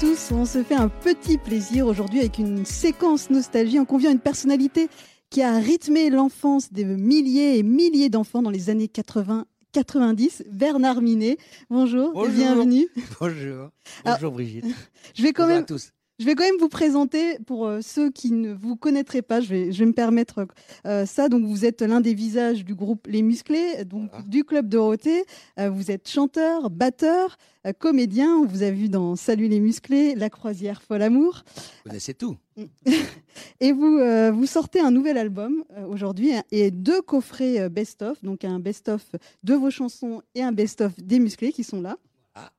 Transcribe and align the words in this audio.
tous, 0.00 0.32
on 0.32 0.46
se 0.46 0.62
fait 0.62 0.76
un 0.76 0.88
petit 0.88 1.36
plaisir 1.36 1.86
aujourd'hui 1.86 2.20
avec 2.20 2.38
une 2.38 2.64
séquence 2.64 3.28
nostalgie. 3.28 3.78
On 3.78 3.84
convient 3.84 4.08
à 4.08 4.12
une 4.14 4.18
personnalité 4.18 4.88
qui 5.28 5.42
a 5.42 5.58
rythmé 5.58 6.08
l'enfance 6.08 6.72
de 6.72 6.84
milliers 6.84 7.58
et 7.58 7.62
milliers 7.62 8.08
d'enfants 8.08 8.40
dans 8.40 8.48
les 8.48 8.70
années 8.70 8.88
80 8.88 9.44
90, 9.72 10.44
Bernard 10.50 11.02
Minet. 11.02 11.36
Bonjour, 11.68 12.12
Bonjour. 12.14 12.32
bienvenue. 12.34 12.88
Bonjour. 13.20 13.68
Alors, 14.04 14.16
Bonjour 14.18 14.32
Brigitte. 14.32 14.64
Je 15.14 15.22
vais 15.22 15.34
quand 15.34 15.42
Bonjour 15.42 15.54
même 15.54 15.64
à 15.64 15.66
tous. 15.66 15.90
Je 16.20 16.26
vais 16.26 16.34
quand 16.34 16.44
même 16.44 16.58
vous 16.60 16.68
présenter 16.68 17.38
pour 17.46 17.66
euh, 17.66 17.80
ceux 17.80 18.10
qui 18.10 18.30
ne 18.32 18.52
vous 18.52 18.76
connaîtraient 18.76 19.22
pas. 19.22 19.40
Je 19.40 19.48
vais, 19.48 19.72
je 19.72 19.78
vais 19.78 19.86
me 19.86 19.94
permettre 19.94 20.46
euh, 20.86 21.06
ça. 21.06 21.30
Donc, 21.30 21.44
vous 21.46 21.64
êtes 21.64 21.80
l'un 21.80 22.02
des 22.02 22.12
visages 22.12 22.62
du 22.62 22.74
groupe 22.74 23.06
Les 23.06 23.22
Musclés, 23.22 23.86
donc 23.86 24.10
Voilà. 24.10 24.26
du 24.26 24.44
club 24.44 24.68
Dorothée. 24.68 25.24
Euh, 25.58 25.70
vous 25.70 25.90
êtes 25.90 26.10
chanteur, 26.10 26.68
batteur, 26.68 27.38
euh, 27.66 27.72
comédien. 27.72 28.36
On 28.36 28.44
vous 28.44 28.62
a 28.62 28.70
vu 28.70 28.90
dans 28.90 29.16
Salut 29.16 29.48
les 29.48 29.60
Musclés, 29.60 30.14
La 30.14 30.28
Croisière 30.28 30.82
Folle 30.82 31.00
Amour. 31.00 31.42
Vous 31.56 31.88
connaissez 31.88 32.12
tout. 32.12 32.36
Et 33.60 33.72
vous, 33.72 33.98
vous 34.34 34.46
sortez 34.46 34.80
un 34.80 34.90
nouvel 34.90 35.16
album 35.16 35.64
aujourd'hui 35.88 36.34
hein, 36.34 36.42
et 36.50 36.70
deux 36.70 37.00
coffrets 37.00 37.70
best-of, 37.70 38.22
donc 38.22 38.44
un 38.44 38.58
best-of 38.58 39.02
de 39.44 39.54
vos 39.54 39.70
chansons 39.70 40.20
et 40.34 40.42
un 40.42 40.52
best-of 40.52 40.92
des 41.00 41.18
musclés 41.20 41.52
qui 41.52 41.64
sont 41.64 41.80
là. 41.80 41.96
Ah. 42.34 42.50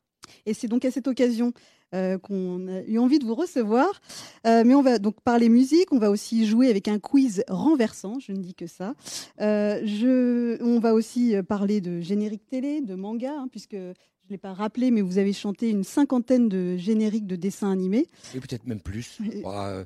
Et 0.48 0.55
c'est 0.55 0.67
donc 0.67 0.85
à 0.85 0.91
cette 0.91 1.07
occasion 1.07 1.53
euh, 1.93 2.17
qu'on 2.17 2.67
a 2.67 2.81
eu 2.83 2.97
envie 2.97 3.19
de 3.19 3.25
vous 3.25 3.35
recevoir. 3.35 4.01
Euh, 4.47 4.63
mais 4.65 4.73
on 4.75 4.81
va 4.81 4.99
donc 4.99 5.21
parler 5.21 5.49
musique, 5.49 5.91
on 5.91 5.99
va 5.99 6.09
aussi 6.09 6.45
jouer 6.47 6.69
avec 6.69 6.87
un 6.87 6.99
quiz 6.99 7.43
renversant, 7.47 8.19
je 8.19 8.31
ne 8.31 8.37
dis 8.37 8.53
que 8.53 8.67
ça. 8.67 8.93
Euh, 9.39 9.81
je, 9.85 10.61
on 10.63 10.79
va 10.79 10.93
aussi 10.93 11.35
parler 11.48 11.81
de 11.81 11.99
générique 12.01 12.45
télé, 12.48 12.81
de 12.81 12.95
manga, 12.95 13.33
hein, 13.37 13.48
puisque 13.49 13.73
je 13.75 13.79
ne 14.27 14.31
l'ai 14.31 14.37
pas 14.37 14.53
rappelé, 14.53 14.91
mais 14.91 15.01
vous 15.01 15.17
avez 15.17 15.33
chanté 15.33 15.70
une 15.70 15.83
cinquantaine 15.83 16.48
de 16.49 16.77
génériques 16.77 17.27
de 17.27 17.35
dessins 17.35 17.71
animés. 17.71 18.07
Et 18.35 18.39
peut-être 18.39 18.65
même 18.67 18.79
plus. 18.81 19.17
Et- 19.33 19.41
Bah, 19.41 19.83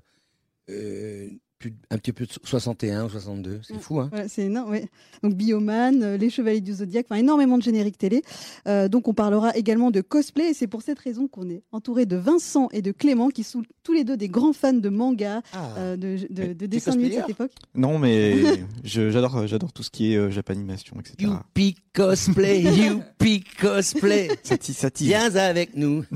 euh, 0.69 1.29
plus 1.69 1.73
un 1.89 1.97
petit 1.97 2.11
peu 2.11 2.25
de 2.25 2.31
61 2.43 3.05
ou 3.05 3.09
62. 3.09 3.59
C'est 3.63 3.73
Ouais. 3.73 3.79
fou, 3.79 3.99
hein 3.99 4.07
Voilà, 4.11 4.27
c'est 4.27 4.43
énorme, 4.43 4.71
ouais. 4.71 4.87
Donc 5.23 5.33
Bioman, 5.33 6.03
euh, 6.03 6.17
Les 6.17 6.29
Chevaliers 6.29 6.61
du 6.61 6.73
Zodiaque, 6.73 7.07
enfin 7.09 7.19
énormément 7.19 7.57
de 7.57 7.63
génériques 7.63 7.97
télé. 7.97 8.21
Euh, 8.67 8.87
donc 8.87 9.07
on 9.07 9.13
parlera 9.13 9.55
également 9.57 9.89
de 9.91 10.01
cosplay 10.01 10.49
et 10.51 10.53
c'est 10.53 10.67
pour 10.67 10.81
cette 10.83 10.99
raison 10.99 11.27
qu'on 11.27 11.49
est 11.49 11.63
entouré 11.71 12.05
de 12.05 12.15
Vincent 12.17 12.67
et 12.71 12.81
de 12.81 12.91
Clément 12.91 13.29
qui 13.29 13.43
sont 13.43 13.63
tous 13.83 13.93
les 13.93 14.03
deux 14.03 14.17
des 14.17 14.27
grands 14.27 14.53
fans 14.53 14.73
de 14.73 14.89
manga, 14.89 15.41
Ah. 15.53 15.69
euh, 15.77 15.95
de, 15.97 16.17
de, 16.29 16.53
de 16.53 16.65
es 16.65 16.67
dessins 16.67 16.91
animés 16.91 17.09
de 17.09 17.15
cette 17.15 17.29
époque. 17.29 17.51
Non, 17.73 17.97
mais 17.99 18.35
j'adore, 18.83 19.47
j'adore 19.47 19.73
tout 19.73 19.83
ce 19.83 19.89
qui 19.89 20.13
est 20.13 20.17
euh, 20.17 20.29
japanimation, 20.29 20.97
etc. 20.99 21.15
Youpi 21.19 21.75
cosplay, 21.93 22.61
youpi 22.63 23.43
cosplay. 23.59 24.29
Ça 24.43 24.57
tease, 24.57 24.75
ça 24.77 24.91
tease. 24.91 25.07
Viens 25.07 25.35
avec 25.35 25.75
nous. 25.75 26.03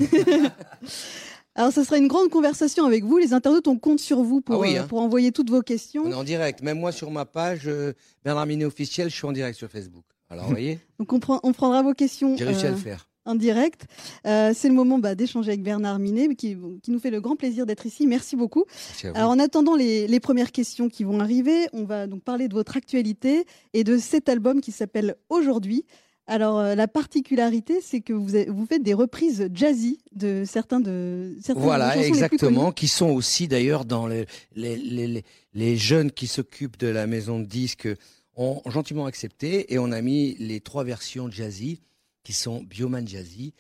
Alors 1.60 1.74
ça 1.74 1.84
sera 1.84 1.98
une 1.98 2.08
grande 2.08 2.30
conversation 2.30 2.86
avec 2.86 3.04
vous. 3.04 3.18
Les 3.18 3.34
internautes, 3.34 3.68
on 3.68 3.78
compte 3.78 4.00
sur 4.00 4.24
vous 4.24 4.40
pour, 4.40 4.56
Ah 4.56 4.60
oui, 4.60 4.78
euh, 4.78 4.82
hein. 4.82 4.86
pour 4.88 5.02
envoyer 5.02 5.34
toutes 5.34 5.50
vos 5.50 5.62
questions. 5.62 6.04
On 6.06 6.12
est 6.12 6.16
en 6.16 6.24
direct. 6.24 6.62
Même 6.64 6.80
moi, 6.80 6.94
sur 6.94 7.12
ma 7.12 7.26
page, 7.26 7.64
euh, 7.68 7.92
Bernard 8.24 8.46
Minet 8.46 8.64
officiel, 8.64 9.10
je 9.10 9.16
suis 9.16 9.28
en 9.28 9.34
direct 9.34 9.58
sur 9.58 9.68
Facebook. 9.70 10.06
Alors, 10.30 10.46
vous 10.46 10.52
voyez, 10.60 10.80
Donc 11.00 11.12
on, 11.12 11.20
prend- 11.20 11.42
on 11.44 11.52
prendra 11.52 11.84
vos 11.84 11.94
questions 11.94 12.38
j'ai 12.38 12.46
réussi 12.46 12.64
à 12.66 12.70
euh, 12.70 12.72
le 12.72 12.78
faire. 12.78 13.10
en 13.26 13.36
direct. 13.36 13.88
Euh, 14.26 14.54
c'est 14.56 14.70
le 14.70 14.74
moment 14.74 15.00
bah, 15.00 15.16
d'échanger 15.16 15.50
avec 15.50 15.62
Bernard 15.62 16.00
Minet 16.00 16.34
qui, 16.36 16.56
qui 16.82 16.92
nous 16.92 17.00
fait 17.00 17.12
le 17.12 17.20
grand 17.20 17.36
plaisir 17.36 17.66
d'être 17.66 17.86
ici. 17.86 18.08
Merci 18.08 18.38
beaucoup. 18.38 18.64
Merci. 19.04 19.08
Alors 19.08 19.32
en 19.32 19.38
attendant 19.40 19.76
les, 19.76 20.08
les 20.08 20.20
premières 20.22 20.54
questions 20.54 20.88
qui 20.88 21.04
vont 21.04 21.20
arriver, 21.20 21.68
on 21.74 21.84
va 21.84 22.08
donc 22.08 22.24
parler 22.24 22.48
de 22.48 22.54
votre 22.54 22.78
actualité 22.78 23.44
et 23.74 23.84
de 23.84 23.98
cet 23.98 24.30
album 24.30 24.62
qui 24.62 24.72
s'appelle 24.72 25.16
Aujourd'hui. 25.30 25.84
Alors 26.30 26.60
euh, 26.60 26.76
la 26.76 26.88
particularité, 26.88 27.82
c'est 27.82 28.02
que 28.02 28.14
vous, 28.14 28.66
faites 28.68 28.84
des 28.84 28.94
reprises 28.94 29.50
jazzy 29.52 30.00
de 30.12 30.44
certains 30.46 30.80
de 30.80 31.36
vos 31.48 31.60
Voilà, 31.60 31.98
exactement, 31.98 32.72
qui 32.72 32.88
sont 32.88 33.10
aussi 33.10 33.48
d'ailleurs 33.48 33.84
dans 33.84 34.06
les, 34.06 34.28
les, 34.56 34.78
les, 34.78 35.08
les, 35.08 35.26
les 35.54 35.78
jeunes 35.78 36.12
qui 36.12 36.28
s'occupent 36.28 36.78
de 36.78 36.88
la 36.88 37.08
maison 37.08 37.40
de 37.40 37.46
disques 37.46 37.90
ont 38.36 38.62
gentiment 38.68 39.08
accepté 39.08 39.74
et 39.74 39.80
on 39.80 39.92
a 39.92 40.02
mis 40.02 40.36
les 40.36 40.62
trois 40.62 40.84
versions 40.84 41.32
jazzy 41.32 41.82
qui 42.24 42.34
sont 42.34 42.62
Bioman 42.62 43.08
Jazzy, 43.08 43.56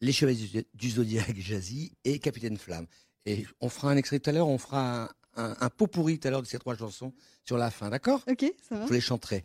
Les 0.00 0.12
Chevaliers 0.12 0.46
du, 0.46 0.64
du 0.72 0.90
Zodiac 0.90 1.36
Jazzy 1.38 1.92
et 2.04 2.18
Capitaine 2.18 2.56
Flamme. 2.56 2.86
Et 3.26 3.44
on 3.60 3.68
fera 3.68 3.90
un 3.90 3.96
extrait 3.98 4.18
tout 4.18 4.30
à 4.30 4.32
l'heure, 4.32 4.48
on 4.48 4.56
fera 4.56 5.04
un, 5.04 5.08
un, 5.36 5.56
un 5.60 5.68
pot 5.68 5.88
pourri 5.88 6.18
tout 6.18 6.28
à 6.28 6.30
l'heure 6.30 6.42
de 6.42 6.46
ces 6.46 6.58
trois 6.58 6.74
chansons 6.74 7.12
sur 7.44 7.58
la 7.58 7.70
fin, 7.70 7.90
d'accord? 7.90 8.22
Ok, 8.26 8.50
ça 8.66 8.76
va. 8.76 8.82
Je 8.82 8.86
vous 8.86 8.94
les 8.94 9.00
chanterai. 9.02 9.44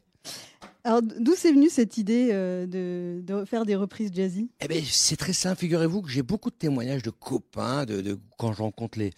Alors 0.83 1.01
d'où 1.01 1.35
c'est 1.35 1.51
venu 1.51 1.69
cette 1.69 1.97
idée 1.97 2.29
euh, 2.31 2.65
de, 2.65 3.45
faire 3.45 3.65
des 3.65 3.75
reprises 3.75 4.11
jazzy? 4.13 4.49
Eh 4.61 4.67
ben, 4.67 4.81
c'est 4.89 5.17
très 5.17 5.33
simple. 5.33 5.59
Figurez-vous 5.59 6.01
que 6.01 6.09
j'ai 6.09 6.23
beaucoup 6.23 6.49
de 6.49 6.55
témoignages 6.55 7.03
de 7.03 7.09
copains, 7.09 7.85
de, 7.85 8.17
quand 8.37 8.53
je 8.53 8.61
rencontre 8.61 8.97
les, 8.97 9.11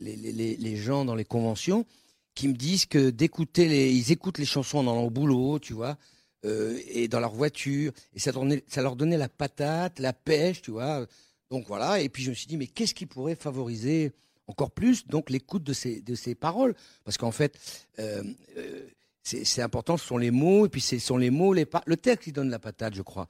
les, 0.00 0.14
les- 0.16 0.56
les, 0.56 0.76
gens 0.76 1.04
dans 1.04 1.14
les 1.14 1.24
conventions, 1.24 1.86
qui 2.34 2.48
me 2.48 2.52
disent 2.52 2.84
que 2.86 3.08
d'écouter 3.10 3.66
les, 3.66 3.92
ils 3.92 4.12
écoutent 4.12 4.38
les 4.38 4.44
chansons 4.44 4.82
dans 4.84 4.94
leur 4.94 5.10
boulot, 5.10 5.58
tu 5.58 5.72
vois, 5.72 5.96
euh, 6.44 6.78
et 6.88 7.08
dans 7.08 7.18
leur 7.20 7.32
voiture, 7.32 7.92
et 8.14 8.18
ça, 8.20 8.30
donnait- 8.30 8.62
ça 8.68 8.82
leur 8.82 8.94
donnait 8.94 9.16
la 9.16 9.30
patate, 9.30 9.98
la 9.98 10.12
pêche, 10.12 10.60
tu 10.60 10.70
vois. 10.70 11.06
Donc 11.50 11.66
voilà. 11.66 12.00
Et 12.02 12.10
puis 12.10 12.22
je 12.24 12.30
me 12.30 12.34
suis 12.34 12.46
dit, 12.46 12.58
mais 12.58 12.66
qu'est-ce 12.66 12.94
qui 12.94 13.06
pourrait 13.06 13.36
favoriser 13.36 14.12
encore 14.48 14.70
plus 14.70 15.06
donc 15.06 15.30
l'écoute 15.30 15.64
de 15.64 15.72
ces, 15.72 16.02
de 16.02 16.14
ces 16.14 16.34
paroles? 16.34 16.74
Parce 17.04 17.16
qu'en 17.16 17.32
fait, 17.32 17.58
euh, 17.98 18.22
c'est 19.26 19.60
important, 19.62 19.96
ce 19.96 20.06
sont 20.06 20.18
les 20.18 20.30
mots, 20.30 20.66
et 20.66 20.68
puis 20.68 20.80
ce 20.80 20.98
sont 21.00 21.16
les 21.16 21.30
mots, 21.30 21.52
les 21.52 21.66
le 21.86 21.96
texte 21.96 22.24
qui 22.24 22.32
donne 22.32 22.48
la 22.48 22.60
patate, 22.60 22.94
je 22.94 23.02
crois. 23.02 23.26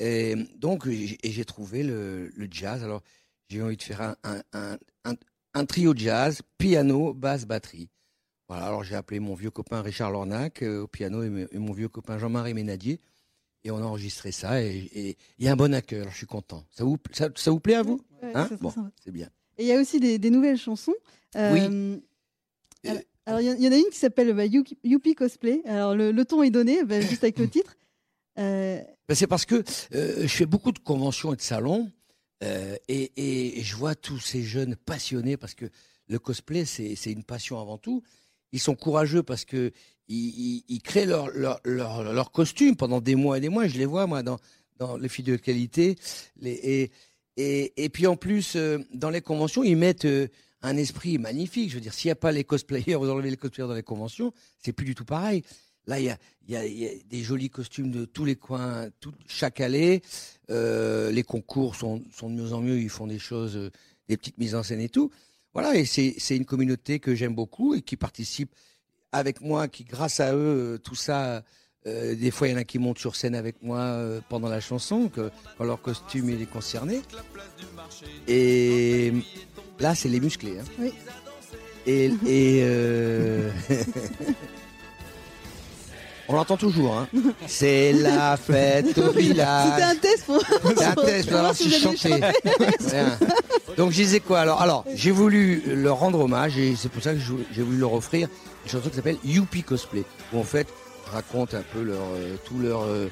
Et 0.00 0.34
donc, 0.56 0.88
j'ai 0.88 1.16
et 1.22 1.30
j'ai 1.30 1.44
trouvé 1.44 1.84
le, 1.84 2.28
le 2.34 2.48
jazz. 2.50 2.82
Alors, 2.82 3.02
j'ai 3.48 3.58
eu 3.58 3.62
envie 3.62 3.76
de 3.76 3.82
faire 3.82 4.00
un, 4.00 4.16
un, 4.24 4.42
un, 4.52 4.76
un, 5.04 5.14
un 5.54 5.64
trio 5.64 5.94
jazz, 5.94 6.42
piano, 6.58 7.14
basse, 7.14 7.46
batterie. 7.46 7.88
Voilà, 8.48 8.66
alors 8.66 8.82
j'ai 8.82 8.96
appelé 8.96 9.20
mon 9.20 9.34
vieux 9.34 9.50
copain 9.50 9.80
Richard 9.80 10.10
Lornac 10.10 10.62
euh, 10.62 10.82
au 10.82 10.86
piano 10.88 11.22
et, 11.22 11.58
mon 11.58 11.72
vieux 11.72 11.88
copain 11.88 12.18
Jean-Marie 12.18 12.54
Ménadier. 12.54 13.00
Et 13.62 13.70
on 13.70 13.78
a 13.78 13.82
enregistré 13.82 14.32
ça 14.32 14.60
et 14.62 15.16
il 15.38 15.44
y 15.44 15.48
a 15.48 15.52
un 15.52 15.56
bon 15.56 15.72
accueil, 15.74 16.00
alors 16.00 16.12
je 16.12 16.18
suis 16.18 16.26
content. 16.26 16.64
Ça 16.70 16.84
vous, 16.84 16.96
ça, 17.12 17.28
ça 17.36 17.50
vous 17.50 17.60
plaît 17.60 17.74
à 17.74 17.82
vous? 17.82 18.00
Hein? 18.22 18.48
Bon, 18.60 18.72
c'est 19.04 19.10
bien. 19.12 19.28
Et 19.56 19.64
il 19.64 19.68
y 19.68 19.72
a 19.72 19.80
aussi 19.80 20.00
des, 20.00 20.18
des 20.18 20.30
nouvelles 20.30 20.58
chansons. 20.58 20.94
Euh, 21.36 21.98
Euh, 22.86 23.00
alors- 23.28 23.40
il 23.40 23.46
y 23.46 23.50
en- 23.50 23.54
il 23.56 23.62
y, 23.64 23.68
en 23.68 23.72
a 23.72 23.76
une 23.76 23.90
qui 23.90 23.98
s'appelle 23.98 24.32
bah, 24.34 24.44
Youpi 24.46 25.14
Cosplay. 25.14 25.62
Alors, 25.66 25.94
le, 25.94 26.10
le 26.12 26.24
ton 26.24 26.42
est 26.42 26.50
donné, 26.50 26.84
bah, 26.84 27.00
juste 27.00 27.22
avec 27.24 27.38
le 27.38 27.48
titre. 27.48 27.76
Euh, 28.38 28.80
Ben, 29.08 29.14
c'est 29.14 29.26
parce 29.26 29.44
que 29.46 29.62
euh, 29.94 30.22
je 30.22 30.26
fais 30.28 30.46
beaucoup 30.46 30.70
de 30.72 30.78
conventions 30.78 31.32
et 31.32 31.36
de 31.36 31.40
salons 31.42 31.90
euh, 32.44 32.76
et, 32.88 33.60
je 33.62 33.74
vois 33.74 33.94
tous 33.96 34.18
ces 34.20 34.42
jeunes 34.42 34.76
passionnés 34.76 35.36
parce 35.36 35.54
que 35.54 35.66
le 36.06 36.18
cosplay 36.20 36.64
c'est 36.64 36.94
une 37.10 37.24
passion 37.24 37.60
avant 37.60 37.78
tout. 37.78 38.02
Ils 38.52 38.60
sont 38.60 38.76
courageux 38.76 39.24
parce 39.24 39.44
que 39.44 39.72
ils, 40.06 40.28
ils- 40.28 40.64
ils 40.68 40.80
créent 40.82 41.04
leur, 41.06 41.28
leur, 41.30 41.60
leur, 41.64 42.12
leur 42.12 42.30
costume 42.30 42.76
pendant 42.76 43.00
des 43.00 43.16
mois 43.16 43.38
et 43.38 43.40
des 43.40 43.48
mois. 43.48 43.66
Je 43.66 43.76
les 43.76 43.86
vois 43.86 44.06
moi 44.06 44.22
dans 44.22 44.38
dans 44.78 44.96
les 44.96 45.08
filles 45.08 45.24
de 45.24 45.36
qualité. 45.36 45.96
Les, 46.40 46.52
et, 46.52 46.90
et 47.36 47.84
et 47.84 47.88
puis 47.88 48.06
en 48.06 48.14
plus 48.16 48.56
dans 48.94 49.10
les 49.10 49.20
conventions 49.20 49.64
ils 49.64 49.76
mettent 49.76 50.06
un 50.62 50.76
esprit 50.76 51.18
magnifique. 51.18 51.70
Je 51.70 51.74
veux 51.76 51.80
dire 51.80 51.94
s'il 51.94 52.08
n'y 52.08 52.12
a 52.12 52.16
pas 52.16 52.32
les 52.32 52.44
cosplayers, 52.44 52.94
vous 52.98 53.08
enlevez 53.08 53.30
les 53.30 53.36
cosplayers 53.36 53.68
dans 53.68 53.74
les 53.74 53.82
conventions, 53.82 54.32
c'est 54.58 54.72
plus 54.72 54.86
du 54.86 54.94
tout 54.94 55.04
pareil. 55.04 55.42
Là, 55.86 55.98
il 55.98 56.04
y 56.04 56.10
a, 56.10 56.18
y, 56.48 56.56
a, 56.56 56.66
y 56.66 56.86
a 56.86 56.90
des 57.08 57.22
jolis 57.22 57.48
costumes 57.48 57.90
de 57.90 58.04
tous 58.04 58.26
les 58.26 58.36
coins, 58.36 58.90
tout, 59.00 59.14
chaque 59.26 59.58
allée. 59.58 60.02
Euh, 60.50 61.10
les 61.10 61.22
concours 61.22 61.76
sont, 61.76 62.02
de 62.22 62.28
mieux 62.28 62.52
en 62.52 62.60
mieux. 62.60 62.78
Ils 62.78 62.90
font 62.90 63.06
des 63.06 63.18
choses, 63.18 63.56
euh, 63.56 63.70
des 64.06 64.18
petites 64.18 64.36
mises 64.36 64.54
en 64.54 64.62
scène 64.62 64.80
et 64.80 64.90
tout. 64.90 65.10
Voilà, 65.54 65.74
et 65.74 65.86
c'est 65.86 66.14
c'est 66.18 66.36
une 66.36 66.44
communauté 66.44 67.00
que 67.00 67.14
j'aime 67.14 67.34
beaucoup 67.34 67.74
et 67.74 67.80
qui 67.80 67.96
participe 67.96 68.54
avec 69.12 69.40
moi, 69.40 69.66
qui 69.66 69.84
grâce 69.84 70.20
à 70.20 70.34
eux, 70.34 70.74
euh, 70.74 70.78
tout 70.78 70.94
ça. 70.94 71.42
Euh, 71.86 72.14
des 72.14 72.30
fois, 72.30 72.48
il 72.48 72.52
y 72.52 72.54
en 72.54 72.58
a 72.58 72.64
qui 72.64 72.78
montent 72.78 72.98
sur 72.98 73.14
scène 73.16 73.34
avec 73.34 73.62
moi 73.62 73.78
euh, 73.78 74.20
pendant 74.28 74.48
la 74.48 74.60
chanson, 74.60 75.08
que, 75.08 75.30
quand 75.56 75.64
leur 75.64 75.80
costume 75.80 76.28
il 76.30 76.42
est 76.42 76.46
concerné. 76.50 77.00
Et 78.26 79.12
là, 79.78 79.94
c'est 79.94 80.08
les 80.08 80.20
musclés. 80.20 80.58
Hein. 80.60 80.64
Oui. 80.78 80.92
Et, 81.86 82.06
et 82.26 82.60
euh, 82.64 83.50
on 86.28 86.34
l'entend 86.34 86.56
toujours. 86.58 86.98
Hein. 86.98 87.08
C'est 87.46 87.92
la 87.94 88.36
fête 88.36 88.98
au 88.98 89.06
C'était 89.08 89.20
village. 89.20 89.82
un 89.82 89.96
test 89.96 90.24
pour. 90.26 90.42
C'est 90.76 90.84
un 90.84 90.94
test, 90.94 91.30
pour 91.30 91.38
voir 91.38 91.54
si 91.54 91.70
je 91.70 91.78
chantais. 91.78 92.20
Donc 93.78 93.92
je 93.92 93.96
disais 93.96 94.20
quoi 94.20 94.40
alors 94.40 94.60
Alors 94.60 94.84
j'ai 94.94 95.10
voulu 95.12 95.62
leur 95.66 95.98
rendre 95.98 96.20
hommage 96.20 96.58
et 96.58 96.74
c'est 96.76 96.90
pour 96.90 97.02
ça 97.02 97.14
que 97.14 97.20
j'ai 97.52 97.62
voulu 97.62 97.78
leur 97.78 97.94
offrir 97.94 98.28
une 98.64 98.70
chanson 98.70 98.88
qui 98.90 98.96
s'appelle 98.96 99.18
Youpi 99.24 99.62
Cosplay 99.62 100.04
où 100.32 100.38
en 100.38 100.42
fait 100.42 100.66
je 101.08 101.12
raconte 101.14 101.54
un 101.54 101.62
peu 101.62 101.82
leur 101.82 102.02
euh, 102.14 102.36
tout 102.44 102.58
leur 102.58 102.82
euh, 102.82 103.08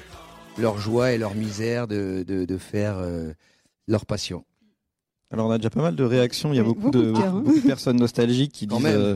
leur 0.57 0.77
joie 0.79 1.11
et 1.11 1.17
leur 1.17 1.35
misère 1.35 1.87
de, 1.87 2.23
de, 2.27 2.45
de 2.45 2.57
faire 2.57 2.97
euh, 2.97 3.31
leur 3.87 4.05
passion. 4.05 4.43
Alors 5.31 5.47
on 5.47 5.51
a 5.51 5.57
déjà 5.57 5.69
pas 5.69 5.81
mal 5.81 5.95
de 5.95 6.03
réactions. 6.03 6.53
Il 6.53 6.57
y 6.57 6.59
a 6.59 6.63
beaucoup, 6.63 6.81
beaucoup 6.91 6.97
de, 6.97 7.11
de 7.11 7.17
cœur, 7.17 7.33
beaucoup 7.33 7.59
de 7.59 7.65
personnes 7.67 7.97
nostalgiques 7.97 8.51
qui 8.53 8.67
Quand 8.67 8.77
disent 8.77 8.87
euh, 8.87 9.15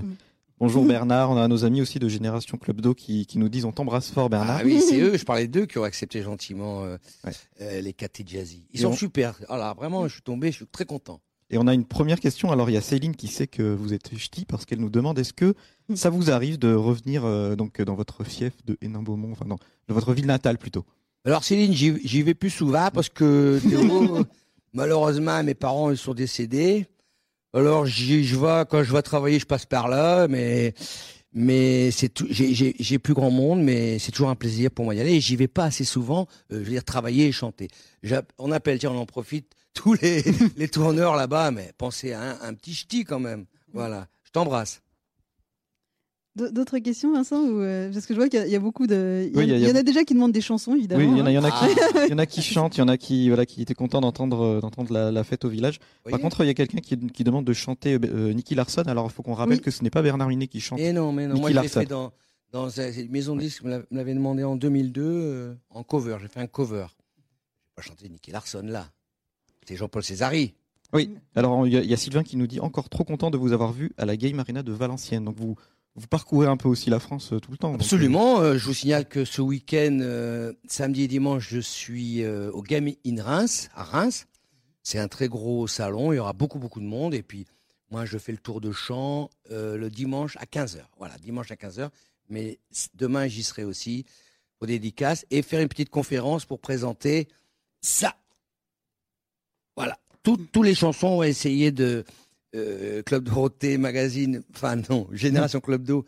bonjour 0.59 0.85
Bernard. 0.87 1.31
On 1.31 1.37
a 1.37 1.47
nos 1.47 1.63
amis 1.65 1.81
aussi 1.81 1.99
de 1.99 2.07
Génération 2.09 2.57
Club 2.57 2.81
d'eau 2.81 2.93
qui, 2.93 3.25
qui 3.25 3.37
nous 3.39 3.49
disent 3.49 3.65
on 3.65 3.71
t'embrasse 3.71 4.11
fort 4.11 4.29
Bernard. 4.29 4.57
Ah 4.61 4.63
oui, 4.65 4.81
c'est 4.81 4.99
eux, 5.01 5.17
je 5.17 5.23
parlais 5.25 5.47
d'eux 5.47 5.65
qui 5.65 5.77
ont 5.77 5.83
accepté 5.83 6.21
gentiment 6.21 6.83
euh, 6.83 6.97
Ouais. 7.23 7.31
euh, 7.61 7.81
les 7.81 7.93
Cathy 7.93 8.23
Jazzy. 8.27 8.65
Ils 8.73 8.79
Et 8.79 8.83
sont 8.83 8.89
on- 8.89 8.95
super. 8.95 9.35
Alors 9.49 9.75
vraiment, 9.75 10.07
je 10.07 10.13
suis 10.13 10.21
tombé, 10.23 10.51
je 10.51 10.57
suis 10.57 10.67
très 10.67 10.85
content. 10.85 11.21
Et 11.51 11.57
on 11.57 11.67
a 11.67 11.73
une 11.73 11.85
première 11.85 12.19
question. 12.19 12.51
Alors 12.51 12.69
il 12.69 12.73
y 12.73 12.77
a 12.77 12.81
Céline 12.81 13.15
qui 13.15 13.27
sait 13.27 13.45
que 13.45 13.61
vous 13.61 13.93
êtes 13.93 14.17
ch'ti 14.17 14.45
parce 14.45 14.65
qu'elle 14.65 14.79
nous 14.79 14.89
demande 14.89 15.19
est-ce 15.19 15.33
que 15.33 15.53
ça 15.95 16.09
vous 16.09 16.31
arrive 16.31 16.57
de 16.57 16.73
revenir 16.73 17.25
euh, 17.25 17.55
donc 17.57 17.81
dans 17.81 17.95
votre 17.95 18.23
fief 18.23 18.53
de 18.65 18.77
Hénin-Beaumont, 18.81 19.33
enfin 19.33 19.45
dans, 19.45 19.57
dans 19.87 19.93
votre 19.93 20.13
ville 20.13 20.25
natale 20.25 20.57
plutôt? 20.57 20.85
Alors 21.25 21.43
Céline, 21.43 21.73
j'y 21.73 22.23
vais 22.23 22.33
plus 22.33 22.49
souvent 22.49 22.89
parce 22.91 23.09
que 23.09 23.59
Théo, 23.69 24.25
malheureusement, 24.73 25.43
mes 25.43 25.53
parents 25.53 25.91
ils 25.91 25.97
sont 25.97 26.13
décédés. 26.13 26.87
Alors 27.53 27.85
j'y 27.85 28.23
je 28.23 28.37
vais 28.37 28.63
quand 28.69 28.83
je 28.83 28.93
vais 28.93 29.01
travailler, 29.01 29.37
je 29.37 29.45
passe 29.45 29.65
par 29.65 29.89
là, 29.89 30.29
mais 30.29 30.73
mais 31.33 31.91
c'est 31.91 32.09
tout. 32.09 32.27
J'ai 32.29 32.99
plus 32.99 33.13
grand 33.13 33.31
monde, 33.31 33.61
mais 33.61 33.99
c'est 33.99 34.11
toujours 34.11 34.29
un 34.29 34.35
plaisir 34.35 34.71
pour 34.71 34.85
moi 34.85 34.93
d'y 34.93 35.01
aller. 35.01 35.15
Et 35.15 35.21
j'y 35.21 35.35
vais 35.35 35.47
pas 35.47 35.65
assez 35.65 35.83
souvent. 35.85 36.27
euh, 36.51 36.59
je 36.59 36.63
veux 36.63 36.71
dire 36.71 36.83
travailler 36.83 37.27
et 37.27 37.31
chanter. 37.31 37.67
On 38.37 38.51
appelle, 38.51 38.79
tiens, 38.79 38.91
on 38.91 38.97
en 38.97 39.05
profite 39.05 39.53
tous 39.73 39.93
les 40.01 40.23
les 40.57 40.67
tourneurs 40.67 41.15
là-bas, 41.15 41.51
mais 41.51 41.71
pensez 41.77 42.13
à 42.13 42.21
un, 42.21 42.49
un 42.49 42.53
petit 42.53 42.73
ch'ti 42.73 43.03
quand 43.05 43.19
même. 43.19 43.45
Voilà. 43.73 44.07
Je 44.23 44.31
t'embrasse. 44.31 44.81
D'autres 46.37 46.77
questions, 46.79 47.11
Vincent 47.11 47.41
ou, 47.43 47.59
euh, 47.59 47.91
Parce 47.91 48.05
que 48.05 48.13
je 48.13 48.19
vois 48.19 48.29
qu'il 48.29 48.39
y, 48.39 48.41
a- 48.41 48.45
il 48.45 48.51
y 48.53 48.55
a 48.55 48.59
beaucoup 48.59 48.87
de. 48.87 49.27
Il 49.27 49.33
y, 49.33 49.35
a- 49.35 49.37
Oui, 49.39 49.43
il 49.43 49.49
y 49.49 49.53
a- 49.53 49.57
il 49.57 49.67
y 49.67 49.71
en 49.71 49.75
a 49.75 49.83
déjà 49.83 50.05
qui 50.05 50.13
demandent 50.13 50.31
des 50.31 50.39
chansons, 50.39 50.75
évidemment. 50.75 51.03
Oui, 51.03 51.09
il 51.13 51.17
y 51.17 51.21
en 51.21 51.25
a, 51.25 51.31
il 51.31 51.33
y 51.33 51.37
en 51.37 51.43
a 51.43 51.49
Ah. 51.51 51.67
qui, 51.67 52.05
il 52.05 52.09
y 52.09 52.13
en 52.13 52.17
a 52.19 52.25
qui 52.25 52.41
chantent, 52.41 52.77
il 52.77 52.79
y 52.79 52.81
en 52.83 52.87
a 52.87 52.95
qui 52.97 53.27
voilà 53.27 53.45
qui 53.45 53.61
étaient 53.61 53.73
contents 53.73 53.99
d'entendre 53.99 54.39
euh, 54.41 54.61
d'entendre 54.61 54.93
la, 54.93 55.11
la 55.11 55.23
fête 55.25 55.43
au 55.43 55.49
village. 55.49 55.79
Par 56.09 56.21
contre, 56.21 56.45
il 56.45 56.47
y 56.47 56.49
a 56.49 56.53
quelqu'un 56.53 56.77
qui, 56.79 56.95
qui 56.97 57.23
demande 57.25 57.43
de 57.43 57.51
chanter 57.51 57.97
euh, 58.01 58.31
Nicky 58.31 58.55
Larson. 58.55 58.83
Alors 58.87 59.07
il 59.07 59.13
faut 59.13 59.23
qu'on 59.23 59.33
rappelle 59.33 59.57
Oui. 59.57 59.61
que 59.61 59.71
ce 59.71 59.83
n'est 59.83 59.89
pas 59.89 60.01
Bernard 60.01 60.29
Minet 60.29 60.47
qui 60.47 60.61
chante. 60.61 60.79
Et 60.79 60.93
non, 60.93 61.11
mais 61.11 61.27
non. 61.27 61.33
Nicky 61.33 61.41
Moi, 61.41 61.49
je 61.49 61.55
l'ai 61.55 61.61
Larson. 61.63 61.79
fait 61.81 61.85
dans, 61.85 62.13
dans 62.53 62.69
une 62.69 63.09
maison 63.11 63.35
de 63.35 63.41
disques, 63.41 63.63
me 63.63 63.69
l'a- 63.71 63.79
me 63.91 63.97
l'avait 63.97 64.13
demandé 64.13 64.45
en 64.45 64.55
2002, 64.55 65.01
euh, 65.03 65.53
en 65.69 65.83
cover. 65.83 66.15
J'ai 66.21 66.29
fait 66.29 66.39
un 66.39 66.47
cover. 66.47 66.85
Je 66.87 66.93
vais 66.93 67.75
pas 67.75 67.81
chanter 67.81 68.07
Nicky 68.07 68.31
Larson 68.31 68.63
là. 68.63 68.89
C'est 69.67 69.75
Jean-Paul 69.75 70.03
Césari. 70.03 70.53
Oui. 70.93 71.15
Alors 71.35 71.65
il 71.67 71.73
y, 71.73 71.77
a, 71.77 71.81
il 71.81 71.89
y 71.89 71.93
a 71.93 71.97
Sylvain 71.97 72.23
qui 72.23 72.35
nous 72.37 72.47
dit 72.47 72.59
encore 72.59 72.89
trop 72.89 73.03
content 73.03 73.31
de 73.31 73.37
vous 73.37 73.53
avoir 73.53 73.71
vu 73.71 73.93
à 73.97 74.05
la 74.05 74.17
Game 74.17 74.39
Arena 74.39 74.63
de 74.63 74.71
Valenciennes. 74.71 75.25
Donc 75.25 75.37
vous 75.37 75.55
vous 75.95 76.07
parcourez 76.07 76.47
un 76.47 76.57
peu 76.57 76.69
aussi 76.69 76.89
la 76.89 76.99
France 76.99 77.33
euh, 77.33 77.39
tout 77.39 77.51
le 77.51 77.57
temps. 77.57 77.71
donc, 77.71 77.81
Absolument. 77.81 78.39
euh, 78.39 78.57
je 78.57 78.65
vous 78.65 78.73
signale 78.73 79.07
que 79.07 79.25
ce 79.25 79.41
week-end, 79.41 79.99
euh, 80.01 80.53
samedi 80.67 81.03
et 81.03 81.07
dimanche, 81.07 81.49
je 81.49 81.59
suis 81.59 82.23
euh, 82.23 82.49
au 82.51 82.61
Game 82.61 82.89
in 83.05 83.21
Reims, 83.21 83.69
à 83.75 83.83
Reims. 83.83 84.25
C'est 84.83 84.99
un 84.99 85.09
très 85.09 85.27
gros 85.27 85.67
salon. 85.67 86.13
Il 86.13 86.15
y 86.15 86.19
aura 86.19 86.33
beaucoup, 86.33 86.59
beaucoup 86.59 86.79
de 86.79 86.85
monde. 86.85 87.13
Et 87.13 87.21
puis, 87.21 87.45
moi, 87.91 88.05
je 88.05 88.17
fais 88.17 88.31
le 88.31 88.37
tour 88.37 88.61
de 88.61 88.71
euh, 89.51 89.77
le 89.77 89.89
dimanche 89.89 90.37
à 90.37 90.45
15h. 90.45 90.79
Voilà, 90.97 91.17
dimanche 91.17 91.51
à 91.51 91.55
15h. 91.55 91.89
Mais 92.29 92.59
demain, 92.95 93.27
j'y 93.27 93.43
serai 93.43 93.65
aussi 93.65 94.05
pour 94.57 94.67
dédicace 94.67 95.25
et 95.29 95.41
faire 95.41 95.59
une 95.59 95.67
petite 95.67 95.89
conférence 95.89 96.45
pour 96.45 96.59
présenter 96.59 97.27
ça. 97.81 98.15
Voilà. 99.75 99.97
Tout- 100.23 100.37
tous 100.51 100.63
les 100.63 100.75
chansons, 100.75 101.07
on 101.07 101.17
va 101.19 101.27
essayer 101.27 101.71
de. 101.71 102.03
euh, 102.55 103.01
Club 103.03 103.23
Dorothée, 103.23 103.77
magazine, 103.77 104.43
enfin 104.53 104.75
non, 104.89 105.07
Génération 105.11 105.59
Club 105.61 105.83
d'eau 105.83 106.05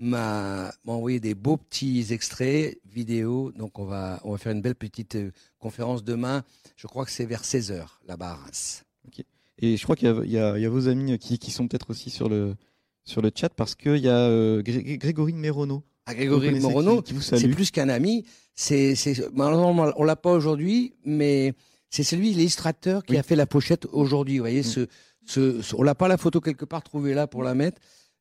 m'a 0.00 0.72
envoyé 0.86 1.20
des 1.20 1.34
beaux 1.34 1.56
petits 1.58 2.06
extraits 2.10 2.78
vidéo. 2.90 3.52
Donc 3.56 3.78
on 3.78 3.84
va 3.84 4.18
on 4.24 4.32
va 4.32 4.38
faire 4.38 4.52
une 4.52 4.62
belle 4.62 4.74
petite 4.74 5.14
euh, 5.16 5.30
conférence 5.58 6.02
demain. 6.02 6.42
Je 6.76 6.86
crois 6.86 7.04
que 7.04 7.10
c'est 7.10 7.26
vers 7.26 7.42
16h 7.44 7.84
là-bas 8.08 8.30
à 8.30 8.34
Reims. 8.36 8.84
Et 9.58 9.76
je 9.76 9.82
crois 9.84 9.94
qu'il 9.94 10.08
y, 10.08 10.38
a- 10.38 10.56
y 10.58 10.62
y 10.62 10.66
vos 10.66 10.88
amis 10.88 11.18
qui, 11.18 11.38
qui 11.38 11.50
sont 11.52 11.68
peut-être 11.68 11.90
aussi 11.90 12.10
sur 12.10 12.28
le 12.28 12.56
sur 13.04 13.20
le 13.22 13.30
chat 13.34 13.50
parce 13.50 13.74
qu'il 13.76 13.98
y 13.98 14.08
a 14.08 14.16
euh, 14.28 14.62
Gré- 14.62 14.96
Grégory. 14.98 15.34
À 16.06 16.12
Vous 16.12 16.16
Grégory 16.16 16.48
vous 17.12 17.20
c'est 17.20 17.48
plus 17.48 17.70
qu'un 17.70 17.88
ami. 17.90 18.24
C'est 18.54 18.94
c'est 18.96 19.14
malheureusement 19.34 19.92
on 19.96 20.02
l'a 20.04 20.16
pas 20.16 20.32
aujourd'hui, 20.32 20.94
mais 21.04 21.52
c'est 21.92 22.02
celui 22.02 22.32
l'illustrateur 22.32 23.04
qui 23.04 23.12
Oui. 23.12 23.18
a 23.18 23.22
fait 23.22 23.36
la 23.36 23.46
pochette 23.46 23.86
aujourd'hui. 23.92 24.38
Vous 24.38 24.42
voyez 24.42 24.60
Mm. 24.60 24.64
ce, 24.64 24.86
ce, 25.26 25.62
ce- 25.62 25.76
on 25.76 25.82
l'a 25.82 25.94
pas 25.94 26.08
la 26.08 26.16
photo 26.16 26.40
quelque 26.40 26.64
part 26.64 26.82
trouvée 26.82 27.14
là 27.14 27.26
pour 27.28 27.42
la 27.44 27.54
mettre. 27.54 27.80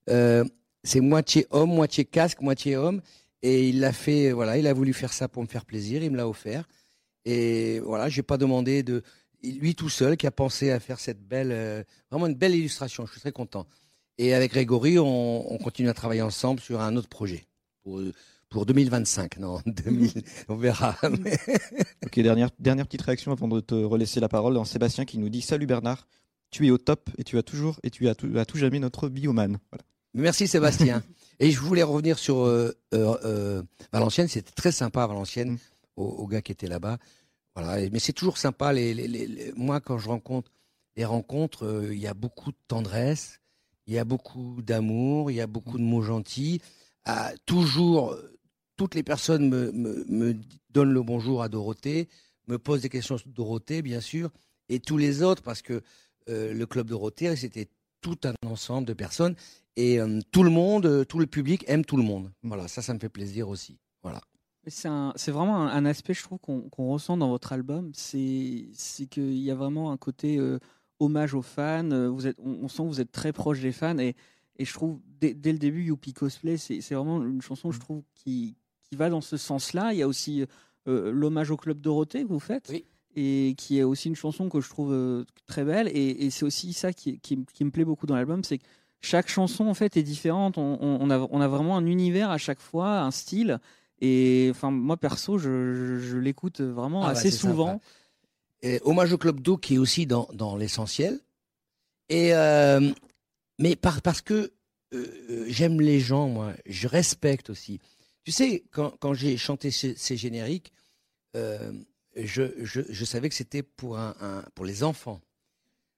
Euh, 0.09 0.43
c'est 0.83 0.99
moitié 0.99 1.47
homme, 1.49 1.69
moitié 1.73 2.05
casque, 2.05 2.41
moitié 2.41 2.75
homme. 2.75 3.01
Et 3.43 3.69
il 3.69 3.79
l'a 3.79 3.91
fait, 3.93 4.31
voilà, 4.31 4.57
il 4.59 4.67
a 4.67 4.73
voulu 4.73 4.93
faire 4.93 5.13
ça 5.13 5.27
pour 5.27 5.41
me 5.41 5.47
faire 5.47 5.65
plaisir, 5.65 6.03
il 6.03 6.11
me 6.11 6.17
l'a 6.17 6.27
offert. 6.27 6.67
Et 7.25 7.79
voilà, 7.79 8.09
j'ai 8.09 8.21
pas 8.23 8.37
demandé 8.37 8.83
de, 8.83 9.01
lui 9.43 9.73
tout 9.73 9.89
seul 9.89 10.15
qui 10.17 10.27
a 10.27 10.31
pensé 10.31 10.69
à 10.71 10.79
faire 10.79 10.99
cette 10.99 11.21
belle, 11.27 11.51
euh, 11.51 11.83
vraiment 12.11 12.27
une 12.27 12.35
belle 12.35 12.53
illustration. 12.55 13.05
Je 13.07 13.11
suis 13.13 13.21
très 13.21 13.31
content. 13.31 13.65
Et 14.19 14.33
avec 14.35 14.51
Grégory, 14.51 14.99
on, 14.99 15.51
on 15.51 15.57
continue 15.57 15.89
à 15.89 15.93
travailler 15.95 16.21
ensemble 16.21 16.59
sur 16.59 16.81
un 16.81 16.95
autre 16.97 17.09
projet 17.09 17.45
pour, 17.83 17.99
pour 18.51 18.67
2025. 18.67 19.37
Non, 19.39 19.59
2000, 19.65 20.11
on 20.49 20.55
verra. 20.55 20.95
Mais- 21.19 21.39
Ok, 22.05 22.19
dernière, 22.19 22.49
dernière 22.59 22.85
petite 22.85 23.01
réaction 23.01 23.31
avant 23.31 23.47
de 23.47 23.61
te 23.61 23.73
relaisser 23.73 24.19
la 24.19 24.29
parole. 24.29 24.63
Sébastien 24.67 25.05
qui 25.05 25.17
nous 25.17 25.29
dit 25.29 25.41
Salut 25.41 25.65
Bernard, 25.65 26.07
tu 26.51 26.67
es 26.67 26.71
au 26.71 26.77
top 26.77 27.09
et 27.17 27.23
tu 27.23 27.37
as 27.39 27.43
toujours 27.43 27.79
et 27.81 27.89
tu 27.89 28.07
as 28.09 28.13
tout, 28.15 28.31
à 28.37 28.45
tout 28.45 28.57
jamais 28.57 28.77
notre 28.79 29.09
bioman. 29.09 29.57
Voilà. 29.71 29.83
Merci 30.13 30.47
Sébastien. 30.47 31.01
Et 31.39 31.49
je 31.49 31.59
voulais 31.59 31.81
revenir 31.81 32.19
sur 32.19 32.41
euh, 32.45 32.71
euh, 32.93 33.15
euh, 33.25 33.63
Valenciennes. 33.91 34.27
C'était 34.27 34.51
très 34.51 34.71
sympa 34.71 35.01
à 35.03 35.07
Valenciennes, 35.07 35.53
Mm. 35.53 35.57
aux, 35.95 36.03
aux 36.09 36.27
gars 36.27 36.41
qui 36.43 36.51
étaient 36.51 36.67
là-bas. 36.67 36.97
Voilà. 37.55 37.89
Mais 37.89 37.97
c'est 37.99 38.13
toujours 38.13 38.37
sympa. 38.37 38.73
Les, 38.73 38.93
les- 38.93 39.07
les- 39.07 39.25
les- 39.25 39.51
moi, 39.55 39.79
quand 39.79 39.97
je 39.97 40.07
rencontre 40.09 40.51
les 40.97 41.05
rencontres, 41.05 41.87
il 41.91 41.97
y 41.97 42.05
a 42.07 42.13
beaucoup 42.13 42.51
de 42.51 42.57
tendresse, 42.67 43.39
il 43.87 43.93
y 43.93 43.97
a 43.97 44.03
beaucoup 44.03 44.61
d'amour, 44.61 45.31
il 45.31 45.35
y 45.37 45.41
a 45.41 45.47
beaucoup 45.47 45.77
de 45.79 45.83
mots 45.83 46.01
gentils. 46.03 46.61
Ah, 47.05 47.31
toujours, 47.47 48.15
toutes 48.81 48.95
les 48.95 49.03
personnes 49.03 49.47
me, 49.47 49.71
me, 49.73 50.03
me 50.09 50.35
donnent 50.71 50.91
le 50.91 51.03
bonjour 51.03 51.43
à 51.43 51.49
Dorothée, 51.49 52.09
me 52.47 52.57
posent 52.57 52.81
des 52.81 52.89
questions 52.89 53.15
sur 53.15 53.29
Dorothée, 53.29 53.83
bien 53.83 54.01
sûr, 54.01 54.31
et 54.69 54.79
tous 54.79 54.97
les 54.97 55.21
autres, 55.21 55.43
parce 55.43 55.61
que 55.61 55.83
euh, 56.29 56.51
le 56.51 56.65
club 56.65 56.87
Dorothée, 56.87 57.35
c'était 57.35 57.69
tout 58.01 58.17
un 58.23 58.33
ensemble 58.43 58.87
de 58.87 58.93
personnes. 58.93 59.35
Et 59.75 59.99
euh, 59.99 60.19
tout 60.31 60.41
le 60.41 60.49
monde, 60.49 60.87
euh, 60.87 61.05
tout 61.05 61.19
le 61.19 61.27
public 61.27 61.63
aime 61.67 61.85
tout 61.85 61.95
le 61.95 62.01
monde. 62.01 62.31
Mm. 62.41 62.47
Voilà, 62.47 62.67
ça, 62.67 62.81
ça 62.81 62.95
me 62.95 62.97
fait 62.97 63.07
plaisir 63.07 63.49
aussi. 63.49 63.77
Voilà. 64.01 64.19
C'est 64.65 64.89
vraiment 65.29 65.57
un, 65.57 65.67
un 65.67 65.85
aspect, 65.85 66.15
je 66.15 66.23
trouve, 66.23 66.39
qu'on 66.39 66.91
ressent 66.91 67.17
dans 67.17 67.29
votre 67.29 67.53
album. 67.53 67.91
C'est 67.93 68.65
qu'il 69.11 69.37
y 69.37 69.51
a 69.51 69.55
vraiment 69.55 69.91
un 69.91 69.97
côté 69.97 70.39
euh, 70.39 70.57
hommage 70.99 71.35
aux 71.35 71.43
fans. 71.43 72.09
Vous 72.09 72.25
êtes, 72.25 72.37
on, 72.39 72.63
on 72.63 72.67
sent 72.67 72.81
que 72.81 72.87
vous 72.87 73.01
êtes 73.01 73.11
très 73.11 73.31
proche 73.31 73.59
des 73.59 73.73
fans. 73.73 73.99
Et, 73.99 74.15
et 74.57 74.65
je 74.65 74.73
trouve, 74.73 74.99
dès, 75.19 75.35
dès 75.35 75.51
le 75.51 75.59
début, 75.59 75.83
Youpi 75.83 76.13
Cosplay, 76.13 76.57
c'est 76.57 76.81
c'est 76.81 76.95
vraiment 76.95 77.23
une 77.23 77.43
chanson, 77.43 77.71
je 77.71 77.79
trouve, 77.79 78.01
qui, 78.15 78.55
qui 78.91 78.97
va 78.97 79.09
dans 79.09 79.21
ce 79.21 79.37
sens-là. 79.37 79.93
Il 79.93 79.99
y 79.99 80.01
a 80.01 80.07
aussi 80.07 80.45
euh, 80.87 81.11
l'hommage 81.11 81.49
au 81.49 81.57
Club 81.57 81.79
Dorothée 81.79 82.23
que 82.23 82.27
vous 82.27 82.39
faites. 82.39 82.67
Oui. 82.69 82.85
Et 83.15 83.55
qui 83.57 83.79
est 83.79 83.83
aussi 83.83 84.07
une 84.09 84.15
chanson 84.15 84.47
que 84.49 84.61
je 84.61 84.69
trouve 84.69 84.93
euh, 84.93 85.25
très 85.45 85.63
belle. 85.65 85.87
Et, 85.89 86.25
et 86.25 86.29
c'est 86.29 86.43
aussi 86.45 86.71
ça 86.73 86.93
qui, 86.93 87.19
qui, 87.19 87.39
qui 87.53 87.65
me 87.65 87.71
plaît 87.71 87.83
beaucoup 87.85 88.05
dans 88.05 88.15
l'album, 88.15 88.43
c'est 88.43 88.57
que 88.57 88.63
chaque 89.01 89.27
chanson 89.29 89.65
en 89.67 89.73
fait 89.73 89.97
est 89.97 90.03
différente. 90.03 90.57
On, 90.57 90.77
on- 90.81 90.97
on 91.01 91.09
a, 91.09 91.19
on 91.31 91.41
a 91.41 91.47
vraiment 91.47 91.75
un 91.77 91.85
univers 91.85 92.29
à 92.29 92.37
chaque 92.37 92.59
fois, 92.61 92.99
un 93.01 93.11
style. 93.11 93.59
Et 93.99 94.47
enfin, 94.51 94.71
moi 94.71 94.97
perso, 94.97 95.37
je, 95.37 95.73
je- 95.73 95.99
je 95.99 96.17
l'écoute 96.17 96.61
vraiment 96.61 97.03
Ah 97.03 97.07
bah, 97.07 97.11
assez 97.19 97.31
souvent. 97.31 97.81
Et 98.61 98.79
hommage 98.83 99.11
au 99.11 99.17
club 99.17 99.39
d'eau 99.41 99.57
qui 99.57 99.75
est 99.75 99.77
aussi 99.77 100.05
dans, 100.05 100.27
dans 100.33 100.55
l'essentiel. 100.55 101.19
Et 102.09 102.33
euh, 102.33 102.91
mais 103.59 103.75
par, 103.75 104.01
parce 104.01 104.21
que 104.21 104.51
euh, 104.93 105.45
j'aime 105.47 105.81
les 105.81 105.99
gens, 105.99 106.27
moi, 106.29 106.53
je 106.65 106.87
respecte 106.87 107.49
aussi. 107.49 107.79
Tu 108.23 108.31
sais, 108.31 108.63
quand, 108.71 108.91
quand 108.99 109.13
j'ai 109.13 109.35
chanté 109.37 109.71
ces, 109.71 109.95
ces 109.95 110.15
génériques, 110.17 110.71
euh, 111.35 111.71
je, 112.15 112.43
je, 112.63 112.81
je 112.89 113.05
savais 113.05 113.29
que 113.29 113.35
c'était 113.35 113.63
pour, 113.63 113.97
un, 113.97 114.15
un- 114.21 114.43
pour 114.53 114.65
les 114.65 114.83
enfants. 114.83 115.21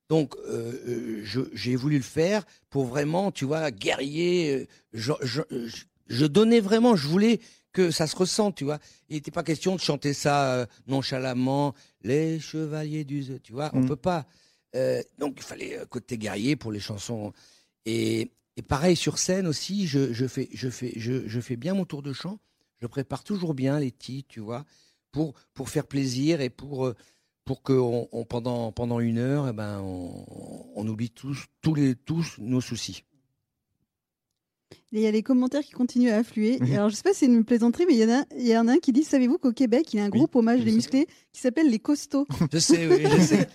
Donc, 0.09 0.35
euh, 0.47 1.23
euh, 1.23 1.49
j'ai 1.53 1.75
voulu 1.75 1.97
le 1.97 2.03
faire 2.03 2.45
pour 2.69 2.85
vraiment, 2.85 3.31
tu 3.31 3.45
vois, 3.45 3.71
guerrier. 3.71 4.67
Je, 4.93 6.25
donnais 6.25 6.59
vraiment, 6.59 6.95
je 6.95 7.07
voulais 7.07 7.39
que 7.71 7.89
ça 7.89 8.05
se 8.05 8.15
ressente, 8.15 8.55
tu 8.55 8.63
vois. 8.65 8.79
Il 9.09 9.15
n'était 9.15 9.31
pas 9.31 9.43
question 9.43 9.75
de 9.75 9.81
chanter 9.81 10.13
ça 10.13 10.67
nonchalamment, 10.87 11.73
les 12.03 12.39
chevaliers 12.39 13.03
du... 13.05 13.39
Tu 13.41 13.51
vois, 13.53 13.71
on 13.73 13.79
Mm. 13.81 13.87
peut 13.87 13.95
pas. 13.95 14.27
Euh, 14.75 15.01
donc, 15.17 15.35
il 15.37 15.43
fallait 15.43 15.79
côté 15.89 16.17
guerrier 16.17 16.55
pour 16.55 16.71
les 16.71 16.79
chansons. 16.79 17.33
Et, 17.85 18.31
et 18.57 18.61
pareil, 18.61 18.95
sur 18.95 19.17
scène 19.17 19.47
aussi, 19.47 19.87
je, 19.87 20.13
je, 20.13 20.27
fais, 20.27 20.49
je, 20.53 20.69
fais, 20.69 20.93
je, 20.95 21.27
je 21.27 21.39
fais 21.39 21.55
bien 21.55 21.73
mon 21.73 21.85
tour 21.85 22.01
de 22.03 22.13
chant. 22.13 22.39
Je 22.81 22.87
prépare 22.87 23.23
toujours 23.23 23.53
bien 23.53 23.79
les 23.79 23.91
titres, 23.91 24.27
tu 24.29 24.39
vois, 24.41 24.65
pour, 25.11 25.33
pour 25.53 25.69
faire 25.69 25.87
plaisir 25.87 26.41
et 26.41 26.49
pour, 26.49 26.85
euh, 26.87 26.95
pour 27.45 27.63
que 27.63 27.73
on, 27.73 28.09
on- 28.11 28.25
pendant, 28.25 28.71
pendant 28.71 28.99
une 28.99 29.17
heure, 29.17 29.47
eh 29.47 29.53
ben, 29.53 29.79
on, 29.81 30.25
on 30.75 30.87
oublie 30.87 31.09
tous, 31.09 31.45
tous, 31.61 31.73
les, 31.75 31.95
tous 31.95 32.35
nos 32.39 32.61
soucis. 32.61 33.03
Et 34.91 34.97
il 34.97 35.01
y 35.01 35.07
a 35.07 35.11
les 35.11 35.23
commentaires 35.23 35.61
qui 35.63 35.71
continuent 35.71 36.11
à 36.11 36.17
affluer. 36.17 36.59
Et 36.67 36.75
Alors, 36.75 36.89
je 36.89 36.95
sais 36.95 37.01
pas 37.03 37.13
si 37.13 37.19
c'est 37.21 37.25
une 37.25 37.43
plaisanterie, 37.43 37.85
mais 37.87 37.95
il 37.95 37.99
y, 38.01 38.05
en 38.05 38.21
a, 38.21 38.25
il 38.37 38.47
y 38.47 38.55
en 38.57 38.67
a 38.67 38.73
un 38.73 38.77
qui 38.77 38.91
dit 38.91 39.03
Savez-vous 39.03 39.37
qu'au 39.39 39.51
Québec, 39.51 39.91
il 39.93 39.97
y 39.97 39.99
a 39.99 40.03
un 40.03 40.09
Oui, 40.09 40.19
groupe 40.19 40.35
hommage 40.35 40.63
des 40.63 40.71
musclés 40.71 41.07
qui 41.31 41.41
s'appelle 41.41 41.69
les 41.69 41.79
Costauds? 41.79 42.27
Je 42.53 42.59
sais, 42.59 42.87
oui, 42.87 43.03
je 43.09 43.25
sais. 43.25 43.47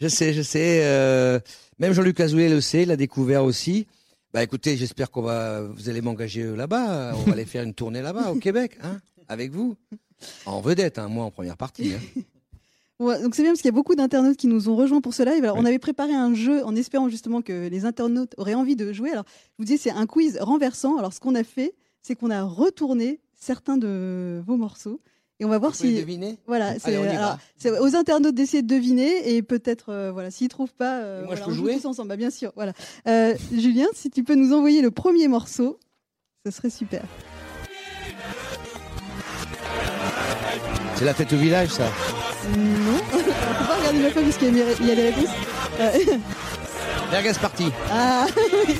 Je 0.00 0.08
sais, 0.08 0.34
je 0.34 0.42
sais. 0.42 0.80
euh, 0.84 1.40
même 1.78 1.92
Jean-Luc 1.94 2.20
Azoulay 2.20 2.48
le 2.50 2.60
sait, 2.60 2.82
il 2.82 2.88
l'a 2.88 2.96
découvert 2.96 3.44
aussi. 3.44 3.86
Bah 4.32 4.42
écoutez, 4.42 4.76
j'espère 4.76 5.10
qu'on 5.10 5.22
va, 5.22 5.62
vous 5.62 5.88
allez 5.90 6.00
m'engager 6.00 6.42
euh, 6.42 6.56
là-bas. 6.56 7.12
On 7.14 7.22
va 7.22 7.32
aller 7.32 7.44
faire 7.44 7.64
une 7.64 7.74
tournée 7.74 8.00
là-bas, 8.00 8.30
au 8.32 8.36
Québec, 8.36 8.78
hein, 8.82 8.98
avec 9.28 9.50
vous. 9.52 9.76
En 10.46 10.60
vedette, 10.60 10.98
hein, 10.98 11.08
moi 11.08 11.24
en 11.26 11.30
première 11.30 11.56
partie. 11.56 11.92
hein. 11.94 12.20
Ouais, 12.98 13.20
donc 13.20 13.34
c'est 13.34 13.42
bien 13.42 13.50
parce 13.50 13.60
qu'il 13.60 13.68
y 13.68 13.74
a 13.74 13.74
beaucoup 13.74 13.94
d'internautes 13.96 14.36
qui 14.36 14.46
nous 14.46 14.68
ont 14.68 14.76
rejoints 14.76 15.00
pour 15.00 15.12
ce 15.12 15.22
live. 15.24 15.42
Alors, 15.42 15.56
on 15.56 15.64
avait 15.64 15.80
préparé 15.80 16.14
un 16.14 16.34
jeu 16.34 16.64
en 16.64 16.76
espérant 16.76 17.08
justement 17.08 17.42
que 17.42 17.66
les 17.68 17.84
internautes 17.84 18.32
auraient 18.38 18.54
envie 18.54 18.76
de 18.76 18.92
jouer. 18.92 19.10
Alors, 19.10 19.24
je 19.26 19.54
vous 19.58 19.64
dis, 19.64 19.76
c'est 19.76 19.90
un 19.90 20.06
quiz 20.06 20.38
renversant. 20.40 20.96
Alors, 20.98 21.12
ce 21.12 21.18
qu'on 21.18 21.34
a 21.34 21.42
fait, 21.42 21.74
c'est 22.00 22.14
qu'on 22.14 22.30
a 22.30 22.42
retourné 22.44 23.20
certains 23.34 23.76
de 23.76 24.40
vos 24.46 24.56
morceaux. 24.56 25.00
Et 25.42 25.44
on 25.44 25.48
va 25.48 25.58
voir 25.58 25.72
Vous 25.72 25.78
si. 25.78 25.96
deviner 25.96 26.38
Voilà, 26.46 26.78
c'est 26.78 26.94
alors, 26.94 27.36
c'est 27.56 27.76
aux 27.76 27.96
internautes 27.96 28.36
d'essayer 28.36 28.62
de 28.62 28.72
deviner 28.72 29.34
et 29.34 29.42
peut-être, 29.42 29.86
euh, 29.88 30.12
voilà, 30.12 30.30
s'ils 30.30 30.46
trouvent 30.46 30.72
pas, 30.72 31.00
euh, 31.00 31.24
moi, 31.24 31.34
je 31.34 31.42
peux 31.42 31.50
on 31.50 31.52
joue 31.52 31.62
jouer 31.62 31.74
tous 31.78 31.86
ensemble. 31.86 32.10
Bah, 32.10 32.16
bien 32.16 32.30
sûr, 32.30 32.52
voilà. 32.54 32.72
Euh, 33.08 33.34
Julien, 33.52 33.88
si 33.92 34.08
tu 34.08 34.22
peux 34.22 34.36
nous 34.36 34.52
envoyer 34.52 34.82
le 34.82 34.92
premier 34.92 35.26
morceau, 35.26 35.80
ce 36.46 36.52
serait 36.52 36.70
super. 36.70 37.02
C'est 40.94 41.04
la 41.04 41.12
fête 41.12 41.32
au 41.32 41.38
village, 41.38 41.70
ça. 41.70 41.86
Non, 42.56 43.00
on 43.12 43.16
peut 43.16 43.32
pas 43.66 43.76
regarder 43.78 43.98
ma 43.98 44.10
feuille 44.10 44.24
parce 44.26 44.36
qu'il 44.36 44.56
y, 44.56 44.62
a 44.62 44.64
il 44.78 44.86
y 44.86 44.90
a 44.92 44.94
les 44.94 45.10
réponses. 45.10 45.34
Euh, 45.80 47.32
parti. 47.40 47.64
ah, 47.90 48.26
oui. 48.68 48.78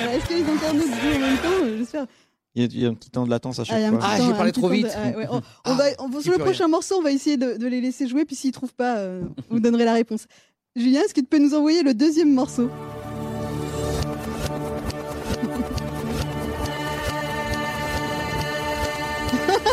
Alors, 0.00 0.14
Est-ce 0.14 0.26
que 0.26 0.34
les 0.34 0.50
internautes 0.50 0.84
jouent 1.00 1.16
en 1.16 1.20
même 1.20 1.36
temps? 1.38 1.64
Euh, 1.64 1.78
J'espère. 1.78 2.06
Il 2.54 2.62
y, 2.62 2.66
a, 2.66 2.68
il 2.70 2.82
y 2.82 2.86
a 2.86 2.90
un 2.90 2.94
petit 2.94 3.08
temps 3.10 3.24
de 3.24 3.30
latence 3.30 3.58
à 3.58 3.62
Ah, 3.62 3.64
chaque 3.64 3.88
fois. 3.90 3.98
Ah, 4.02 4.16
j'ai 4.20 4.32
parlé 4.34 4.52
trop 4.52 4.68
de- 4.68 4.74
vite. 4.74 4.86
ouais, 4.86 5.26
on, 5.30 5.36
on 5.38 5.42
Ah, 5.64 5.72
va, 5.74 5.84
on- 6.00 6.20
sur 6.20 6.32
le 6.32 6.36
rien. 6.36 6.44
prochain 6.44 6.68
morceau, 6.68 6.96
on 6.98 7.02
va 7.02 7.10
essayer 7.10 7.38
de, 7.38 7.56
de 7.56 7.66
les 7.66 7.80
laisser 7.80 8.06
jouer, 8.06 8.26
puis 8.26 8.36
s'ils 8.36 8.52
trouvent 8.52 8.74
pas, 8.74 8.96
euh, 8.98 9.22
vous 9.48 9.58
donnerez 9.60 9.86
la 9.86 9.94
réponse. 9.94 10.26
Julien, 10.76 11.00
est-ce 11.00 11.14
que 11.14 11.20
tu 11.20 11.26
peux 11.26 11.38
nous 11.38 11.54
envoyer 11.54 11.82
le 11.82 11.94
deuxième 11.94 12.32
morceau? 12.32 12.68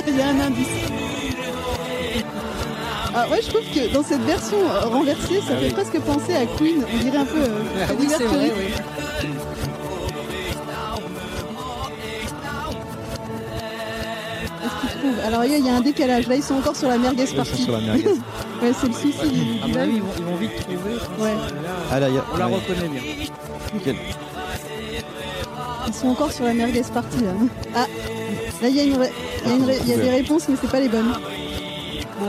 Il 0.07 0.17
y 0.17 0.21
a 0.21 0.29
un 0.29 0.39
indice. 0.39 0.67
Ah, 3.13 3.27
ouais, 3.29 3.41
je 3.41 3.49
trouve 3.49 3.61
que 3.73 3.93
dans 3.93 4.03
cette 4.03 4.21
version 4.21 4.57
euh, 4.69 4.81
renversée, 4.81 5.41
ça 5.41 5.53
Ah 5.53 5.57
fait 5.57 5.65
oui. 5.67 5.71
presque 5.73 5.99
penser 6.01 6.35
à 6.35 6.45
Queen. 6.45 6.83
On 6.93 6.97
dirait 6.99 7.17
un 7.17 7.25
peu. 7.25 7.39
euh, 7.41 7.85
Ah 7.89 7.93
oui, 7.99 8.07
c'est 8.09 8.23
vrai, 8.23 8.51
oui. 8.57 8.73
Alors, 15.25 15.45
il 15.45 15.51
y 15.51 15.55
a- 15.55 15.57
il 15.57 15.65
y 15.65 15.69
a 15.69 15.75
un 15.75 15.81
décalage. 15.81 16.27
Là, 16.27 16.35
ils 16.35 16.43
sont 16.43 16.55
encore 16.55 16.75
sur 16.75 16.89
la 16.89 16.97
merguez 16.97 17.23
Ils 17.23 17.27
sont 17.29 17.35
partie. 17.35 17.63
sur 17.63 17.73
la 17.73 17.79
merguez. 17.87 18.05
Ouais, 18.61 18.71
c'est 18.79 18.87
le 18.87 18.93
souci 18.93 19.29
du, 19.29 19.71
du 19.71 19.77
avis, 19.77 19.91
live. 19.91 19.95
ils 19.95 20.01
vont, 20.01 20.07
ils 20.17 20.23
vont 20.25 20.35
vite 20.35 20.59
trouver. 20.61 20.93
Ouais. 21.19 21.33
Ah 21.91 21.99
là, 21.99 22.09
il 22.09 22.15
y 22.15 22.17
a- 22.17 22.25
on 22.33 22.37
la 22.37 22.47
ouais. 22.47 22.55
reconnaît 22.55 22.87
bien. 22.89 23.01
Nickel. 23.73 23.95
Ils 25.87 25.93
sont 25.93 26.07
encore 26.09 26.31
sur 26.31 26.45
la 26.45 26.53
merguez 26.53 26.83
partie 26.93 27.21
là. 27.21 27.31
Ah, 27.75 27.85
là 28.61 28.67
il 28.69 28.75
y 28.75 28.79
a, 28.79 28.83
une 28.83 28.97
ré- 28.97 29.11
il 29.43 29.49
y 29.49 29.53
a 29.53 29.55
une 29.55 29.65
ré- 29.65 29.77
il 29.81 29.89
y 29.89 29.93
a 29.93 29.97
des 29.97 30.09
réponses 30.09 30.43
mais 30.47 30.55
c'est 30.61 30.69
pas 30.69 30.79
les 30.79 30.87
bonnes. 30.89 31.13
Bon. 32.19 32.27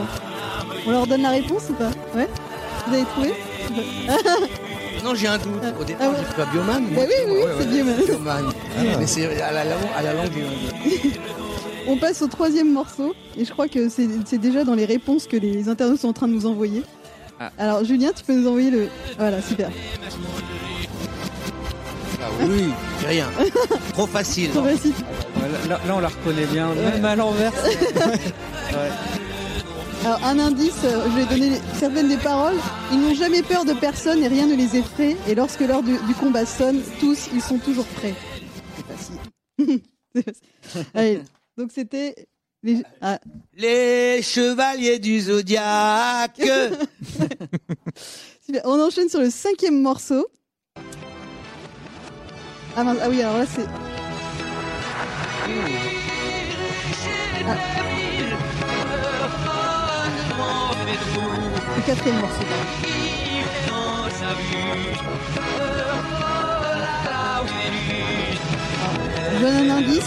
On 0.86 0.90
leur 0.92 1.06
donne 1.06 1.22
la 1.22 1.30
réponse 1.30 1.64
ou 1.68 1.74
pas? 1.74 1.90
Ouais 2.14 2.28
Vous 2.86 2.94
avez 2.94 3.04
trouvé? 3.04 3.34
Non, 5.04 5.14
j'ai 5.14 5.28
un 5.28 5.38
doute. 5.38 5.62
Au 5.62 5.80
Ah 5.80 5.84
départ, 5.84 6.10
ouais. 6.10 6.16
j'ai 6.18 6.32
cru 6.32 6.42
à 6.42 6.46
Bioman. 6.46 6.84
Bah 6.94 7.00
oui, 7.06 7.14
oui, 7.26 7.40
c'est 7.58 7.68
Bioman. 7.68 7.96
Bioman. 8.06 8.52
Mais 8.98 9.06
c'est 9.06 9.40
à 9.40 9.50
la, 9.52 9.64
langue- 9.64 9.94
à 9.96 10.02
la 10.02 10.12
langue, 10.12 10.30
On 11.90 11.96
passe 11.96 12.22
au 12.22 12.28
troisième 12.28 12.72
morceau 12.72 13.16
et 13.36 13.44
je 13.44 13.50
crois 13.50 13.66
que 13.66 13.88
c'est 13.88 14.38
déjà 14.38 14.62
dans 14.62 14.76
les 14.76 14.84
réponses 14.84 15.26
que 15.26 15.36
les 15.36 15.68
internautes 15.68 15.98
sont 15.98 16.08
en 16.08 16.12
train 16.12 16.28
de 16.28 16.32
nous 16.32 16.46
envoyer. 16.46 16.84
Ah. 17.40 17.50
Alors 17.58 17.84
Julien, 17.84 18.12
tu 18.16 18.22
peux 18.22 18.32
nous 18.32 18.46
envoyer 18.46 18.70
le... 18.70 18.88
Voilà, 19.18 19.42
super. 19.42 19.70
Ah 22.22 22.28
oui, 22.48 22.70
rien. 23.08 23.26
Trop 23.92 24.06
facile. 24.06 24.50
Trop 24.50 24.62
facile. 24.62 24.92
Là, 25.68 25.80
là, 25.84 25.96
on 25.96 25.98
la 25.98 26.08
reconnaît 26.08 26.46
bien. 26.46 26.72
Même 26.74 27.04
à 27.04 27.16
l'envers. 27.16 27.52
Ouais. 28.72 28.88
Alors 30.04 30.24
un 30.24 30.38
indice, 30.38 30.78
euh, 30.84 31.06
je 31.10 31.16
vais 31.16 31.26
donner 31.26 31.58
certaines 31.74 32.08
des 32.08 32.16
paroles. 32.18 32.54
Ils 32.92 33.00
n'ont 33.00 33.14
jamais 33.14 33.42
peur 33.42 33.64
de 33.64 33.72
personne 33.72 34.22
et 34.22 34.28
rien 34.28 34.46
ne 34.46 34.54
les 34.54 34.76
effraie. 34.76 35.16
Et 35.26 35.34
lorsque 35.34 35.58
l'heure 35.58 35.82
du, 35.82 35.98
du 36.06 36.14
combat 36.14 36.46
sonne, 36.46 36.80
tous, 37.00 37.30
ils 37.34 37.40
sont 37.40 37.58
toujours 37.58 37.84
prêts. 37.86 38.14
C'est 38.76 38.86
facile. 38.86 39.80
C'est 40.14 40.24
facile. 40.24 40.86
Allez, 40.94 41.20
donc 41.60 41.70
c'était... 41.74 42.14
les- 42.62 42.82
ah, 43.02 43.18
Les 43.54 44.22
chevaliers 44.22 44.98
du 44.98 45.20
zodiaque. 45.20 46.40
On 48.64 48.80
enchaîne 48.80 49.08
sur 49.10 49.20
le 49.20 49.28
cinquième 49.30 49.80
morceau. 49.82 50.26
Ah, 52.76 52.84
mince, 52.84 52.98
ah 53.02 53.08
oui, 53.10 53.20
alors 53.22 53.38
là 53.38 53.46
c'est... 53.46 53.66
Ah. 57.46 57.56
Le 61.76 61.82
quatrième 61.86 62.20
morceau. 62.20 62.44
Je 69.40 69.44
donne 69.46 69.70
un 69.70 69.76
indice. 69.78 70.04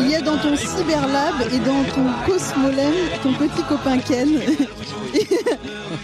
Il 0.00 0.08
y 0.10 0.14
a 0.14 0.20
dans 0.22 0.38
ton 0.38 0.56
cyberlab 0.56 1.34
et 1.52 1.58
dans 1.58 1.84
ton 1.94 2.06
cosmolem 2.26 2.92
ton 3.22 3.32
petit 3.34 3.62
copain 3.68 3.98
Ken. 3.98 4.28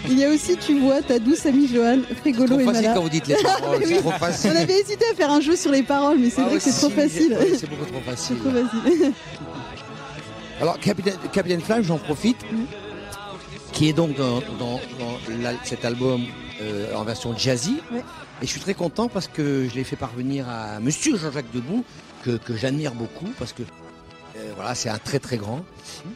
Il 0.07 0.19
y 0.19 0.25
a 0.25 0.29
aussi, 0.29 0.55
tu 0.57 0.79
vois, 0.79 1.01
ta 1.01 1.17
douce 1.19 1.45
amie 1.45 1.67
Joanne, 1.67 2.03
Frigolo 2.21 2.47
Trop 2.47 2.59
et 2.59 2.63
facile 2.65 2.81
Mala. 2.83 2.93
quand 2.93 3.01
vous 3.01 3.09
dites 3.09 3.27
les 3.27 3.35
paroles. 3.35 3.79
C'est 3.85 3.97
trop 3.97 4.11
facile. 4.11 4.51
On 4.53 4.59
avait 4.61 4.79
hésité 4.79 5.05
à 5.11 5.15
faire 5.15 5.31
un 5.31 5.41
jeu 5.41 5.55
sur 5.55 5.71
les 5.71 5.81
paroles, 5.83 6.17
mais 6.19 6.29
c'est 6.29 6.41
Ah 6.41 6.45
vrai 6.49 6.57
que 6.57 6.63
c'est 6.63 6.71
trop 6.79 6.89
facile. 6.89 7.35
C'est 7.57 7.69
beaucoup 7.69 7.85
trop 7.85 7.99
C'est 8.05 8.11
facile. 8.11 8.37
trop 8.37 8.51
facile. 8.51 9.13
Alors, 10.61 10.79
Capitaine, 10.79 11.15
Capitaine 11.31 11.61
Flash, 11.61 11.85
j'en 11.85 11.97
profite, 11.97 12.37
qui 13.71 13.89
est 13.89 13.93
donc 13.93 14.15
dans, 14.15 14.39
dans- 14.59 14.79
dans 14.99 15.19
l'al- 15.41 15.57
cet 15.63 15.85
album 15.85 16.21
euh, 16.61 16.93
en 16.95 17.03
version 17.03 17.35
jazzy. 17.37 17.77
Et 18.41 18.45
je 18.45 18.47
suis 18.51 18.59
très 18.61 18.73
content 18.73 19.07
parce 19.07 19.27
que 19.27 19.67
je 19.69 19.75
l'ai 19.75 19.83
fait 19.83 19.95
parvenir 19.95 20.47
à 20.49 20.79
Monsieur 20.79 21.17
Jean-Jacques 21.17 21.51
Debout, 21.53 21.83
que, 22.23 22.37
que 22.37 22.55
j'admire 22.55 22.93
beaucoup, 22.93 23.29
parce 23.37 23.53
que 23.53 23.63
euh, 23.63 24.51
voilà, 24.55 24.75
c'est 24.75 24.89
un 24.89 24.97
très 24.99 25.19
très 25.19 25.37
grand. 25.37 25.63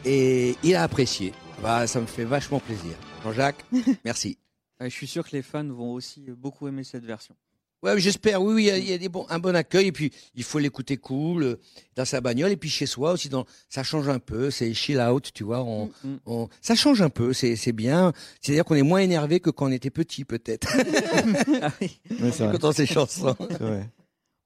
Et 0.04 0.56
il 0.62 0.74
a 0.74 0.82
apprécié. 0.82 1.32
Bah, 1.62 1.86
ça 1.86 2.00
me 2.00 2.06
fait 2.06 2.24
vachement 2.24 2.60
plaisir. 2.60 2.92
Jean-Jacques, 3.22 3.64
merci. 4.04 4.38
Ouais, 4.80 4.90
je 4.90 4.94
suis 4.94 5.06
sûr 5.06 5.24
que 5.28 5.34
les 5.36 5.42
fans 5.42 5.64
vont 5.64 5.92
aussi 5.92 6.20
beaucoup 6.36 6.66
aimer 6.68 6.84
cette 6.84 7.04
version. 7.04 7.34
Ouais, 7.82 8.00
j'espère. 8.00 8.42
Oui, 8.42 8.54
oui, 8.54 8.62
il 8.62 8.66
y 8.66 8.70
a, 8.70 8.78
il 8.78 8.88
y 8.88 8.92
a 8.94 8.98
des 8.98 9.10
bons, 9.10 9.26
un 9.28 9.38
bon 9.38 9.54
accueil. 9.54 9.88
Et 9.88 9.92
puis, 9.92 10.10
il 10.34 10.42
faut 10.42 10.58
l'écouter 10.58 10.96
cool, 10.96 11.42
euh, 11.42 11.60
dans 11.96 12.06
sa 12.06 12.22
bagnole. 12.22 12.50
Et 12.50 12.56
puis, 12.56 12.70
chez 12.70 12.86
soi 12.86 13.12
aussi, 13.12 13.28
dans, 13.28 13.44
ça 13.68 13.82
change 13.82 14.08
un 14.08 14.18
peu. 14.18 14.50
C'est 14.50 14.72
chill 14.72 14.98
out, 14.98 15.30
tu 15.34 15.44
vois. 15.44 15.60
On, 15.62 15.90
Mm. 16.02 16.14
on- 16.24 16.48
ça 16.62 16.74
change 16.74 17.02
un 17.02 17.10
peu. 17.10 17.34
C'est, 17.34 17.56
c'est 17.56 17.72
bien. 17.72 18.12
C'est-à-dire 18.40 18.64
qu'on 18.64 18.74
est 18.74 18.82
moins 18.82 19.00
énervé 19.00 19.38
que 19.38 19.50
quand 19.50 19.66
on 19.66 19.70
était 19.72 19.90
petit, 19.90 20.24
peut-être, 20.24 20.66
Ah 21.62 21.70
oui. 21.80 22.00
Ouais, 22.20 22.32
c'est 22.32 22.44
vrai. 22.46 22.58
quand 22.58 22.68
on 22.68 22.72
ces 22.72 22.86
chansons. 22.86 23.36
c'est 23.38 23.60
vrai. 23.60 23.86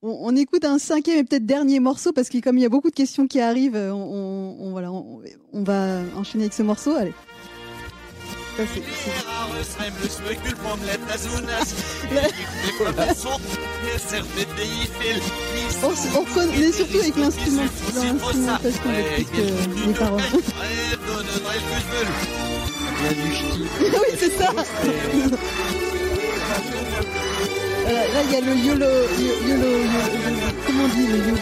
On, 0.03 0.17
on 0.31 0.37
écoute 0.37 0.65
un 0.65 0.79
cinquième 0.79 1.19
et 1.19 1.25
peut-être 1.25 1.45
dernier 1.47 1.81
morceau 1.81 2.13
parce 2.13 2.29
que 2.29 2.39
comme 2.39 2.57
il 2.57 2.63
y 2.63 2.67
a 2.67 2.69
beaucoup 2.69 2.91
de 2.91 2.95
questions 2.95 3.27
qui 3.27 3.41
arrivent, 3.41 3.75
euh, 3.77 3.91
on, 3.93 3.97
on- 3.97 4.57
on- 4.67 4.71
voilà, 4.71 4.93
on, 4.93 5.21
on 5.53 5.63
va 5.65 6.03
enchaîner 6.17 6.45
avec 6.45 6.55
ce 6.55 6.63
morceau. 6.63 6.95
Allez. 6.95 7.13
On, 16.17 16.21
reconnaît 16.25 16.73
surtout 16.73 16.99
avec 16.99 17.17
l'instrument, 17.17 17.63
l'instrumentation 17.63 18.83
que 19.25 19.87
les 19.89 19.95
paroles. 19.95 20.23
Oui, 23.81 24.17
c'est 24.19 24.33
ça. 24.39 24.53
Voilà, 27.91 28.07
là, 28.13 28.23
il 28.25 28.31
y 28.33 28.37
a 28.37 28.41
le 28.41 28.55
YOLO, 28.55 28.87
yo- 28.87 29.49
YOLO, 29.49 29.71
YOLO, 29.79 30.41
comment 30.67 30.85
on 30.85 30.89
dit, 30.89 31.07
le 31.07 31.17
YOLO, 31.19 31.39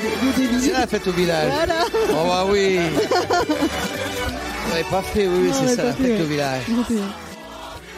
YOLO 0.53 0.61
C'est 0.61 0.73
la 0.73 0.87
fête 0.87 1.07
au 1.09 1.12
village. 1.12 1.53
Voilà. 1.53 1.85
Oh, 2.11 2.25
bah 2.26 2.47
oui. 2.49 2.79
On 4.67 4.69
l'avait 4.71 4.85
pas 4.91 5.03
fait, 5.03 5.26
oui, 5.26 5.50
c'est 5.53 5.75
ça, 5.75 5.85
la 5.85 5.93
fête 5.93 6.07
ouais. 6.19 6.23
au 6.23 6.26
village. 6.26 6.62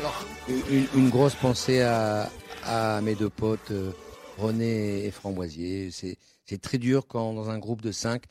Alors, 0.01 0.25
une, 0.71 0.87
une 0.97 1.09
grosse 1.11 1.35
pensée 1.35 1.83
à, 1.83 2.31
à 2.65 3.01
mes 3.03 3.15
deux 3.15 3.29
potes, 3.31 3.71
euh, 3.71 3.91
René 4.39 5.05
et 5.05 5.11
Framboisier. 5.11 5.91
C'est, 5.91 6.17
c'est 6.47 6.61
très 6.61 6.79
dur 6.79 7.07
quand, 7.07 7.35
dans 7.35 7.51
un 7.51 7.59
groupe 7.59 7.83
de 7.83 7.93
cinq, 7.93 8.23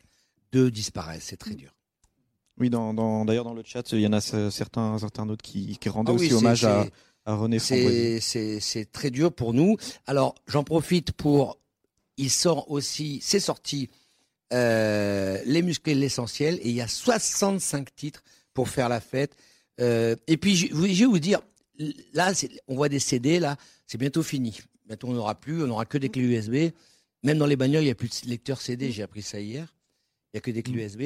deux 0.51 0.71
disparaissent. 0.71 1.25
C'est 1.27 1.37
très 1.37 1.53
dur. 1.55 1.69
Oui, 2.59 2.71
dans, 2.71 2.91
dans- 2.93 3.23
d'ailleurs 3.25 3.43
dans 3.43 3.53
le 3.53 3.61
chat, 3.63 3.83
il 3.91 3.99
y 3.99 4.07
en 4.07 4.13
a 4.13 4.21
ce- 4.21 4.49
certains 4.49 5.03
internautes 5.03 5.41
qui, 5.43 5.77
qui 5.77 5.89
rendaient 5.89 6.11
Ah 6.15 6.19
oui, 6.19 6.25
aussi 6.27 6.33
hommage 6.33 6.63
à, 6.65 6.85
à 7.27 7.35
René 7.35 7.59
Framboisier. 7.59 8.19
C'est, 8.21 8.91
très 8.91 9.11
dur 9.11 9.31
pour 9.31 9.53
nous. 9.53 9.77
Alors, 10.07 10.33
j'en 10.47 10.63
profite 10.63 11.11
pour. 11.11 11.59
Il 12.15 12.31
sort 12.31 12.71
aussi, 12.71 13.19
c'est 13.21 13.39
sorti, 13.39 13.89
euh, 14.51 15.39
Les 15.45 15.61
musclés, 15.61 15.93
l'essentiel, 15.93 16.55
et 16.63 16.69
il 16.69 16.75
y 16.75 16.81
a 16.81 16.87
65 16.87 17.93
titres 17.93 18.23
pour 18.55 18.69
faire 18.69 18.89
la 18.89 18.99
fête. 18.99 19.35
Euh, 19.79 20.15
et 20.25 20.37
puis, 20.37 20.55
je, 20.55 20.67
je 20.67 20.73
vais 20.73 21.05
vous 21.05 21.19
dire, 21.19 21.41
là, 22.13 22.33
on 22.67 22.75
voit 22.75 22.89
des 22.89 22.97
CD, 22.99 23.39
là, 23.39 23.55
c'est 23.85 23.99
bientôt 23.99 24.23
fini. 24.23 24.59
Bientôt, 24.87 25.09
on 25.09 25.13
n'aura 25.13 25.35
plus, 25.35 25.61
on 25.61 25.67
n'aura 25.67 25.85
que 25.85 25.99
des 25.99 26.09
clés 26.09 26.23
USB. 26.23 26.73
Même 27.23 27.37
dans 27.37 27.45
les 27.45 27.55
bagnoles, 27.57 27.83
il 27.83 27.87
n'y 27.87 27.91
a 27.91 27.95
plus 27.95 28.23
de 28.23 28.29
lecteur 28.29 28.61
CD, 28.61 28.91
j'ai 28.91 29.03
appris 29.03 29.21
ça 29.21 29.39
hier. 29.39 29.71
Il 30.33 30.37
n'y 30.37 30.37
a 30.39 30.41
que 30.41 30.49
des 30.49 30.63
clés 30.63 30.85
USB. 30.85 31.01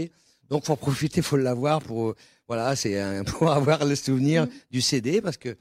Donc, 0.50 0.66
faut 0.66 0.74
en 0.74 0.78
profiter, 0.78 1.22
faut 1.22 1.36
l'avoir 1.36 1.82
pour, 1.82 2.16
voilà, 2.48 2.76
c'est 2.78 3.02
pour 3.26 3.52
avoir 3.52 3.84
le 3.84 3.96
souvenir 3.96 4.46
Mm. 4.46 4.50
du 4.70 4.82
CD 4.82 5.22
parce 5.22 5.38
que 5.38 5.58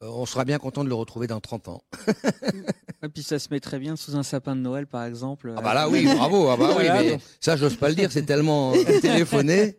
on 0.00 0.26
sera 0.26 0.44
bien 0.44 0.58
content 0.58 0.84
de 0.84 0.88
le 0.88 0.94
retrouver 0.94 1.26
dans 1.26 1.40
30 1.40 1.68
ans. 1.68 1.82
Et 3.02 3.08
puis 3.08 3.22
ça 3.22 3.38
se 3.38 3.48
met 3.50 3.60
très 3.60 3.78
bien 3.78 3.94
sous 3.96 4.16
un 4.16 4.22
sapin 4.22 4.56
de 4.56 4.60
Noël, 4.60 4.86
par 4.86 5.04
exemple. 5.04 5.52
Ah 5.56 5.60
bah 5.62 5.74
là, 5.74 5.88
oui, 5.88 6.04
bravo. 6.04 6.48
Ah 6.48 6.56
bah 6.56 6.66
oui, 6.70 6.84
Voilà, 6.86 7.02
mais 7.02 7.18
ça, 7.40 7.56
j'ose 7.56 7.76
pas 7.76 7.88
le 7.88 7.94
dire, 7.94 8.10
c'est 8.10 8.24
tellement 8.26 8.72
euh, 8.74 8.82
téléphoné. 9.00 9.78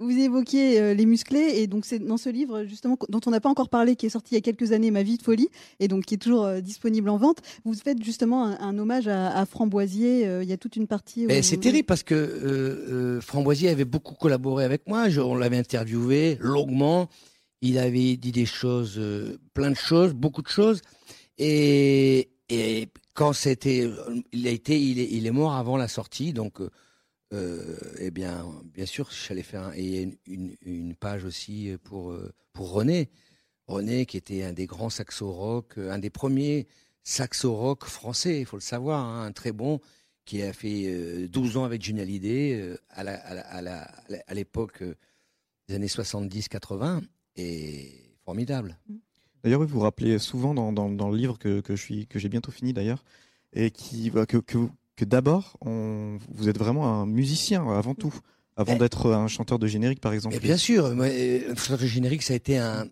Vous 0.00 0.18
évoquiez 0.18 0.80
euh, 0.80 0.94
les 0.94 1.04
musclés 1.06 1.52
et 1.60 1.66
donc 1.66 1.84
c'est 1.84 1.98
dans 2.00 2.16
ce 2.16 2.28
livre 2.30 2.64
justement 2.64 2.96
dont 3.10 3.20
on 3.26 3.30
n'a 3.30 3.40
pas 3.40 3.50
encore 3.50 3.68
parlé, 3.68 3.94
qui 3.94 4.06
est 4.06 4.10
sorti 4.10 4.32
il 4.32 4.34
y 4.34 4.38
a 4.38 4.40
quelques 4.40 4.72
années, 4.72 4.90
Ma 4.90 5.02
vie 5.02 5.18
de 5.18 5.22
folie, 5.22 5.48
et 5.78 5.86
donc 5.86 6.06
qui 6.06 6.14
est 6.14 6.18
toujours 6.18 6.44
euh, 6.46 6.60
disponible 6.60 7.08
en 7.10 7.18
vente. 7.18 7.38
Vous 7.64 7.74
faites 7.74 8.02
justement 8.02 8.46
un, 8.46 8.58
un 8.58 8.78
hommage 8.78 9.06
à, 9.06 9.28
à 9.36 9.44
Framboisier. 9.46 10.26
euh, 10.26 10.42
Il 10.42 10.48
y 10.48 10.52
a 10.52 10.56
toute 10.56 10.76
une 10.76 10.86
partie. 10.88 11.26
Où- 11.26 11.30
c'est 11.42 11.58
terrible 11.58 11.84
parce 11.86 12.02
que 12.02 12.14
euh, 12.14 13.18
euh, 13.18 13.20
Framboisier 13.20 13.68
avait 13.68 13.84
beaucoup 13.84 14.14
collaboré 14.14 14.64
avec 14.64 14.88
moi. 14.88 15.08
Je- 15.10 15.20
on 15.20 15.34
l'avait 15.36 15.58
interviewé 15.58 16.38
longuement. 16.40 17.08
Il 17.62 17.78
avait 17.78 18.16
dit 18.16 18.32
des 18.32 18.46
choses, 18.46 18.98
euh, 18.98 19.38
plein 19.54 19.70
de 19.70 19.76
choses, 19.76 20.14
beaucoup 20.14 20.42
de 20.42 20.48
choses. 20.48 20.80
Et, 21.38 22.30
quand 23.14 23.32
c'était, 23.32 23.88
il 24.32 24.48
a 24.48 24.50
été, 24.50 24.80
il 24.80 25.26
est, 25.26 25.30
mort 25.30 25.54
avant 25.54 25.76
la 25.76 25.88
sortie, 25.88 26.32
donc. 26.32 26.60
euh, 26.60 26.70
euh, 27.32 27.76
eh 28.00 28.10
bien, 28.10 28.44
bien 28.74 28.86
sûr, 28.86 29.08
j'allais 29.12 29.44
faire 29.44 29.70
une, 29.76 30.16
une, 30.62 30.96
page 30.96 31.24
aussi 31.24 31.76
pour 31.84 32.12
pour 32.52 32.72
René, 32.72 33.08
René 33.68 34.04
qui 34.04 34.16
était 34.16 34.42
un 34.42 34.52
des 34.52 34.66
grands 34.66 34.90
saxo 34.90 35.30
rock, 35.30 35.78
un 35.78 36.00
des 36.00 36.10
premiers 36.10 36.66
saxo 37.04 37.54
rock 37.54 37.84
français, 37.84 38.40
il 38.40 38.46
faut 38.46 38.56
le 38.56 38.62
savoir, 38.62 39.04
hein, 39.04 39.26
un 39.26 39.32
très 39.32 39.52
bon 39.52 39.80
qui 40.24 40.42
a 40.42 40.52
fait 40.52 40.84
euh, 40.86 41.28
12 41.28 41.56
ans 41.56 41.64
avec 41.64 41.82
Johnny 41.82 42.00
Hallyday 42.00 42.76
à 42.90 44.34
l'époque 44.34 44.82
des 45.68 45.74
années 45.74 45.86
70-80 45.86 47.02
formidable. 48.24 48.78
D'ailleurs, 49.42 49.60
vous 49.60 49.66
vous 49.68 49.80
rappelez 49.80 50.18
souvent 50.18 50.52
dans, 50.54 50.72
dans, 50.72 50.90
dans 50.90 51.08
le 51.10 51.16
livre 51.16 51.38
que, 51.38 51.60
que 51.60 51.74
je 51.76 51.82
suis 51.82 52.06
que 52.06 52.18
j'ai 52.18 52.28
bientôt 52.28 52.52
fini 52.52 52.72
d'ailleurs, 52.72 53.02
et 53.52 53.70
qui 53.70 54.10
que, 54.10 54.36
que, 54.38 54.58
que 54.96 55.04
d'abord 55.04 55.56
on, 55.62 56.18
vous 56.36 56.48
êtes 56.48 56.58
vraiment 56.58 56.86
un 57.00 57.06
musicien 57.06 57.66
avant 57.70 57.94
tout, 57.94 58.14
avant 58.56 58.74
Eh. 58.74 58.78
d'être 58.78 59.10
un 59.12 59.28
chanteur 59.28 59.58
de 59.58 59.66
générique 59.66 60.00
par 60.00 60.12
exemple. 60.12 60.36
Et 60.36 60.40
bien 60.40 60.58
sûr, 60.58 60.94
moi, 60.94 61.06
euh, 61.06 61.54
le 61.80 61.86
générique, 61.86 62.22
ça 62.22 62.34
a 62.34 62.36
été 62.36 62.58
un 62.58 62.86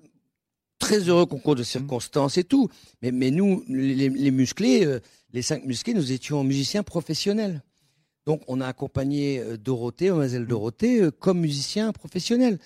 très 0.79 1.01
heureux 1.01 1.27
concours 1.27 1.57
de 1.57 1.63
circonstances 1.65 2.39
et 2.39 2.45
tout. 2.45 2.69
Mais, 3.03 3.13
mais 3.13 3.31
nous, 3.31 3.63
les, 3.69 4.09
les 4.09 4.31
musclés, 4.31 4.87
euh, 4.87 5.01
les 5.33 5.43
cinq 5.43 5.65
musclés, 5.67 5.93
nous 5.93 6.13
étions 6.13 6.45
musiciens 6.45 6.83
professionnels. 6.83 7.63
Donc, 8.29 8.43
on 8.47 8.61
a 8.61 8.67
accompagné 8.67 9.39
euh, 9.39 9.57
Dorothée, 9.57 10.11
Mademoiselle 10.11 10.47
Dorothée, 10.47 11.01
euh, 11.01 11.11
comme 11.11 11.41
musicien 11.41 11.93
professionnel. 11.93 12.59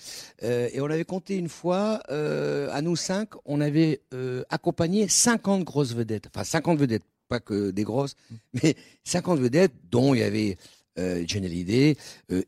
Euh, 0.42 0.68
et 0.72 0.80
on 0.80 0.86
avait 0.86 1.04
compté 1.04 1.36
une 1.36 1.48
fois, 1.48 2.02
euh, 2.10 2.68
à 2.72 2.82
nous 2.82 2.96
cinq, 2.96 3.28
on 3.44 3.60
avait 3.60 4.00
euh, 4.12 4.42
accompagné 4.50 5.06
50 5.06 5.62
grosses 5.62 5.94
vedettes. 5.94 6.26
Enfin, 6.34 6.42
50 6.42 6.80
vedettes, 6.80 7.04
pas 7.28 7.38
que 7.38 7.70
des 7.70 7.84
grosses, 7.84 8.16
mais 8.60 8.74
50 9.04 9.38
vedettes, 9.38 9.70
dont 9.88 10.14
il 10.14 10.18
y 10.18 10.24
avait 10.24 10.58
euh, 10.98 11.22
Johnny 11.28 11.46
Hallyday, 11.46 11.96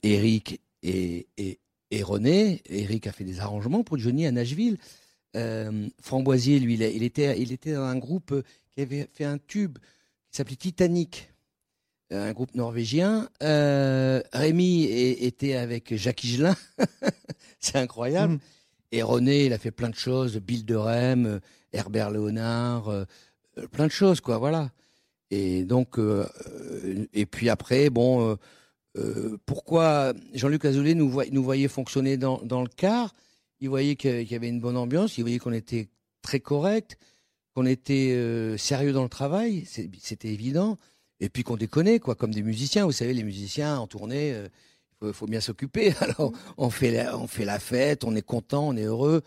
Eric 0.02 0.60
et, 0.82 1.28
et, 1.36 1.60
et 1.92 2.02
René. 2.02 2.62
Eric 2.68 3.06
a 3.06 3.12
fait 3.12 3.22
des 3.22 3.38
arrangements 3.38 3.84
pour 3.84 3.96
Johnny 3.96 4.26
à 4.26 4.32
Nashville. 4.32 4.76
Framboisier, 6.00 6.58
lui, 6.58 6.74
il, 6.74 7.04
était, 7.04 7.40
il 7.40 7.52
était 7.52 7.74
dans 7.74 7.84
un 7.84 7.96
groupe 7.96 8.42
qui 8.72 8.80
avait 8.80 9.08
fait 9.12 9.24
un 9.24 9.38
tube 9.38 9.78
qui 9.78 10.38
s'appelait 10.38 10.56
Titanic, 10.56 11.28
un 12.14 12.32
groupe 12.32 12.54
norvégien. 12.54 13.28
Euh, 13.42 14.20
Rémi 14.32 14.84
était 14.84 15.54
avec 15.54 15.94
Jacques 15.96 16.24
Higelin, 16.24 16.56
c'est 17.60 17.76
incroyable. 17.76 18.34
Mhm. 18.34 18.40
Et 18.92 19.02
René, 19.02 19.46
il 19.46 19.52
a 19.52 19.58
fait 19.58 19.72
plein 19.72 19.88
de 19.88 19.94
choses, 19.94 20.36
Bill 20.36 20.64
de 20.64 20.76
Rem, 20.76 21.26
euh, 21.26 21.40
Herbert 21.74 22.10
Léonard, 22.10 22.88
euh, 22.88 23.04
euh, 23.58 23.66
plein 23.66 23.86
de 23.86 23.92
choses, 23.92 24.20
quoi, 24.20 24.38
voilà. 24.38 24.70
Et 25.30 25.64
donc, 25.64 25.98
euh, 25.98 26.26
et 27.12 27.26
puis 27.26 27.48
après, 27.50 27.90
bon, 27.90 28.38
pourquoi 29.46 30.12
Jean-Luc 30.34 30.64
Azoulay 30.64 30.94
nous, 30.94 31.10
voyait 31.10 31.66
fonctionner 31.68 32.16
dans, 32.16 32.40
dans 32.42 32.62
le 32.62 32.68
car? 32.68 33.14
Il 33.60 33.68
voyait 33.68 33.96
qu'il 33.96 34.30
y 34.30 34.34
avait 34.34 34.48
une 34.48 34.60
bonne 34.60 34.76
ambiance, 34.76 35.18
il 35.18 35.22
voyait 35.22 35.38
qu'on 35.38 35.52
était 35.52 35.88
très 36.22 36.38
correct, 36.38 36.96
qu'on 37.54 37.66
était 37.66 38.56
sérieux 38.58 38.92
dans 38.92 39.02
le 39.02 39.08
travail, 39.08 39.64
c'était 39.66 40.28
évident. 40.28 40.78
Et 41.20 41.28
puis 41.28 41.42
qu'on 41.44 41.56
déconnait, 41.56 42.00
quoi, 42.00 42.14
comme 42.14 42.32
des 42.34 42.42
musiciens. 42.42 42.84
Vous 42.86 42.92
savez, 42.92 43.14
les 43.14 43.22
musiciens 43.24 43.78
en 43.78 43.86
tournée, 43.86 44.30
il 44.30 44.50
faut, 44.98 45.12
faut 45.12 45.26
bien 45.26 45.40
s'occuper. 45.40 45.94
Alors, 46.00 46.32
on 46.56 46.70
fait, 46.70 46.90
la, 46.90 47.16
on 47.18 47.26
fait 47.26 47.44
la 47.44 47.58
fête, 47.58 48.04
on 48.04 48.14
est 48.16 48.22
content, 48.22 48.68
on 48.68 48.76
est 48.76 48.84
heureux, 48.84 49.22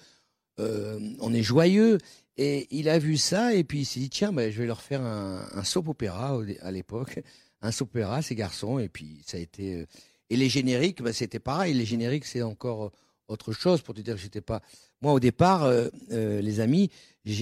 euh, 0.59 0.99
on 1.19 1.33
est 1.33 1.43
joyeux. 1.43 1.97
Et 2.37 2.67
il 2.69 2.87
a 2.89 2.99
vu 2.99 3.17
ça, 3.17 3.53
et 3.55 3.63
puis 3.63 3.79
il 3.79 3.85
s'est 3.85 3.99
dit, 3.99 4.09
tiens, 4.09 4.31
ben, 4.31 4.51
je 4.51 4.59
vais 4.59 4.67
leur 4.67 4.81
faire 4.81 5.01
un, 5.01 5.47
un 5.53 5.63
soap 5.63 5.87
opéra 5.87 6.39
à 6.61 6.71
l'époque. 6.71 7.19
Un 7.63 7.71
soap 7.71 7.89
opéra, 7.89 8.21
ces 8.21 8.35
garçons. 8.35 8.77
Et 8.77 8.87
puis, 8.87 9.23
ça 9.25 9.37
a 9.37 9.39
été. 9.39 9.73
euh, 9.73 9.85
Et 10.29 10.37
les 10.37 10.47
génériques, 10.47 11.01
ben, 11.01 11.11
c'était 11.11 11.39
pareil. 11.39 11.73
Les 11.73 11.85
génériques, 11.85 12.25
c'est 12.25 12.43
encore 12.43 12.83
euh, 12.85 12.89
autre 13.27 13.51
chose 13.51 13.81
pour 13.81 13.95
te 13.95 14.01
dire 14.01 14.13
que 14.13 14.21
j'étais 14.21 14.41
pas. 14.41 14.61
Moi, 15.01 15.11
au 15.11 15.19
départ, 15.19 15.63
euh, 15.63 15.87
euh, 16.11 16.39
les 16.39 16.59
amis, 16.59 16.91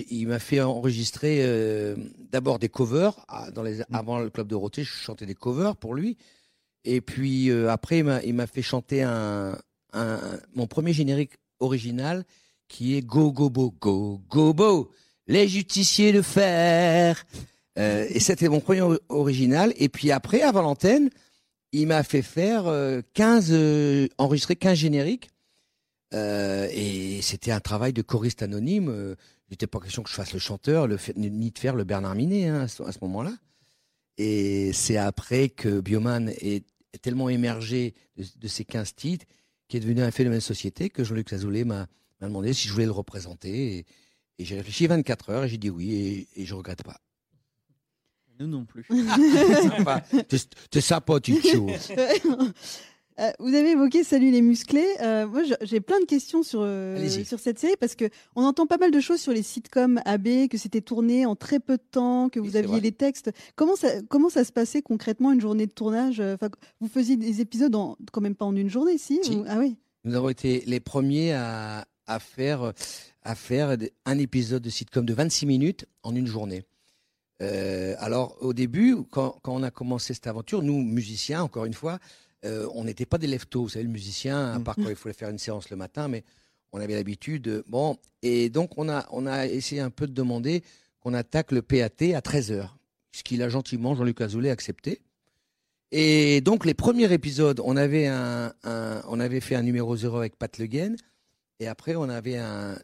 il 0.10 0.28
m'a 0.28 0.39
fait 0.39 0.62
enregistrer 0.62 1.39
euh, 1.41 1.95
d'abord 2.32 2.60
des 2.60 2.69
covers. 2.69 3.13
Ah, 3.28 3.52
Dans 3.52 3.63
les, 3.63 3.82
avant 3.93 4.19
le 4.19 4.30
club 4.30 4.48
de 4.48 4.56
Roté, 4.56 4.84
je 4.84 4.91
chantais 4.91 5.26
des 5.26 5.36
covers 5.36 5.76
pour 5.76 5.93
lui. 5.95 6.17
Et 6.84 7.02
puis 7.02 7.50
euh, 7.50 7.69
après, 7.71 8.00
il 8.26 8.34
m'a- 8.34 8.48
fait 8.48 8.62
chanter 8.62 9.02
un, 9.04 9.58
un, 9.93 10.19
mon 10.54 10.67
premier 10.67 10.93
générique 10.93 11.34
original 11.60 12.24
qui 12.67 12.95
est 12.95 13.02
Go 13.02 13.32
Go 13.32 13.50
Bo 13.50 13.71
Go 13.80 14.21
Go 14.30 14.54
Bo, 14.54 14.91
les 15.28 15.48
justiciers 15.48 16.12
de 16.12 16.21
fer. 16.21 17.24
Euh, 17.78 18.06
et 18.10 18.19
c'était 18.19 18.50
mon 18.50 18.60
premier 18.62 18.82
original. 19.10 19.74
Et 19.78 19.89
puis 19.89 20.12
après, 20.12 20.41
avant 20.41 20.62
l'antenne, 20.62 21.10
il 21.74 21.88
m'a 21.88 22.04
fait 22.04 22.21
faire 22.21 22.67
euh, 22.67 23.02
15, 23.13 23.48
euh, 23.52 24.08
enregistrer 24.17 24.56
15 24.56 24.78
génériques. 24.78 25.30
Et 26.13 27.19
c'était 27.21 27.52
un 27.52 27.60
travail 27.60 27.91
de 27.91 28.02
choriste 28.02 28.41
anonyme. 28.41 29.15
Il 29.49 29.53
n'était 29.53 29.67
pas 29.67 29.79
question 29.79 30.01
que 30.03 30.10
je 30.10 30.15
fasse 30.15 30.34
le 30.34 30.39
chanteur, 30.39 30.88
le, 30.88 30.97
fait- 30.97 31.15
ni 31.15 31.51
de 31.51 31.60
faire 31.60 31.75
le 31.75 31.84
Bernard 31.84 32.15
Minet 32.15 32.47
hein, 32.47 32.62
à 32.62 32.67
ce, 32.67 32.81
moment-là. 33.01 33.34
Et 34.17 34.71
c'est 34.73 34.97
après 34.97 35.49
que 35.49 35.79
Bioman 35.81 36.29
est, 36.29 36.65
est 36.93 37.01
tellement 37.01 37.29
émergé 37.29 37.93
de, 38.17 38.25
de 38.38 38.47
ces 38.47 38.65
15 38.65 38.95
titres 38.95 39.25
qui 39.67 39.77
est 39.77 39.79
devenu 39.79 40.01
un 40.01 40.12
phénomène 40.12 40.39
de 40.39 40.43
société 40.43 40.89
que 40.89 41.03
Jean-Luc 41.03 41.31
Lazoulay 41.31 41.63
m'a 41.63 41.88
m'a 42.21 42.27
demandé 42.27 42.53
si 42.53 42.67
je 42.67 42.73
voulais 42.73 42.86
le 42.86 42.91
représenter. 42.91 43.77
Et, 43.79 43.86
et 44.39 44.45
j'ai 44.45 44.55
réfléchi 44.55 44.88
24 44.88 45.29
heures 45.31 45.43
et 45.43 45.49
j'ai 45.49 45.58
dit 45.58 45.69
oui 45.69 45.93
et, 45.93 46.41
et 46.41 46.45
je 46.45 46.55
regrette 46.55 46.84
pas. 46.84 46.99
Nous 48.39 48.47
non 48.47 48.65
plus. 48.65 48.86
T'es 50.27 50.38
t'es 50.69 50.81
sympa, 50.81 51.19
tu 51.19 51.34
Euh, 53.19 53.32
vous 53.39 53.54
avez 53.54 53.71
évoqué 53.71 54.04
Salut 54.04 54.30
les 54.30 54.41
musclés. 54.41 54.86
Euh, 55.01 55.25
moi, 55.25 55.41
j'ai 55.62 55.80
plein 55.80 55.99
de 56.01 56.06
questions 56.06 56.43
sur, 56.43 56.60
euh, 56.63 57.08
sur 57.23 57.39
cette 57.39 57.58
série 57.60 57.75
parce 57.80 57.95
que 57.95 58.10
on 58.36 58.43
entend 58.43 58.65
pas 58.67 58.78
mal 58.78 58.91
de 58.91 58.99
choses 58.99 59.21
sur 59.21 59.32
les 59.32 59.41
sitcoms 59.43 60.01
AB, 60.04 60.49
que 60.49 60.58
c'était 60.58 60.82
tourné 60.82 61.25
en 61.25 61.36
très 61.38 61.62
peu 61.62 61.78
de 61.78 61.84
temps, 61.91 62.28
que 62.28 62.41
vous 62.41 62.58
aviez 62.58 62.67
vrai. 62.71 62.82
les 62.82 62.91
textes. 62.91 63.32
Comment 63.56 63.78
ça, 63.78 64.01
comment 64.10 64.30
ça 64.30 64.43
se 64.43 64.51
passait 64.51 64.82
concrètement 64.82 65.32
une 65.32 65.39
journée 65.39 65.65
de 65.65 65.71
tournage? 65.71 66.19
Enfin, 66.19 66.49
Vous 66.82 66.89
faisiez 66.89 67.15
des 67.15 67.39
épisodes 67.39 67.73
en, 67.75 67.95
quand 68.12 68.19
même 68.19 68.36
pas 68.36 68.45
en 68.45 68.56
une 68.56 68.69
journée, 68.69 68.97
si, 68.97 69.19
Si. 69.23 69.32
ou- 69.32 69.45
Ah 69.47 69.60
oui. 69.60 69.78
Nous 70.04 70.13
avons 70.15 70.28
été 70.30 70.63
les 70.67 70.82
premiers 70.82 71.32
à, 71.34 71.88
à 72.08 72.19
faire, 72.19 72.73
à 73.23 73.34
faire 73.36 73.78
un 74.06 74.17
épisode 74.17 74.62
de 74.62 74.69
sitcom 74.69 75.06
de 75.06 75.13
26 75.13 75.45
minutes 75.45 75.86
en 76.04 76.13
une 76.15 76.28
journée. 76.28 76.63
Alors, 77.39 78.36
au 78.41 78.54
début, 78.54 78.97
quand, 79.10 79.38
quand 79.41 79.54
on 79.56 79.63
a 79.63 79.71
commencé 79.71 80.13
cette 80.13 80.28
aventure, 80.28 80.62
nous, 80.62 80.82
musiciens, 80.82 81.43
encore 81.43 81.65
une 81.65 81.73
fois, 81.73 81.99
euh, 82.43 82.67
on 82.74 82.84
n'était 82.84 83.06
pas 83.06 83.17
des 83.17 83.28
leftos. 83.28 83.63
Vous 83.63 83.69
savez, 83.69 83.86
le 83.86 83.91
musicien, 83.91 84.52
à 84.54 84.60
Mm. 84.60 84.63
part 84.63 84.76
quand 84.76 84.89
il 84.89 84.95
fallait 84.95 85.13
faire 85.13 85.30
une 85.30 85.39
séance 85.39 85.69
le 85.69 85.78
matin, 85.78 86.08
mais 86.08 86.24
on 86.71 86.80
avait 86.82 86.95
l'habitude. 86.95 87.63
Bon, 87.67 87.98
et 88.21 88.50
donc, 88.50 88.78
on 88.78 88.89
a, 88.89 89.08
on 89.12 89.26
a 89.26 89.45
essayé 89.48 89.82
un 89.82 89.89
peu 89.91 90.08
de 90.08 90.13
demander 90.13 90.63
qu'on 91.00 91.13
attaque 91.13 91.52
le 91.52 91.62
PAT 91.62 92.13
à 92.15 92.19
13h, 92.21 92.69
ce 93.12 93.24
qu'il 93.24 93.41
a 93.41 93.50
gentiment, 93.50 93.95
Jean-Luc 93.95 94.19
Azoulay, 94.21 94.50
accepté. 94.50 95.02
Et 95.91 96.41
donc, 96.41 96.65
les 96.65 96.74
premiers 96.74 97.12
épisodes, 97.13 97.62
on 97.63 97.78
avait, 97.78 98.08
un, 98.08 98.54
un- 98.63 99.02
on 99.08 99.19
avait 99.19 99.39
fait 99.39 99.56
un 99.56 99.62
numéro 99.63 99.95
0 99.95 100.17
avec 100.17 100.36
Pat 100.36 100.58
Le 100.58 100.65
Guen. 100.65 100.95
Et 101.60 101.67
après, 101.67 101.95
on 101.95 102.10
avait 102.10 102.38
un 102.38 102.78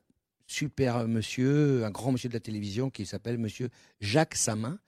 super 0.47 1.07
monsieur, 1.07 1.83
un 1.83 1.91
grand 1.91 2.11
monsieur 2.11 2.29
de 2.29 2.33
la 2.33 2.39
télévision 2.39 2.89
qui 2.89 3.05
s'appelle 3.05 3.37
monsieur 3.37 3.69
Jacques 3.99 4.35
Samin. 4.35 4.79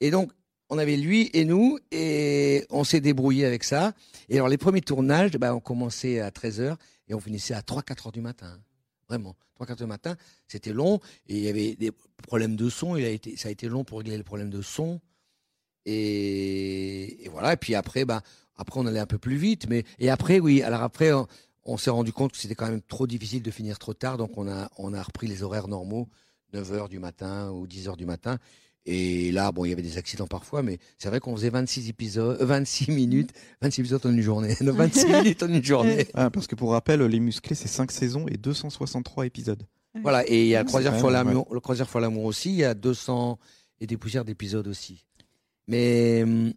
Et 0.00 0.10
donc, 0.10 0.30
on 0.68 0.78
avait 0.78 0.96
lui 0.96 1.30
et 1.32 1.44
nous, 1.44 1.78
et 1.90 2.66
on 2.70 2.84
s'est 2.84 3.00
débrouillé 3.00 3.44
avec 3.44 3.64
ça. 3.64 3.92
Et 4.28 4.36
alors, 4.36 4.48
les 4.48 4.58
premiers 4.58 4.80
tournages, 4.80 5.32
bah, 5.32 5.54
on 5.54 5.60
commençait 5.60 6.20
à 6.20 6.30
13h 6.30 6.76
et 7.08 7.14
on 7.14 7.20
finissait 7.20 7.54
à 7.54 7.60
3-4 7.60 8.06
heures 8.06 8.12
du 8.12 8.20
matin. 8.20 8.58
Vraiment, 9.08 9.36
3-4 9.60 9.70
heures 9.70 9.76
du 9.76 9.86
matin, 9.86 10.16
c'était 10.48 10.72
long. 10.72 11.00
Et 11.28 11.36
il 11.36 11.44
y 11.44 11.48
avait 11.48 11.76
des 11.76 11.92
problèmes 12.26 12.56
de 12.56 12.68
son. 12.68 12.96
Ça 13.36 13.48
a 13.48 13.52
été 13.52 13.68
long 13.68 13.84
pour 13.84 13.98
régler 13.98 14.16
les 14.16 14.24
problèmes 14.24 14.50
de 14.50 14.62
son. 14.62 15.00
Et, 15.84 17.28
voilà. 17.30 17.52
Et 17.52 17.56
puis 17.56 17.74
après, 17.74 18.04
bah, 18.04 18.22
après, 18.56 18.80
on 18.80 18.86
allait 18.86 18.98
un 18.98 19.06
peu 19.06 19.18
plus 19.18 19.36
vite. 19.36 19.68
Mais 19.68 19.84
et 19.98 20.10
après, 20.10 20.40
oui. 20.40 20.62
Alors 20.62 20.82
après, 20.82 21.12
on, 21.12 21.28
on 21.66 21.76
s'est 21.76 21.90
rendu 21.90 22.12
compte 22.12 22.32
que 22.32 22.38
c'était 22.38 22.54
quand 22.54 22.68
même 22.68 22.82
trop 22.82 23.06
difficile 23.06 23.42
de 23.42 23.50
finir 23.50 23.78
trop 23.78 23.94
tard, 23.94 24.16
donc 24.16 24.38
on 24.38 24.48
a 24.48 24.70
on 24.78 24.94
a 24.94 25.02
repris 25.02 25.26
les 25.26 25.42
horaires 25.42 25.68
normaux, 25.68 26.08
9 26.52 26.72
h 26.72 26.88
du 26.88 26.98
matin 26.98 27.50
ou 27.50 27.66
10 27.66 27.88
h 27.88 27.96
du 27.96 28.06
matin. 28.06 28.38
Et 28.88 29.32
là, 29.32 29.50
bon, 29.50 29.64
il 29.64 29.70
y 29.70 29.72
avait 29.72 29.82
des 29.82 29.98
accidents 29.98 30.28
parfois, 30.28 30.62
mais 30.62 30.78
c'est 30.96 31.08
vrai 31.08 31.18
qu'on 31.18 31.34
faisait 31.34 31.50
26 31.50 31.88
épisodes, 31.88 32.38
euh, 32.40 32.44
26 32.46 32.92
minutes, 32.92 33.30
26 33.60 33.80
épisodes 33.80 34.06
en 34.06 34.10
une 34.12 34.20
journée. 34.22 34.54
Non, 34.62 34.72
26 34.72 35.06
minutes 35.22 35.42
en 35.42 35.48
une 35.48 35.64
journée. 35.64 36.06
Ah, 36.14 36.30
parce 36.30 36.46
que 36.46 36.54
pour 36.54 36.70
rappel, 36.70 37.02
Les 37.02 37.18
Musclés, 37.20 37.56
c'est 37.56 37.66
5 37.68 37.90
saisons 37.90 38.26
et 38.28 38.36
263 38.36 39.26
épisodes. 39.26 39.62
Voilà, 40.02 40.24
et 40.30 40.42
il 40.42 40.48
y 40.48 40.54
a 40.56 40.62
Croisière 40.62 40.96
fois 40.98 41.10
l'amour, 41.10 41.48
le 41.52 41.58
Croisière 41.60 41.88
fois 41.88 42.00
l'amour 42.00 42.24
aussi, 42.24 42.50
il 42.50 42.56
y 42.56 42.64
a 42.64 42.74
200 42.74 43.38
et 43.80 43.86
des 43.86 43.96
poussières 43.96 44.24
d'épisodes 44.24 44.68
aussi. 44.68 45.04
Mais 45.68 46.22
hum, 46.22 46.52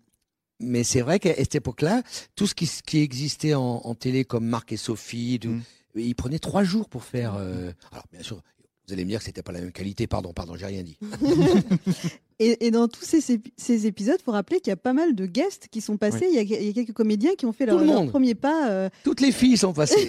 mais 0.59 0.83
c'est 0.83 1.01
vrai 1.01 1.19
qu'à 1.19 1.33
cette 1.35 1.55
époque-là, 1.55 2.03
tout 2.35 2.45
ce 2.45 2.53
qui, 2.53 2.65
ce 2.65 2.83
qui 2.83 2.99
existait 2.99 3.53
en, 3.53 3.61
en 3.83 3.95
télé 3.95 4.25
comme 4.25 4.45
Marc 4.45 4.73
et 4.73 4.77
Sophie, 4.77 5.39
tout, 5.41 5.49
Mm. 5.49 5.61
ils 5.95 6.15
prenaient 6.15 6.37
trois 6.39 6.63
jours 6.65 6.89
pour 6.89 7.03
faire. 7.05 7.35
euh, 7.39 7.71
alors 7.93 8.03
bien 8.11 8.21
sûr, 8.21 8.41
vous 8.89 8.93
allez 8.93 9.05
me 9.05 9.09
dire 9.09 9.19
que 9.19 9.25
c'était 9.25 9.43
pas 9.43 9.51
la 9.51 9.61
même 9.61 9.71
qualité. 9.71 10.07
Pardon, 10.07 10.33
pardon, 10.33 10.55
j'ai 10.57 10.65
rien 10.65 10.83
dit. 10.83 10.97
Et, 12.41 12.67
et 12.67 12.71
dans 12.71 12.87
tous 12.87 13.03
ces, 13.03 13.35
épi- 13.35 13.51
ces 13.57 13.85
épisodes, 13.85 14.17
faut 14.23 14.31
rappeler 14.31 14.61
qu'il 14.61 14.71
y 14.71 14.73
a 14.73 14.77
pas 14.77 14.93
mal 14.93 15.13
de 15.13 15.25
guests 15.25 15.67
qui 15.69 15.81
sont 15.81 15.97
passés. 15.97 16.25
Il, 16.29 16.35
y 16.35 16.37
a, 16.39 16.41
il 16.43 16.67
y 16.67 16.69
a 16.69 16.73
quelques 16.73 16.93
comédiens 16.93 17.35
qui 17.37 17.45
ont 17.45 17.51
fait 17.51 17.65
leur, 17.65 17.77
le 17.77 17.85
leur 17.85 17.95
monde. 17.95 18.09
premier 18.11 18.33
pas. 18.33 18.69
euh, 18.69 18.89
Toutes 19.03 19.19
les 19.19 19.33
filles 19.33 19.57
sont 19.57 19.73
passées. 19.73 20.07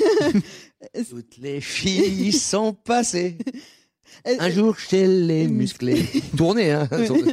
Toutes 1.10 1.38
les 1.38 1.60
filles 1.60 2.30
sont 2.32 2.72
passées. 2.72 3.36
est- 4.24 4.40
Un 4.40 4.50
jour 4.50 4.78
chez 4.78 5.06
les 5.06 5.44
Les 5.44 5.48
musclés. 5.48 6.02
Tournez, 6.36 6.70
hein. 6.72 6.88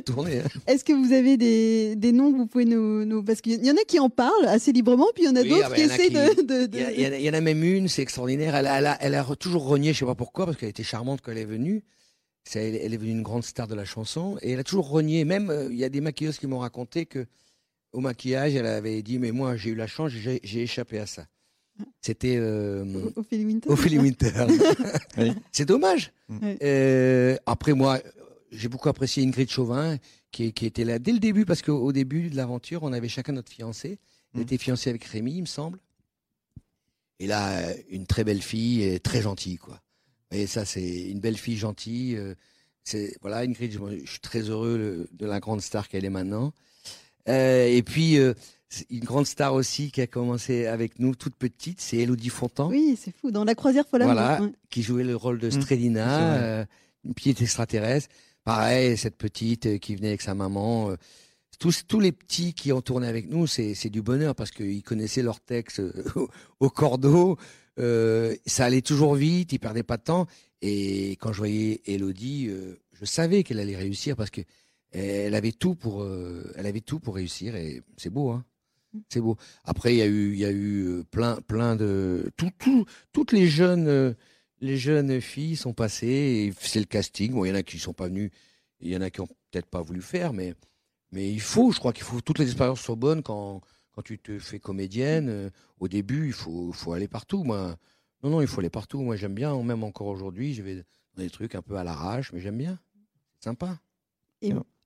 Tournez. 0.06 0.40
hein. 0.40 0.48
Est-ce 0.68 0.84
que 0.84 0.94
vous 0.94 1.14
avez 1.14 1.38
des, 1.38 1.96
des 1.96 2.12
noms 2.12 2.32
que 2.32 2.38
vous 2.38 2.48
pouvez 2.48 2.66
nous, 2.66 3.06
nous- 3.06 3.24
Parce 3.24 3.42
qu'il 3.42 3.64
y 3.66 3.70
en 3.72 3.76
a 3.76 3.84
qui 3.88 4.00
en 4.00 4.10
parlent 4.10 4.48
assez 4.48 4.72
librement, 4.72 5.08
puis 5.16 5.24
il 5.24 5.28
y 5.28 5.30
en 5.30 5.36
a 5.36 5.42
Oui, 5.42 5.50
d'autres 5.50 5.64
ah 5.66 5.70
bah, 5.70 5.76
qui 5.76 5.82
essaient 5.82 6.08
qui- 6.08 6.14
de. 6.14 6.70
Il 6.74 6.80
y, 6.80 7.06
a- 7.06 7.18
il 7.18 7.26
y 7.26 7.30
en 7.30 7.34
a- 7.34 7.42
même 7.42 7.64
une, 7.64 7.88
c'est 7.88 8.02
extraordinaire. 8.02 8.56
Elle 8.56 8.68
a, 8.68 8.78
elle 8.80 8.86
a- 8.88 8.98
elle 9.02 9.16
a 9.16 9.24
re- 9.24 9.36
toujours 9.38 9.66
renié, 9.68 9.94
je 9.94 10.00
sais 10.00 10.06
pas 10.06 10.16
pourquoi, 10.16 10.46
parce 10.46 10.58
qu'elle 10.58 10.70
était 10.70 10.84
charmante 10.84 11.22
quand 11.22 11.32
elle 11.32 11.38
est 11.40 11.46
venue. 11.46 11.84
C'est- 12.44 12.70
elle, 12.70 12.76
elle 12.76 12.94
est 12.94 12.98
devenue 12.98 13.12
une 13.12 13.24
grande 13.24 13.44
star 13.44 13.68
de 13.68 13.76
la 13.76 13.86
chanson. 13.86 14.38
Et 14.42 14.52
elle 14.52 14.60
a 14.60 14.64
toujours 14.64 14.90
renié. 14.90 15.26
Même, 15.26 15.50
euh, 15.50 15.68
il 15.70 15.78
y 15.78 15.84
a 15.84 15.90
des 15.90 16.02
maquilleuses 16.02 16.38
qui 16.40 16.48
m'ont 16.48 16.60
raconté 16.60 17.06
que 17.06 17.26
au 17.94 18.00
maquillage, 18.00 18.56
elle 18.56 18.66
avait 18.66 19.02
dit 19.02 19.20
Mais 19.20 19.32
moi, 19.32 19.56
j'ai 19.56 19.72
eu 19.72 19.76
la 19.76 19.88
chance, 19.88 20.12
j'ai 20.12 20.62
échappé 20.62 21.00
à 21.00 21.06
ça. 21.06 21.26
C'était 22.02 22.36
euh, 22.38 22.86
Ophélie 23.16 23.46
Winter. 23.46 23.70
Ophélie 23.70 24.00
Winter. 24.00 24.32
Oui. 25.18 25.32
C'est 25.52 25.66
dommage. 25.66 26.12
Ouais. 26.30 26.58
Euh, 26.64 27.36
après, 27.46 27.74
moi, 27.74 28.00
j'ai 28.52 28.68
beaucoup 28.70 28.90
apprécié 28.90 29.24
Ingrid 29.24 29.50
Chauvin, 29.50 29.98
qui, 30.32 30.54
qui 30.54 30.66
était 30.66 30.84
là 30.86 31.00
dès 31.00 31.12
le 31.12 31.20
début, 31.20 31.46
parce 31.46 31.62
qu'au 31.62 31.78
au 31.82 31.92
début 31.92 32.30
de 32.30 32.36
l'aventure, 32.36 32.84
on 32.84 32.94
avait 32.94 33.10
chacun 33.10 33.34
notre 33.34 33.52
fiancé. 33.52 34.00
Elle 34.34 34.40
Mhm. 34.40 34.44
était 34.44 34.58
fiancée 34.58 34.90
avec 34.90 35.04
Rémi, 35.06 35.36
il 35.36 35.42
me 35.42 35.46
semble. 35.48 35.80
Et 37.20 37.28
là, 37.28 37.62
une 37.90 38.06
très 38.06 38.24
belle 38.24 38.42
fille, 38.42 38.84
et 38.84 39.00
très 39.00 39.22
gentille, 39.22 39.58
quoi. 39.58 39.82
Et 40.32 40.46
ça, 40.46 40.66
c'est 40.66 41.10
une 41.10 41.20
belle 41.20 41.38
fille 41.38 41.58
gentille. 41.58 42.16
euh, 42.16 42.36
C'est 42.84 43.18
voilà, 43.22 43.40
Ingrid, 43.40 43.72
je, 43.72 44.06
je 44.06 44.10
suis 44.12 44.20
très 44.20 44.42
heureux 44.42 45.08
de 45.12 45.26
la 45.26 45.40
grande 45.40 45.62
star 45.62 45.88
qu'elle 45.90 46.06
est 46.06 46.10
maintenant. 46.10 46.54
Euh, 47.28 47.66
et 47.68 47.84
puis 47.84 48.18
euh, 48.18 48.34
une 48.90 49.04
grande 49.04 49.26
star 49.26 49.54
aussi 49.54 49.92
qui 49.92 50.02
a 50.02 50.08
commencé 50.08 50.66
avec 50.66 51.00
nous 51.00 51.16
toute 51.16 51.36
petite, 51.36 51.80
c'est 51.82 51.98
Elodie 51.98 52.30
Fontan 52.30 52.68
Oui, 52.70 52.98
c'est 53.02 53.16
fou. 53.16 53.32
Dans 53.32 53.44
la 53.46 53.56
croisière 53.56 53.88
folle 53.88 54.04
Voilà. 54.04 54.42
Ouais. 54.42 54.50
qui 54.70 54.84
jouait 54.84 55.04
le 55.04 55.16
rôle 55.16 55.40
de 55.40 55.48
Mmh, 55.48 55.62
Strelina, 55.62 56.34
euh, 56.38 56.66
une 57.06 57.14
petite 57.14 57.42
extraterrestre. 57.42 58.10
Pareil, 58.44 58.98
cette 58.98 59.18
petite 59.18 59.66
euh, 59.68 59.78
qui 59.78 59.96
venait 59.96 60.10
avec 60.10 60.22
sa 60.22 60.36
maman. 60.36 60.92
euh, 60.92 60.96
tous, 61.60 61.84
tous 61.88 62.00
les 62.00 62.12
petits 62.12 62.54
qui 62.54 62.72
ont 62.72 62.82
tourné 62.82 63.08
avec 63.08 63.30
nous, 63.30 63.48
c'est 63.48 63.74
c'est 63.74 63.90
du 63.90 64.02
bonheur 64.02 64.36
parce 64.36 64.52
qu'ils 64.52 64.84
connaissaient 64.84 65.24
leur 65.24 65.40
texte 65.40 65.80
euh, 65.80 65.92
au- 66.16 66.30
au 66.60 66.70
cordeau. 66.70 67.38
Euh, 67.80 68.36
ça 68.46 68.66
allait 68.66 68.82
toujours 68.82 69.16
vite, 69.16 69.54
ils 69.54 69.60
perdaient 69.60 69.84
pas 69.84 69.98
de 69.98 70.04
temps. 70.04 70.28
Et 70.62 71.12
quand 71.20 71.32
je 71.34 71.38
voyais 71.38 71.82
Elodie, 71.86 72.48
euh, 72.50 72.80
je 73.00 73.06
savais 73.06 73.44
qu'elle 73.44 73.60
allait 73.60 73.76
réussir 73.78 74.16
parce 74.16 74.30
que 74.30 74.42
elle 74.92 75.36
avait 75.36 75.52
tout 75.52 75.76
pour, 75.76 76.02
euh, 76.02 76.52
elle 76.56 76.66
avait 76.66 76.82
tout 76.82 77.00
pour 77.00 77.16
réussir 77.16 77.56
et 77.56 77.82
c'est 77.98 78.10
beau, 78.10 78.32
hein. 78.32 78.44
C'est 79.10 79.22
beau. 79.22 79.38
Après, 79.64 79.94
il 79.94 79.98
y 79.98 80.02
a 80.02 80.06
eu, 80.08 80.34
il 80.34 80.40
y 80.40 80.46
a 80.46 80.52
eu 80.52 80.86
euh, 80.86 81.04
plein, 81.04 81.38
plein 81.48 81.76
de, 81.76 82.32
tout, 82.38 82.52
tout, 82.58 82.86
toutes 83.14 83.32
les 83.32 83.48
jeunes, 83.48 83.88
euh, 83.88 84.14
les 84.62 84.78
jeunes 84.78 85.22
filles 85.22 85.56
sont 85.56 85.74
passées. 85.74 86.08
et 86.08 86.54
C'est 86.60 86.80
le 86.80 86.86
casting. 86.86 87.34
Bon, 87.34 87.46
il 87.46 87.50
y 87.50 87.52
en 87.52 87.56
a 87.56 87.64
qui 87.64 87.80
sont 87.80 87.94
pas 87.94 88.08
venus, 88.08 88.32
il 88.80 88.90
y 88.92 88.98
en 88.98 89.02
a 89.02 89.10
qui 89.10 89.22
ont 89.22 89.28
peut-être 89.52 89.68
pas 89.68 89.82
voulu 89.82 90.02
faire, 90.02 90.34
mais, 90.34 90.54
mais 91.12 91.32
il 91.32 91.42
faut. 91.42 91.72
Je 91.72 91.80
crois 91.80 91.94
qu'il 91.94 92.04
faut 92.04 92.22
toutes 92.22 92.40
les 92.40 92.46
expériences 92.46 92.82
soient 92.82 92.96
bonnes 92.96 93.24
quand, 93.24 93.62
quand 93.92 94.02
tu 94.02 94.20
te 94.20 94.40
fais 94.40 94.60
comédienne. 94.60 95.30
euh, 95.30 95.50
au 95.80 95.88
début, 95.88 96.28
il 96.28 96.34
faut, 96.34 96.72
faut 96.72 96.94
aller 96.94 97.08
partout. 97.08 97.44
Moi, 97.44 97.78
non, 98.24 98.30
non, 98.32 98.42
il 98.42 98.48
faut 98.48 98.60
aller 98.62 98.70
partout. 98.70 99.02
Moi, 99.02 99.16
j'aime 99.16 99.36
bien. 99.36 99.62
Même 99.64 99.84
encore 99.84 100.08
aujourd'hui, 100.08 100.54
je 100.54 100.64
vais 100.64 100.76
dans 101.16 101.24
des 101.24 101.30
trucs 101.30 101.56
un 101.56 101.62
peu 101.62 101.76
à 101.78 101.84
l'arrache, 101.84 102.32
mais 102.34 102.40
j'aime 102.40 102.58
bien. 102.58 102.80
C'est 103.40 103.46
sympa. 103.46 103.80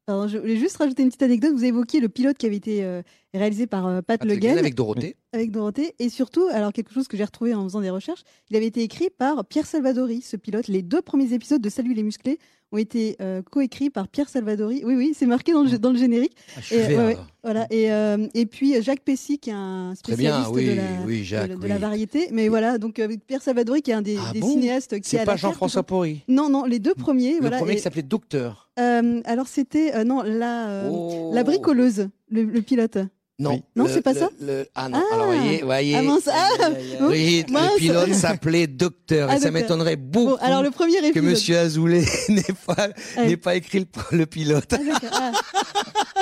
Alors, 0.08 0.28
je 0.28 0.38
voulais 0.38 0.58
juste 0.58 0.78
rajouter 0.78 1.04
une 1.04 1.10
petite 1.10 1.22
anecdote. 1.22 1.54
Vous 1.54 1.64
évoquiez 1.64 2.00
le 2.00 2.10
pilote 2.10 2.38
qui 2.38 2.46
avait 2.46 2.56
été 2.56 2.84
euh, 2.84 3.02
réalisé 3.34 3.68
par 3.68 3.88
euh, 3.88 4.02
Pat 4.02 4.20
Pat 4.20 4.26
Le 4.26 4.36
Guen 4.36 4.58
avec 4.58 4.76
Dorothée. 4.76 5.16
avec 5.32 5.52
Dorothée. 5.52 5.96
Et 6.00 6.10
surtout, 6.10 6.48
alors 6.52 6.74
quelque 6.74 6.94
chose 6.94 7.08
que 7.08 7.16
j'ai 7.18 7.24
retrouvé 7.24 7.54
en 7.54 7.64
faisant 7.64 7.82
des 7.82 7.90
recherches, 7.90 8.24
il 8.50 8.56
avait 8.56 8.66
été 8.66 8.82
écrit 8.82 9.10
par 9.10 9.46
Pierre 9.46 9.66
Salvadori, 9.66 10.22
ce 10.22 10.38
pilote. 10.38 10.68
Les 10.68 10.82
deux 10.82 11.02
premiers 11.02 11.34
épisodes 11.34 11.62
de 11.62 11.70
Salut 11.70 11.94
les 11.94 12.04
musclés 12.04 12.40
ont 12.72 12.78
été 12.78 13.16
euh, 13.22 13.42
coécrits 13.42 13.90
par 13.90 14.08
Pierre 14.08 14.30
Salvadori. 14.30 14.82
Oui, 14.86 14.96
oui, 14.96 15.14
c'est 15.18 15.26
marqué 15.26 15.52
dans 15.54 15.64
le, 15.64 15.78
dans 15.78 15.92
le 15.92 15.98
générique. 15.98 16.36
Ah, 16.56 16.60
je 16.62 16.76
Et, 16.76 16.98
ouais. 16.98 17.18
Voilà. 17.44 17.68
Et, 17.70 17.92
euh, 17.92 18.28
et 18.34 18.46
puis 18.46 18.82
Jacques 18.82 19.02
Pessy, 19.02 19.40
qui 19.40 19.50
est 19.50 19.54
un 19.54 19.94
Très 20.04 20.16
bien, 20.16 20.44
spécialiste 20.44 20.52
oui, 20.56 20.66
de, 20.68 20.74
la, 20.76 21.06
oui, 21.06 21.24
Jacques. 21.24 21.50
de 21.52 21.56
oui. 21.56 21.68
la 21.70 21.78
variété. 21.78 22.28
Mais 22.32 22.48
voilà, 22.48 22.78
donc 22.78 23.00
avec 23.00 23.26
Pierre 23.26 23.42
Salvadori, 23.42 23.82
qui 23.82 23.92
est 23.92 23.96
un 23.96 24.02
des, 24.02 24.18
Ah 24.18 24.32
des 24.32 24.40
bon? 24.40 24.50
cinéastes 24.50 25.00
qui 25.00 25.10
C'est 25.10 25.26
pas. 25.26 25.36
Jean-François 25.36 25.84
Porry. 25.84 26.22
Non, 26.28 26.50
non, 26.50 26.66
les 26.66 26.80
deux 26.80 26.94
premiers. 26.96 27.34
Le 27.36 27.40
voilà. 27.42 27.58
premier 27.58 27.74
Et, 27.74 27.76
qui 27.76 27.82
s'appelait 27.82 28.04
Docteur. 28.04 28.70
euh, 28.80 29.22
alors 29.26 29.48
c'était 29.48 29.94
euh, 29.96 30.04
non 30.04 30.22
la 30.24 30.70
euh, 30.70 30.90
Oh. 30.92 31.32
la 31.34 31.44
bricoleuse, 31.44 32.10
le, 32.30 32.44
le 32.44 32.62
pilote. 32.62 32.98
Non, 33.42 33.52
Oui. 33.54 33.64
Non, 33.76 33.88
c'est 33.88 34.02
pas 34.02 34.14
le- 34.14 34.20
ça 34.20 34.30
le- 34.40 34.68
Ah 34.76 34.88
non, 34.88 35.02
Ah. 35.12 35.16
alors 35.16 35.26
voyez, 35.28 35.62
voyez. 35.64 35.96
Ah 35.96 36.02
mince, 36.04 36.28
ah, 36.32 36.50
mince. 36.70 37.72
le 37.74 37.78
pilote 37.80 38.14
s'appelait 38.14 38.68
Docteur. 38.68 39.30
Ah, 39.30 39.36
et 39.36 39.40
ça 39.40 39.46
Docteur. 39.46 39.52
m'étonnerait 39.64 39.96
beaucoup 39.96 40.32
Bon, 40.32 40.36
alors 40.36 40.62
le 40.62 40.70
premier 40.70 40.98
que 41.00 41.06
épisode. 41.08 41.24
Monsieur 41.30 41.58
Azoulay 41.58 42.06
n'ait 42.30 42.44
pas, 42.66 42.90
n'ait 43.18 43.38
pas 43.38 43.56
écrit 43.56 43.80
le, 43.80 44.18
le 44.18 44.26
pilote. 44.28 44.72
Ah, 44.74 44.78
d'accord, 44.78 45.10
ah. 45.14 45.32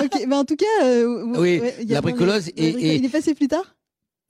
ok, 0.04 0.26
mais 0.28 0.36
en 0.36 0.46
tout 0.46 0.56
cas, 0.56 0.66
euh, 0.84 1.26
Oui, 1.38 1.60
ouais, 1.60 1.76
il 1.82 1.90
y 1.90 1.92
a 1.92 1.96
la 1.96 2.02
des- 2.02 2.54
et- 2.56 2.72
la 2.72 2.80
et- 2.80 2.96
il 2.96 3.06
est 3.06 3.10
passé 3.10 3.36
plus 3.36 3.48
tard. 3.50 3.76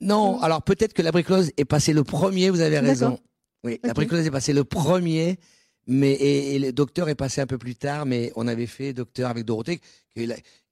Non, 0.00 0.36
Mhm. 0.38 0.44
alors 0.44 0.62
peut-être 0.62 0.92
que 0.92 1.02
la 1.02 1.12
bricoleuse 1.12 1.52
est 1.56 1.64
passée 1.64 1.92
le 1.92 2.02
premier, 2.04 2.50
vous 2.50 2.60
avez 2.60 2.76
D'accord. 2.76 2.88
raison. 2.88 3.18
Oui, 3.64 3.78
la 3.84 3.90
Ok. 3.90 3.96
bricoleuse 3.96 4.26
est 4.26 4.30
passée 4.30 4.52
le 4.52 4.64
premier, 4.64 5.38
mais 5.86 6.12
et, 6.12 6.56
et 6.56 6.58
le 6.58 6.72
docteur 6.72 7.08
est 7.08 7.14
passé 7.14 7.40
un 7.40 7.46
peu 7.46 7.58
plus 7.58 7.76
tard, 7.76 8.06
mais 8.06 8.32
on 8.34 8.48
avait 8.48 8.66
fait 8.66 8.92
docteur 8.94 9.30
avec 9.30 9.44
Dorothée, 9.44 9.80
qui, 10.16 10.26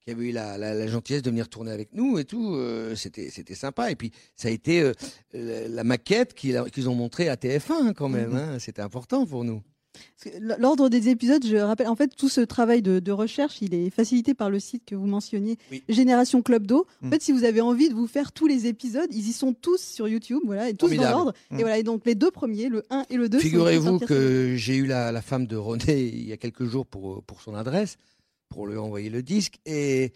la- 0.09 0.15
qui 0.15 0.19
avait 0.21 0.29
eu 0.29 0.31
la, 0.31 0.57
la- 0.57 0.73
la 0.73 0.87
gentillesse 0.87 1.21
de 1.21 1.29
venir 1.29 1.49
tourner 1.49 1.71
avec 1.71 1.89
nous 1.93 2.17
et 2.19 2.25
tout. 2.25 2.55
euh, 2.55 2.95
c'était 2.95 3.29
c'était 3.29 3.55
sympa. 3.55 3.91
Et 3.91 3.95
puis 3.95 4.11
ça 4.35 4.47
a 4.47 4.51
été 4.51 4.81
euh, 4.81 4.93
la, 5.33 5.67
la 5.67 5.83
maquette 5.83 6.33
qu'ils 6.33 6.89
ont 6.89 6.95
montrée 6.95 7.29
à 7.29 7.35
TF1 7.35 7.71
hein, 7.71 7.93
quand 7.93 8.09
même. 8.09 8.31
Mhm. 8.31 8.37
hein. 8.37 8.59
C'était 8.59 8.81
important 8.81 9.25
pour 9.25 9.43
nous. 9.43 9.61
L'ordre 10.59 10.87
des 10.89 11.09
épisodes, 11.09 11.45
je 11.45 11.55
rappelle, 11.57 11.87
en 11.87 11.95
fait, 11.95 12.15
tout 12.15 12.29
ce 12.29 12.41
travail 12.41 12.81
de, 12.81 12.99
de 12.99 13.11
recherche, 13.11 13.61
il 13.61 13.73
est 13.73 13.89
facilité 13.89 14.33
par 14.33 14.49
le 14.49 14.59
site 14.59 14.83
que 14.85 14.95
vous 14.95 15.07
mentionniez, 15.07 15.57
Oui. 15.71 15.83
Génération 15.89 16.41
Club 16.41 16.67
d'eau. 16.67 16.85
En 17.03 17.07
Mm. 17.07 17.11
fait, 17.11 17.21
si 17.23 17.31
vous 17.31 17.43
avez 17.43 17.59
envie 17.61 17.89
de 17.89 17.93
vous 17.95 18.07
faire 18.07 18.31
tous 18.31 18.47
les 18.47 18.67
épisodes, 18.67 19.09
ils 19.11 19.27
y 19.29 19.33
sont 19.33 19.53
tous 19.53 19.81
sur 19.81 20.07
YouTube, 20.07 20.39
voilà, 20.45 20.69
et 20.69 20.73
tous 20.73 20.85
Formidable. 20.87 21.11
dans 21.11 21.17
l'ordre. 21.17 21.33
Mm. 21.51 21.59
Et 21.59 21.61
voilà, 21.63 21.77
et 21.79 21.83
donc 21.83 22.05
les 22.05 22.15
deux 22.15 22.31
premiers, 22.31 22.69
le 22.69 22.83
1 22.89 23.05
et 23.09 23.15
le 23.17 23.27
2. 23.29 23.37
sont 23.37 23.39
écrits 23.39 23.49
Figurez-vous 23.49 23.99
que 23.99 24.53
j'ai 24.55 24.75
eu 24.75 24.85
la, 24.85 25.11
la 25.11 25.21
femme 25.21 25.47
de 25.47 25.55
René 25.57 26.01
il 26.03 26.27
y 26.27 26.33
a 26.33 26.37
quelques 26.37 26.65
jours 26.65 26.85
pour, 26.85 27.23
pour 27.23 27.41
son 27.41 27.55
adresse, 27.55 27.97
pour 28.49 28.67
lui 28.67 28.77
envoyer 28.77 29.09
le 29.09 29.23
disque, 29.23 29.59
et 29.65 30.13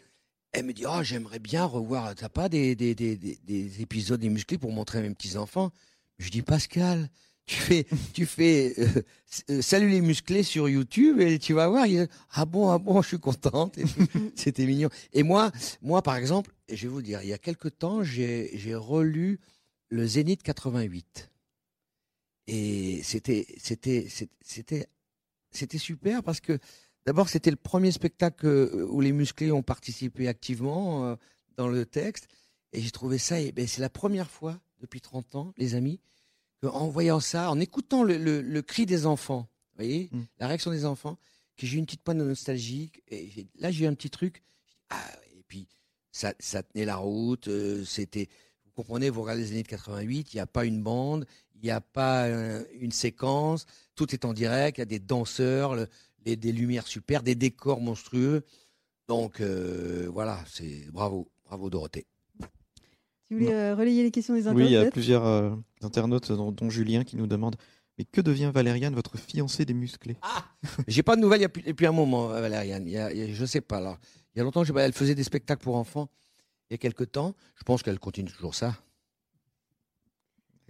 elle 0.52 0.66
me 0.66 0.74
dit 0.74 0.86
Oh, 0.88 1.02
j'aimerais 1.04 1.40
bien 1.40 1.66
revoir. 1.66 2.16
T'as 2.16 2.30
pas 2.30 2.50
des, 2.50 2.76
des, 2.76 2.96
des, 2.96 3.16
des, 3.16 3.40
des 3.44 3.82
épisodes 3.82 4.20
des 4.20 4.30
musclés 4.30 4.58
pour 4.58 4.72
montrer 4.72 5.00
à 5.00 5.02
mes 5.02 5.14
petits-enfants 5.14 5.72
Je 6.20 6.30
dis 6.30 6.42
Pascal, 6.42 7.10
tu 7.46 7.56
fais, 7.56 7.86
tu 8.14 8.26
fais 8.26 8.74
euh, 8.78 9.04
euh, 9.50 9.62
Salut 9.62 9.90
les 9.90 10.02
musclés 10.02 10.44
sur 10.44 10.70
YouTube 10.70 11.20
et 11.20 11.40
tu 11.40 11.54
vas 11.54 11.68
voir. 11.68 11.88
Il 11.88 12.08
ah 12.32 12.46
bon, 12.46 12.70
ah 12.70 12.78
bon, 12.78 13.02
je 13.02 13.10
suis 13.10 13.20
contente. 13.20 13.78
C'était 14.36 14.66
mignon. 14.66 14.90
Et 15.12 15.24
moi, 15.24 15.52
moi, 15.82 16.02
par 16.02 16.16
exemple, 16.16 16.52
je 16.70 16.84
vais 16.84 16.94
vous 16.94 17.02
dire, 17.02 17.22
il 17.22 17.30
y 17.30 17.34
a 17.34 17.38
quelque 17.38 17.68
temps, 17.68 18.04
j'ai 18.04 18.52
j'ai 18.54 18.76
relu 18.76 19.40
le 19.90 20.06
Zénith 20.08 20.44
88. 20.44 21.30
Et 22.48 23.02
c'était, 23.04 23.46
c'était, 23.58 24.08
c'était, 24.42 24.88
c'était 25.52 25.78
super 25.78 26.24
parce 26.24 26.42
que 26.42 26.60
d'abord 27.06 27.30
c'était 27.30 27.52
le 27.52 27.56
premier 27.58 27.92
spectacle 27.92 28.46
euh, 28.48 28.86
où 28.90 29.02
les 29.02 29.12
musclés 29.12 29.52
ont 29.52 29.64
participé 29.64 30.28
activement 30.28 31.06
euh, 31.06 31.16
dans 31.58 31.68
le 31.68 31.86
texte. 31.86 32.28
Et 32.74 32.82
j'ai 32.82 32.92
trouvé 32.92 33.18
ça, 33.20 33.40
et 33.40 33.52
ben, 33.52 33.68
c'est 33.68 33.82
la 33.82 33.90
première 33.90 34.30
fois 34.32 34.60
depuis 34.80 35.00
30 35.02 35.36
ans, 35.36 35.54
les 35.58 35.76
amis, 35.76 36.00
qu'en 36.62 36.88
voyant 36.90 37.20
ça, 37.20 37.52
en 37.52 37.60
écoutant 37.60 38.04
le, 38.04 38.18
le- 38.18 38.42
le 38.42 38.62
cri 38.62 38.86
des 38.86 39.06
enfants, 39.06 39.48
vous 39.74 39.84
voyez, 39.84 40.10
Mm. 40.12 40.22
la 40.40 40.48
réaction 40.48 40.72
des 40.72 40.86
enfants, 40.86 41.18
que 41.56 41.68
j'ai 41.68 41.76
eu 41.76 41.80
une 41.80 41.86
petite 41.86 42.02
pointe 42.02 42.18
de 42.18 42.24
nostalgie. 42.24 42.92
Et 43.10 43.48
là, 43.60 43.70
j'ai 43.70 43.86
eu 43.86 43.88
un 43.88 43.94
petit 43.94 44.10
truc. 44.10 44.42
Ah, 44.90 45.04
et 45.38 45.44
puis, 45.48 45.68
ça, 46.12 46.34
ça 46.40 46.64
tenait 46.64 46.86
la 46.86 46.96
route. 46.96 47.48
euh, 47.48 47.84
C'était, 47.86 48.28
vous 48.66 48.72
comprenez, 48.72 49.10
vous 49.12 49.22
regardez 49.22 49.44
les 49.44 49.52
années 49.52 49.64
de 49.64 49.68
88, 49.68 50.34
il 50.34 50.38
n'y 50.38 50.42
a 50.42 50.48
pas 50.48 50.66
une 50.66 50.82
bande, 50.82 51.26
il 51.56 51.62
n'y 51.62 51.70
a 51.72 51.80
pas 51.82 52.28
une 52.80 52.92
séquence, 52.92 53.68
tout 53.96 54.14
est 54.16 54.26
en 54.26 54.34
direct, 54.34 54.80
il 54.80 54.82
y 54.82 54.84
a 54.84 54.86
des 54.86 55.00
danseurs, 55.00 55.76
le- 55.76 55.88
les, 56.26 56.36
des 56.36 56.52
lumières 56.52 56.88
super, 56.88 57.24
des 57.24 57.36
décors 57.36 57.82
monstrueux. 57.82 58.44
Donc 59.08 59.42
euh, 59.42 60.08
voilà, 60.12 60.44
c'est 60.48 60.90
bravo, 60.92 61.30
bravo 61.46 61.70
Dorothée. 61.70 62.06
Si 63.28 63.34
vous 63.34 63.40
voulez 63.40 63.54
euh, 63.54 63.76
relayer 63.76 64.04
les 64.04 64.12
questions 64.12 64.34
des 64.34 64.42
Oui, 64.42 64.48
internautes 64.50 64.70
il 64.70 64.74
y 64.74 64.78
a 64.78 64.92
plusieurs 64.92 65.26
euh, 65.26 65.56
internautes, 65.82 66.32
dont, 66.32 66.52
dont 66.52 66.70
Julien, 66.70 67.04
qui 67.04 67.16
nous 67.16 67.28
demande 67.28 67.56
Mais 67.98 68.06
que 68.06 68.22
devient 68.22 68.52
Valériane, 68.54 68.94
votre 68.96 69.18
fiancée 69.18 69.66
des 69.66 69.74
musclés? 69.74 70.18
J'ai 70.88 71.04
pas 71.04 71.16
de 71.16 71.22
nouvelles 71.22 71.40
il 71.40 71.44
y 71.44 71.46
a 71.46 71.50
plus- 71.50 71.64
depuis 71.64 71.86
un 71.86 71.92
moment, 71.92 72.32
euh, 72.32 72.42
Valériane. 72.42 72.88
Il 72.88 72.92
y 72.94 72.98
a, 72.98 73.12
il 73.14 73.18
y 73.20 73.22
a- 73.24 73.34
je 73.34 73.46
sais 73.46 73.62
pas. 73.62 73.78
Alors, 73.78 73.98
il 74.34 74.40
y 74.40 74.42
a 74.42 74.44
longtemps, 74.44 74.64
je 74.64 74.74
elle 74.78 74.94
faisait 74.94 75.16
des 75.16 75.24
spectacles 75.24 75.64
pour 75.64 75.76
enfants. 75.76 76.10
Il 76.70 76.74
y 76.74 76.76
a 76.76 76.78
quelque 76.78 77.04
temps, 77.04 77.36
je 77.56 77.64
pense 77.64 77.84
qu'elle 77.84 78.00
continue 78.00 78.32
toujours 78.32 78.56
ça. 78.56 78.76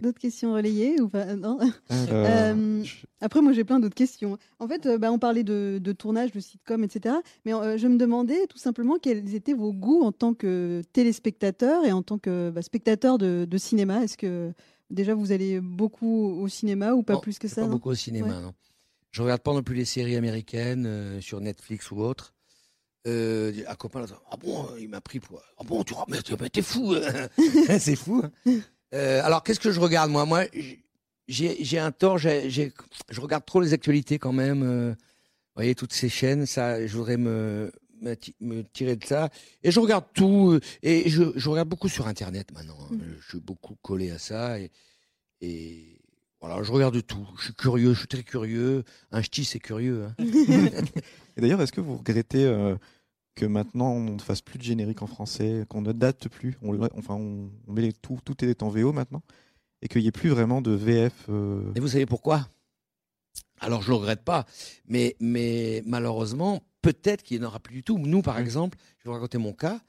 D'autres 0.00 0.18
questions 0.18 0.52
relayées 0.54 1.00
ou 1.00 1.08
pas? 1.08 1.34
Non. 1.36 1.58
Euh, 1.60 1.66
Euh, 2.10 2.82
je- 2.84 3.06
Après, 3.20 3.40
moi, 3.40 3.52
j'ai 3.52 3.64
plein 3.64 3.80
d'autres 3.80 3.94
questions. 3.94 4.36
En 4.58 4.66
fait, 4.68 4.86
euh, 4.86 4.98
bah, 4.98 5.10
on 5.12 5.18
parlait 5.18 5.44
de, 5.44 5.78
de 5.82 5.92
tournage, 5.92 6.32
de 6.32 6.40
sitcom, 6.40 6.82
etc. 6.84 7.14
Mais 7.44 7.54
euh, 7.54 7.78
je 7.78 7.86
me 7.88 7.96
demandais 7.96 8.46
tout 8.48 8.58
simplement 8.58 8.98
quels 8.98 9.34
étaient 9.34 9.52
vos 9.54 9.72
goûts 9.72 10.02
en 10.02 10.12
tant 10.12 10.34
que 10.34 10.82
téléspectateur 10.92 11.84
et 11.84 11.92
en 11.92 12.02
tant 12.02 12.18
que 12.18 12.50
bah, 12.50 12.62
spectateur 12.62 13.18
de, 13.18 13.46
de 13.48 13.58
cinéma. 13.58 14.02
Est-ce 14.02 14.16
que 14.18 14.52
déjà 14.90 15.14
vous 15.14 15.32
allez 15.32 15.60
beaucoup 15.60 16.26
au 16.40 16.48
cinéma 16.48 16.92
ou 16.94 17.02
pas 17.02 17.14
Non, 17.14 17.20
plus 17.20 17.38
que 17.38 17.46
je 17.48 17.54
vais 17.54 17.60
ça 17.60 17.66
Pas 17.66 17.68
beaucoup 17.72 17.90
au 17.90 17.94
cinéma, 17.94 18.40
non. 18.40 18.52
Je 19.12 19.22
regarde 19.22 19.42
pas 19.42 19.52
non 19.54 19.62
plus 19.62 19.76
les 19.76 19.84
séries 19.84 20.16
américaines 20.16 20.86
euh, 20.86 21.20
sur 21.20 21.40
Netflix 21.40 21.90
ou 21.92 22.00
autre. 22.00 22.34
Euh, 23.06 23.52
un 23.68 23.74
copain, 23.74 24.00
là, 24.00 24.06
ah 24.30 24.36
bon, 24.36 24.64
euh, 24.64 24.80
il 24.80 24.88
m'a 24.88 25.00
pris 25.00 25.20
pour. 25.20 25.40
Ah 25.58 25.62
bon, 25.64 25.84
tu 25.84 25.94
t'es 26.50 26.62
fou, 26.62 26.94
hein. 26.94 27.28
c'est 27.78 27.96
fou. 27.96 28.22
hein. 28.24 28.58
Euh, 28.94 29.20
alors, 29.24 29.42
qu'est-ce 29.42 29.60
que 29.60 29.72
je 29.72 29.80
regarde 29.80 30.10
moi? 30.10 30.24
Moi, 30.24 30.44
j'ai 31.28 31.78
un 31.78 31.92
tort. 31.92 32.18
je 32.18 32.70
regarde 33.20 33.44
trop 33.44 33.60
les 33.60 33.72
actualités 33.72 34.18
quand 34.18 34.32
même. 34.32 34.62
euh, 34.62 34.90
vous 34.90 35.60
voyez 35.60 35.74
toutes 35.74 35.92
ces 35.92 36.08
chaînes, 36.08 36.46
ça, 36.46 36.84
je 36.86 36.96
voudrais 36.96 37.16
me 37.16 37.70
me 38.00 38.14
ti- 38.16 38.34
me 38.40 38.62
tirer 38.62 38.96
de 38.96 39.04
ça. 39.04 39.30
Et 39.62 39.70
je 39.70 39.80
regarde 39.80 40.04
tout. 40.14 40.52
euh, 40.52 40.60
Et 40.82 41.08
je, 41.08 41.22
je 41.36 41.48
regarde 41.48 41.68
beaucoup 41.68 41.88
sur 41.88 42.06
Internet 42.06 42.52
maintenant. 42.52 42.76
hein. 42.82 42.88
Mhm. 42.92 43.16
Je 43.20 43.28
suis 43.28 43.40
beaucoup 43.40 43.76
collé 43.82 44.10
à 44.10 44.18
ça 44.18 44.58
et 44.58 44.70
et 45.40 45.98
voilà, 46.40 46.62
je 46.62 46.70
regarde 46.72 47.04
tout. 47.06 47.26
Je 47.38 47.44
suis 47.44 47.54
curieux, 47.54 47.94
je 47.94 47.98
suis 48.00 48.08
très 48.08 48.22
curieux. 48.22 48.84
Un 49.12 49.22
ch'ti, 49.22 49.44
c'est 49.44 49.58
curieux. 49.60 50.04
hein. 50.04 50.14
Et 51.36 51.40
d'ailleurs, 51.40 51.60
est-ce 51.62 51.72
que 51.72 51.80
vous 51.80 51.96
regrettez 51.96 52.44
euh, 52.44 52.76
que 53.34 53.44
maintenant 53.46 53.90
on 53.92 54.14
ne 54.14 54.20
fasse 54.20 54.40
plus 54.42 54.58
de 54.58 54.62
générique 54.64 55.02
en 55.02 55.06
français, 55.06 55.64
qu'on 55.68 55.82
ne 55.82 55.92
date 55.92 56.28
plus 56.28 56.56
on, 56.62 56.80
Enfin, 56.96 57.14
on, 57.14 57.50
on 57.66 57.72
met 57.72 57.82
les- 57.82 57.92
tout, 57.92 58.18
tout 58.24 58.44
est 58.44 58.62
en 58.62 58.68
VO 58.68 58.92
maintenant, 58.92 59.22
et 59.82 59.88
qu'il 59.88 60.02
n'y 60.02 60.08
ait 60.08 60.12
plus 60.12 60.30
vraiment 60.30 60.62
de 60.62 60.70
VF. 60.72 61.26
euh, 61.28 61.72
Et 61.74 61.80
vous 61.80 61.88
savez 61.88 62.06
pourquoi? 62.06 62.48
Alors, 63.60 63.82
je 63.82 63.88
ne 63.88 63.94
le 63.94 64.00
regrette 64.00 64.22
pas, 64.24 64.46
mais, 64.86 65.16
mais 65.20 65.82
malheureusement, 65.86 66.62
peut-être 66.82 67.22
qu'il 67.22 67.38
n'y 67.40 67.44
en 67.44 67.48
aura 67.48 67.60
plus 67.60 67.74
du 67.76 67.82
tout. 67.82 67.98
Nous, 67.98 68.20
par 68.22 68.36
Oui. 68.36 68.42
exemple, 68.42 68.78
je 68.98 69.04
vais 69.04 69.08
vous 69.08 69.14
raconter 69.14 69.38
mon 69.38 69.52
cas. 69.52 69.80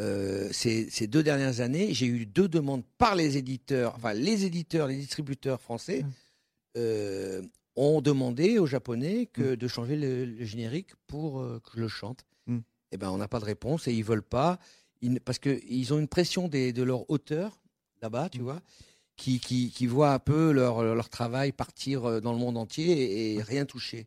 Euh, 0.00 0.48
ces, 0.52 0.90
ces 0.90 1.06
deux 1.06 1.22
dernières 1.22 1.60
années, 1.60 1.94
j'ai 1.94 2.06
eu 2.06 2.26
deux 2.26 2.48
demandes 2.48 2.82
par 2.98 3.14
les 3.14 3.36
éditeurs, 3.36 3.94
enfin 3.96 4.12
les 4.12 4.44
éditeurs, 4.44 4.88
les 4.88 4.96
distributeurs 4.96 5.60
français 5.60 6.02
Mm. 6.02 6.10
euh, 6.76 7.42
ont 7.76 8.00
demandé 8.00 8.58
aux 8.58 8.66
Japonais 8.66 9.26
que 9.32 9.54
de 9.54 9.68
changer 9.68 9.96
le, 9.96 10.24
le 10.24 10.44
générique 10.44 10.90
pour 11.06 11.40
euh, 11.40 11.60
que 11.64 11.70
je 11.76 11.80
le 11.80 11.88
chante. 11.88 12.24
Mm. 12.94 12.96
Eh 12.96 12.98
ben, 12.98 13.10
on 13.10 13.18
n'a 13.18 13.28
pas 13.28 13.40
de 13.40 13.44
réponse 13.44 13.88
et 13.88 13.92
ils 13.92 14.04
veulent 14.04 14.22
pas, 14.22 14.58
Ils 15.02 15.12
ne- 15.12 15.18
parce 15.18 15.38
que 15.38 15.60
ils 15.68 15.92
ont 15.92 15.98
une 15.98 16.08
pression 16.08 16.48
des, 16.48 16.72
de 16.72 16.82
leur 16.82 17.08
auteur 17.10 17.60
là-bas, 18.00 18.28
tu 18.30 18.38
Mm. 18.40 18.42
vois, 18.42 18.60
qui, 19.16 19.38
qui, 19.40 19.70
qui 19.70 19.86
voient 19.86 20.12
un 20.12 20.18
peu 20.18 20.50
leur, 20.52 20.82
leur 20.82 21.08
travail 21.08 21.52
partir 21.52 22.04
euh, 22.04 22.20
dans 22.20 22.32
le 22.32 22.38
monde 22.38 22.56
entier 22.56 22.86
et, 22.92 23.34
et 23.34 23.42
rien 23.42 23.64
toucher. 23.66 24.06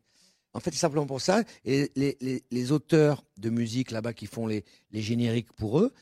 En 0.53 0.59
fait, 0.59 0.71
c'est 0.71 0.79
simplement 0.79 1.05
pour 1.05 1.21
ça. 1.21 1.43
Et 1.65 1.91
les, 1.95 2.17
les, 2.19 2.43
les 2.49 2.71
auteurs 2.71 3.23
de 3.37 3.49
musique 3.49 3.91
là-bas 3.91 4.13
qui 4.13 4.25
font 4.25 4.47
les, 4.47 4.63
les 4.91 5.01
génériques 5.01 5.53
pour 5.53 5.79
eux, 5.79 5.93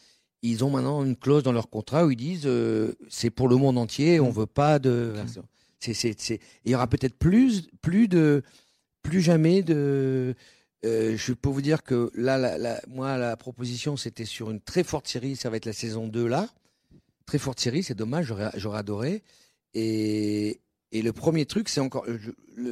ils 0.44 0.64
ont 0.64 0.70
maintenant 0.70 1.04
une 1.04 1.16
clause 1.18 1.44
dans 1.44 1.52
leur 1.52 1.70
contrat 1.70 2.06
où 2.06 2.12
ils 2.12 2.16
disent 2.16 2.46
euh, 2.46 2.94
c'est 3.10 3.32
pour 3.32 3.48
le 3.50 3.58
monde 3.58 3.78
entier, 3.78 4.20
on 4.20 4.30
veut 4.30 4.46
pas 4.46 4.80
de. 4.80 5.14
Il 5.88 6.40
y 6.72 6.76
aura 6.76 6.88
peut-être 6.88 7.18
plus, 7.18 7.68
plus 7.82 8.08
de, 8.08 8.44
plus 9.02 9.22
jamais 9.22 9.62
de. 9.62 10.36
Euh, 10.84 11.16
je 11.18 11.34
peux 11.34 11.50
vous 11.50 11.62
dire 11.62 11.84
que 11.84 12.12
là, 12.16 12.38
la, 12.38 12.58
la- 12.58 12.82
moi, 12.88 13.18
la 13.18 13.38
proposition, 13.38 13.98
c'était 13.98 14.26
sur 14.26 14.52
une 14.52 14.60
très 14.62 14.84
forte 14.84 15.08
série. 15.08 15.36
Ça 15.36 15.50
va 15.50 15.58
être 15.58 15.66
la 15.66 15.74
saison 15.74 16.08
2 16.08 16.28
là. 16.28 16.50
Très 17.26 17.38
forte 17.40 17.60
série, 17.60 17.82
c'est 17.84 17.96
dommage, 17.96 18.26
j'aurais, 18.28 18.78
adoré. 18.78 19.24
Et, 19.74 20.60
et 20.92 21.02
le 21.02 21.12
premier 21.14 21.46
truc, 21.46 21.70
c'est 21.70 21.80
encore, 21.82 22.06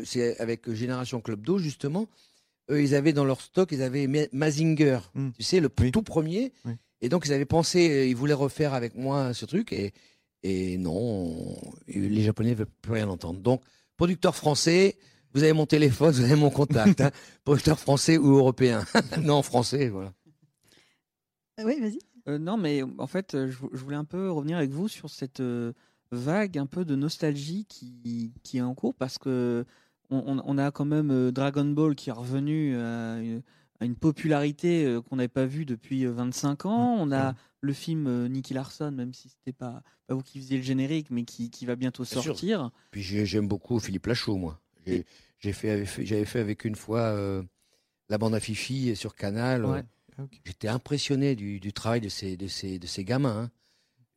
c'est 0.05 0.39
avec 0.39 0.71
Génération 0.71 1.21
Club 1.21 1.41
d'eau 1.41 1.57
justement. 1.57 2.07
Eux, 2.69 2.81
ils 2.81 2.95
avaient 2.95 3.13
dans 3.13 3.25
leur 3.25 3.41
stock, 3.41 3.69
ils 3.71 3.81
avaient 3.81 4.07
Ma- 4.07 4.27
Mazinger, 4.31 4.99
Mm. 5.15 5.29
tu 5.37 5.43
sais, 5.43 5.59
le 5.59 5.69
Oui. 5.79 5.91
tout 5.91 6.01
premier. 6.03 6.53
Oui. 6.65 6.73
Et 7.01 7.09
donc, 7.09 7.25
ils 7.25 7.33
avaient 7.33 7.43
pensé, 7.45 7.89
euh, 7.89 8.05
ils 8.05 8.15
voulaient 8.15 8.33
refaire 8.33 8.73
avec 8.73 8.95
moi 8.95 9.33
ce 9.33 9.45
truc. 9.45 9.73
Et, 9.73 9.91
et 10.43 10.77
non, 10.77 10.93
on- 10.95 11.73
les 11.87 12.21
Japonais 12.23 12.51
ne 12.51 12.55
veulent 12.55 12.67
plus 12.81 12.93
rien 12.93 13.09
entendre. 13.09 13.39
Donc, 13.41 13.61
producteur 13.97 14.35
français, 14.35 14.95
vous 15.33 15.43
avez 15.43 15.53
mon 15.53 15.65
téléphone, 15.65 16.11
vous 16.13 16.23
avez 16.23 16.35
mon 16.35 16.49
contact. 16.49 17.01
hein. 17.01 17.11
producteur 17.43 17.79
français 17.79 18.17
ou 18.17 18.35
européen. 18.37 18.83
non, 19.21 19.41
français, 19.41 19.89
voilà. 19.89 20.13
Ah 21.57 21.63
Oui, 21.65 21.79
vas-y. 21.79 21.99
Euh, 22.27 22.37
non, 22.37 22.57
mais 22.57 22.81
en 22.97 23.07
fait, 23.07 23.35
euh, 23.35 23.49
je, 23.51 23.57
vou- 23.57 23.69
je 23.73 23.79
voulais 23.83 23.95
un 23.97 24.05
peu 24.05 24.31
revenir 24.31 24.57
avec 24.57 24.71
vous 24.71 24.87
sur 24.87 25.09
cette 25.09 25.39
euh, 25.41 25.73
vague 26.11 26.57
un 26.57 26.65
peu 26.65 26.85
de 26.85 26.95
nostalgie 26.95 27.65
qui, 27.67 28.31
qui 28.43 28.57
est 28.57 28.61
en 28.61 28.73
cours 28.73 28.93
parce 28.95 29.17
que 29.17 29.65
on, 30.09 30.57
a 30.59 30.69
quand 30.69 30.85
même 30.85 31.09
euh, 31.09 31.31
Dragon 31.31 31.65
Ball 31.65 31.95
qui 31.95 32.09
est 32.09 32.13
revenu 32.13 32.77
à 32.77 33.17
une, 33.19 33.41
à 33.79 33.85
une 33.85 33.95
popularité 33.95 34.85
euh, 34.85 35.01
qu'on 35.01 35.15
n'avait 35.15 35.27
pas 35.27 35.47
vue 35.47 35.65
depuis 35.65 36.05
euh, 36.05 36.11
25 36.11 36.67
ans. 36.67 36.95
On 36.99 37.11
a 37.11 37.33
le 37.61 37.73
film 37.73 38.05
euh, 38.05 38.27
Nicky 38.27 38.53
Larson, 38.53 38.91
même 38.91 39.11
si 39.13 39.29
c'était 39.29 39.53
pas, 39.57 39.81
pas 40.05 40.13
vous 40.13 40.21
qui 40.21 40.37
faisiez 40.39 40.57
le 40.57 40.63
générique, 40.63 41.07
mais 41.09 41.23
qui, 41.23 41.49
qui 41.49 41.65
va 41.65 41.75
bientôt 41.75 42.03
Bien 42.03 42.11
sûr. 42.21 42.23
sortir. 42.23 42.69
Puis 42.91 43.01
j'ai- 43.01 43.25
j'aime 43.25 43.47
beaucoup 43.47 43.79
Philippe 43.79 44.05
Lachaud, 44.05 44.37
moi. 44.37 44.59
J'ai 44.85 45.53
fait, 45.53 45.85
j'avais 46.05 46.25
fait 46.25 46.39
avec 46.39 46.63
une 46.65 46.75
fois 46.75 47.01
euh, 47.01 47.43
la 48.09 48.17
bande 48.17 48.33
à 48.35 48.39
Fifi 48.39 48.95
sur 48.95 49.15
Canal. 49.15 49.65
Ouais. 49.65 49.83
J'étais 50.45 50.67
impressionné 50.67 51.35
du, 51.35 51.59
du 51.59 51.73
travail 51.73 51.99
de 52.01 52.09
ces, 52.09 52.37
de 52.37 52.47
ces, 52.47 52.79
de 52.79 52.87
ces 52.87 53.03
gamins. 53.03 53.43
hein. 53.45 53.51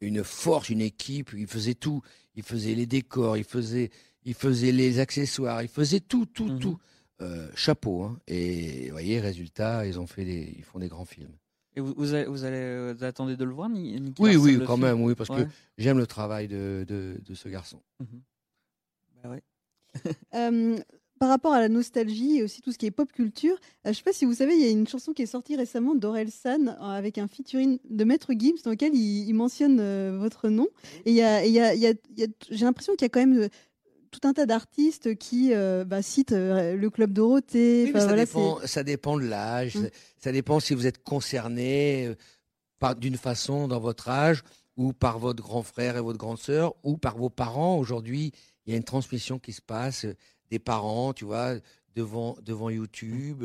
Une 0.00 0.22
force, 0.22 0.68
une 0.68 0.82
équipe, 0.82 1.30
ils 1.34 1.46
faisaient 1.46 1.74
tout. 1.74 2.02
Ils 2.34 2.42
faisaient 2.42 2.74
les 2.74 2.84
décors, 2.86 3.36
ils 3.38 3.44
faisaient, 3.44 3.90
ils 4.24 4.34
faisaient 4.34 4.72
les 4.72 4.98
accessoires, 4.98 5.62
ils 5.62 5.68
faisaient 5.68 6.00
tout, 6.00 6.26
tout, 6.26 6.48
Mhm. 6.50 6.58
tout. 6.58 6.78
Euh, 7.22 7.48
chapeau. 7.54 8.02
hein. 8.02 8.18
Et 8.26 8.84
vous 8.86 8.90
voyez, 8.92 9.18
résultat, 9.20 9.86
ils 9.86 9.98
ont 9.98 10.06
fait 10.06 10.26
des, 10.26 10.54
ils 10.58 10.64
font 10.64 10.78
des 10.78 10.88
grands 10.88 11.06
films. 11.06 11.34
Et 11.74 11.80
vous, 11.80 11.94
vous, 11.96 12.12
allez, 12.12 12.26
vous, 12.26 12.44
allez, 12.44 12.56
euh, 12.58 12.94
vous 12.96 13.04
attendez 13.04 13.36
de 13.38 13.44
le 13.44 13.52
voir, 13.52 13.70
Ni- 13.70 13.98
Nicky 13.98 14.20
Oui, 14.22 14.36
oui, 14.36 14.58
quand 14.66 14.74
film 14.76 14.86
même, 14.86 15.00
oui, 15.02 15.14
parce 15.14 15.30
Ouais. 15.30 15.44
que 15.46 15.50
j'aime 15.78 15.96
le 15.98 16.06
travail 16.06 16.46
de, 16.46 16.84
de, 16.86 17.18
de 17.24 17.34
ce 17.34 17.48
garçon. 17.48 17.82
Mhm. 18.00 18.20
Bah 19.22 19.30
ouais. 19.30 19.42
Euh, 20.34 20.78
par 21.18 21.30
rapport 21.30 21.54
à 21.54 21.60
la 21.60 21.70
nostalgie 21.70 22.36
et 22.38 22.42
aussi 22.42 22.60
tout 22.60 22.72
ce 22.72 22.76
qui 22.78 22.84
est 22.84 22.90
pop 22.90 23.10
culture, 23.10 23.54
euh, 23.54 23.56
je 23.86 23.88
ne 23.90 23.94
sais 23.94 24.02
pas 24.02 24.12
si 24.12 24.26
vous 24.26 24.34
savez, 24.34 24.54
il 24.54 24.60
y 24.60 24.66
a 24.66 24.70
une 24.70 24.86
chanson 24.86 25.14
qui 25.14 25.22
est 25.22 25.26
sortie 25.26 25.56
récemment 25.56 25.94
d'Aurel 25.94 26.30
San 26.30 26.68
euh, 26.68 26.84
avec 26.84 27.16
un 27.16 27.26
featuring 27.26 27.78
de 27.88 28.04
Maître 28.04 28.32
Gims 28.38 28.60
dans 28.64 28.70
lequel 28.72 28.94
il, 28.94 29.26
il 29.26 29.32
mentionne 29.32 29.78
euh, 29.80 30.18
votre 30.20 30.50
nom. 30.50 30.66
Et 31.06 31.10
il 31.12 31.14
y 31.16 31.22
a- 31.22 31.42
et 31.44 31.48
il 31.48 31.54
y 31.54 31.60
a- 31.60 31.74
il 31.74 31.80
y 31.80 31.86
a- 31.86 31.94
il 32.16 32.20
y 32.20 32.24
a- 32.24 32.28
j'ai 32.50 32.64
l'impression 32.66 32.92
qu'il 32.96 33.04
y 33.04 33.06
a 33.06 33.08
quand 33.08 33.24
même 33.26 33.48
tout 34.10 34.20
un 34.28 34.34
tas 34.34 34.44
d'artistes 34.46 35.14
qui 35.16 35.54
euh, 35.54 35.84
bah, 35.86 36.02
citent 36.02 36.32
euh, 36.32 36.74
le 36.76 36.90
Club 36.90 37.12
Dorothée. 37.14 37.84
Oui, 37.86 37.92
ça, 37.92 38.06
voilà, 38.06 38.24
dépend, 38.26 38.58
ça 38.66 38.82
dépend 38.82 39.16
de 39.18 39.24
l'âge, 39.24 39.76
Mm. 39.76 39.82
ça, 39.84 39.88
ça 40.18 40.32
dépend 40.32 40.60
si 40.60 40.74
vous 40.74 40.86
êtes 40.86 41.02
concerné 41.02 42.14
par- 42.78 42.94
d'une 42.94 43.16
façon 43.16 43.68
dans 43.68 43.80
votre 43.80 44.10
âge, 44.10 44.42
ou 44.76 44.92
par 44.92 45.18
votre 45.18 45.42
grand 45.42 45.62
frère 45.62 45.96
et 45.96 46.00
votre 46.02 46.18
grande 46.18 46.38
sœur, 46.38 46.74
ou 46.82 46.98
par 46.98 47.16
vos 47.16 47.30
parents. 47.30 47.78
Aujourd'hui, 47.78 48.32
il 48.66 48.72
y 48.72 48.74
a 48.74 48.76
une 48.76 48.84
transmission 48.84 49.38
qui 49.38 49.52
se 49.52 49.62
passe 49.62 50.04
euh, 50.04 50.14
des 50.50 50.58
parents, 50.58 51.12
tu 51.12 51.24
vois, 51.24 51.54
devant, 51.94 52.36
devant 52.42 52.70
YouTube. 52.70 53.44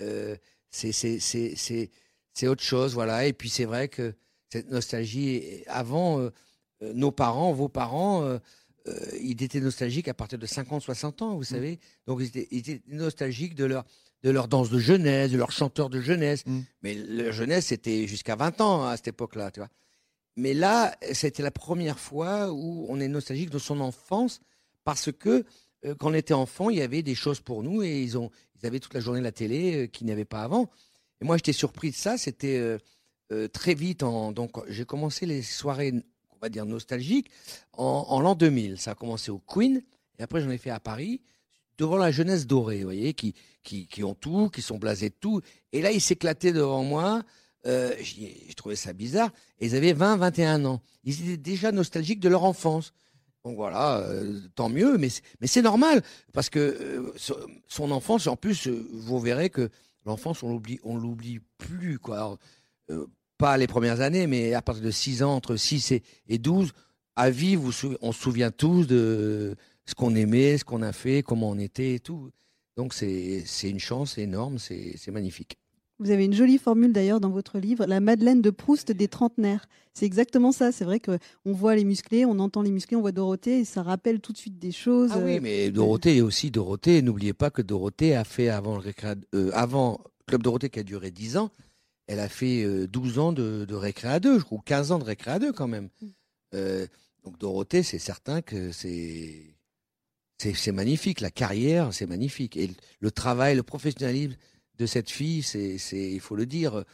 Euh, 0.00 0.36
c'est- 0.70 0.92
c'est 0.92 1.18
c'est- 1.20 1.54
c'est- 1.56 1.90
c'est 2.32 2.48
autre 2.48 2.62
chose, 2.62 2.94
voilà. 2.94 3.26
Et 3.26 3.32
puis 3.32 3.48
c'est 3.48 3.64
vrai 3.64 3.88
que 3.88 4.14
cette 4.50 4.70
nostalgie, 4.70 5.62
avant, 5.66 6.20
euh, 6.20 6.30
euh, 6.82 6.92
nos 6.94 7.10
parents, 7.10 7.52
vos 7.52 7.68
parents, 7.68 8.22
euh, 8.24 8.38
euh, 8.88 8.94
ils 9.20 9.42
étaient 9.42 9.60
nostalgiques 9.60 10.08
à 10.08 10.14
partir 10.14 10.38
de 10.38 10.46
50, 10.46 10.82
60 10.82 11.22
ans, 11.22 11.34
vous 11.36 11.44
savez. 11.44 11.78
Donc 12.06 12.20
ils 12.20 12.26
étaient, 12.26 12.48
ils 12.50 12.58
étaient 12.58 12.82
nostalgiques 12.88 13.54
de 13.54 13.64
leur, 13.64 13.84
de 14.22 14.30
leur 14.30 14.48
danse 14.48 14.70
de 14.70 14.78
jeunesse, 14.78 15.30
de 15.30 15.38
leur 15.38 15.50
chanteur 15.52 15.88
de 15.90 16.00
jeunesse. 16.00 16.44
Mm. 16.46 16.60
Mais 16.82 16.94
leur 16.94 17.32
jeunesse, 17.32 17.66
c'était 17.66 18.06
jusqu'à 18.06 18.36
20 18.36 18.60
ans 18.60 18.82
hein, 18.84 18.90
à 18.90 18.96
cette 18.96 19.08
époque-là, 19.08 19.50
tu 19.50 19.60
vois. 19.60 19.70
Mais 20.36 20.52
là, 20.54 20.96
c'était 21.12 21.42
la 21.42 21.50
première 21.50 21.98
fois 21.98 22.52
où 22.52 22.86
on 22.88 23.00
est 23.00 23.08
nostalgique 23.08 23.50
de 23.50 23.58
son 23.58 23.80
enfance 23.80 24.40
parce 24.84 25.10
que 25.10 25.44
euh, 25.84 25.94
quand 25.94 26.10
on 26.10 26.14
était 26.14 26.34
enfant, 26.34 26.70
il 26.70 26.78
y 26.78 26.82
avait 26.82 27.02
des 27.02 27.14
choses 27.14 27.40
pour 27.40 27.62
nous 27.62 27.82
et 27.82 28.02
ils, 28.02 28.16
avaient 28.66 28.80
toute 28.80 28.94
la 28.94 29.00
journée 29.00 29.20
la 29.20 29.32
télé 29.32 29.84
euh, 29.84 29.86
qu'ils 29.86 30.06
n'avaient 30.06 30.24
pas 30.24 30.42
avant. 30.42 30.70
Et 31.20 31.24
moi, 31.24 31.36
j'étais 31.36 31.52
surpris 31.52 31.90
de 31.90 31.96
ça. 31.96 32.18
C'était 32.18 32.58
euh, 32.58 32.78
euh, 33.32 33.48
très 33.48 33.74
vite. 33.74 34.00
Donc, 34.00 34.52
j'ai 34.68 34.84
commencé 34.84 35.26
les 35.26 35.42
soirées, 35.42 35.92
on 36.30 36.38
va 36.40 36.48
dire 36.48 36.66
nostalgiques, 36.66 37.30
en, 37.72 38.06
en 38.08 38.20
l'an 38.20 38.34
2000. 38.34 38.78
Ça 38.78 38.92
a 38.92 38.94
commencé 38.94 39.30
au 39.30 39.38
Queen, 39.38 39.82
et 40.18 40.22
après 40.22 40.40
j'en 40.40 40.50
ai 40.50 40.58
fait 40.58 40.70
à 40.70 40.80
Paris, 40.80 41.20
devant 41.78 41.96
la 41.96 42.10
jeunesse 42.10 42.46
dorée, 42.46 42.78
vous 42.78 42.84
voyez, 42.84 43.14
qui, 43.14 43.34
qui, 43.62 43.86
qui 43.86 44.04
ont 44.04 44.14
tout, 44.14 44.48
qui 44.48 44.62
sont 44.62 44.78
blasés 44.78 45.10
de 45.10 45.14
tout. 45.18 45.40
Et 45.72 45.82
là, 45.82 45.90
ils 45.90 46.00
s'éclataient 46.00 46.52
devant 46.52 46.84
moi. 46.84 47.22
Euh, 47.66 47.94
j'ai 48.00 48.34
trouvé 48.56 48.76
ça 48.76 48.92
bizarre. 48.92 49.30
Et 49.58 49.66
ils 49.66 49.74
avaient 49.76 49.92
20, 49.92 50.16
21 50.16 50.64
ans. 50.64 50.80
Ils 51.04 51.22
étaient 51.22 51.36
déjà 51.36 51.72
nostalgiques 51.72 52.20
de 52.20 52.28
leur 52.28 52.44
enfance. 52.44 52.92
Donc 53.44 53.56
voilà, 53.56 53.98
euh, 54.00 54.40
tant 54.56 54.68
mieux, 54.68 54.98
mais, 54.98 55.08
c'est- 55.08 55.22
normal, 55.62 56.02
parce 56.32 56.50
que 56.50 56.58
euh, 56.58 57.12
so- 57.16 57.38
son 57.68 57.90
enfance, 57.92 58.26
en 58.26 58.36
plus, 58.36 58.66
euh, 58.66 58.88
vous 58.92 59.20
verrez 59.20 59.50
que 59.50 59.68
l'enfance, 60.04 60.42
on 60.42 60.50
l'oublie, 60.50 60.80
l'oublie 60.96 61.38
plus, 61.58 61.98
quoi. 62.00 62.38
Pas 63.38 63.56
les 63.58 63.66
premières 63.66 64.00
années, 64.00 64.26
mais 64.26 64.54
à 64.54 64.62
partir 64.62 64.82
de 64.82 64.90
6 64.90 65.22
ans, 65.22 65.34
entre 65.34 65.56
6 65.56 65.92
et, 65.92 66.02
et 66.28 66.38
12, 66.38 66.72
à 67.16 67.30
vie, 67.30 67.56
on 67.56 68.12
se 68.12 68.20
souvient 68.20 68.50
tous 68.50 68.86
de 68.86 69.54
ce 69.84 69.94
qu'on 69.94 70.14
aimait, 70.14 70.56
ce 70.58 70.64
qu'on 70.64 70.82
a 70.82 70.92
fait, 70.92 71.22
comment 71.22 71.50
on 71.50 71.58
était 71.58 71.94
et 71.94 72.00
tout. 72.00 72.30
Donc 72.76 72.94
c'est 72.94 73.44
une 73.62 73.78
chance 73.78 74.18
énorme, 74.18 74.58
c'est 74.58 75.10
magnifique. 75.10 75.56
Vous 75.98 76.10
avez 76.10 76.26
une 76.26 76.34
jolie 76.34 76.58
formule 76.58 76.92
d'ailleurs 76.92 77.20
dans 77.20 77.30
votre 77.30 77.58
livre, 77.58 77.86
la 77.86 78.00
Madeleine 78.00 78.42
de 78.42 78.50
Proust 78.50 78.92
des 78.92 79.08
trentenaires. 79.08 79.66
C'est 79.94 80.04
exactement 80.04 80.52
ça. 80.52 80.72
C'est 80.72 80.84
vrai 80.84 81.00
que 81.00 81.18
on 81.46 81.52
voit 81.52 81.74
les 81.74 81.84
musclés, 81.84 82.26
on 82.26 82.38
entend 82.38 82.60
les 82.60 82.70
musclés, 82.70 82.96
on 82.96 83.00
voit 83.00 83.12
Dorothée, 83.12 83.60
et 83.60 83.64
ça 83.64 83.82
rappelle 83.82 84.20
tout 84.20 84.32
de 84.32 84.38
suite 84.38 84.58
des 84.58 84.72
choses. 84.72 85.10
Ah 85.14 85.20
oui, 85.24 85.36
euh, 85.36 85.40
mais 85.42 85.70
Dorothée 85.70 86.18
est 86.18 86.20
aussi 86.20 86.50
Dorothée. 86.50 87.00
N'oubliez 87.00 87.32
pas 87.32 87.50
que 87.50 87.62
Dorothée 87.62 88.14
a 88.14 88.24
fait 88.24 88.50
avant 88.50 88.74
le 88.74 88.80
récréa, 88.80 89.14
euh, 89.34 89.50
avant 89.54 90.00
Club 90.26 90.42
Dorothée 90.42 90.70
qui 90.70 90.80
a 90.80 90.82
duré 90.82 91.10
10 91.10 91.38
ans, 91.38 91.50
elle 92.06 92.20
a 92.20 92.28
fait 92.28 92.62
euh, 92.62 92.86
12 92.86 93.18
ans 93.18 93.32
de, 93.32 93.64
de 93.64 94.18
2, 94.18 94.38
je 94.38 94.44
crois, 94.44 94.58
ou 94.58 94.60
15 94.60 94.92
ans 94.92 94.98
de 94.98 95.04
récréa 95.04 95.38
2 95.38 95.52
quand 95.52 95.68
même. 95.68 95.88
Mm. 96.00 96.06
Euh, 96.54 96.86
donc 97.24 97.38
Dorothée, 97.38 97.82
c'est 97.82 97.98
certain 97.98 98.42
que 98.42 98.72
c'est 98.72 99.54
c'est 100.38 100.72
magnifique. 100.72 101.20
La 101.20 101.30
carrière, 101.30 101.94
c'est 101.94 102.06
magnifique. 102.06 102.56
Et 102.58 102.70
le 103.00 103.10
travail, 103.10 103.56
le 103.56 103.62
professionnalisme 103.62 104.36
de 104.78 104.86
cette 104.86 105.10
fille, 105.10 105.42
c'est 105.42 105.78
c'est 105.78 106.12
il 106.12 106.20
faut 106.20 106.36
le 106.36 106.46
dire. 106.46 106.84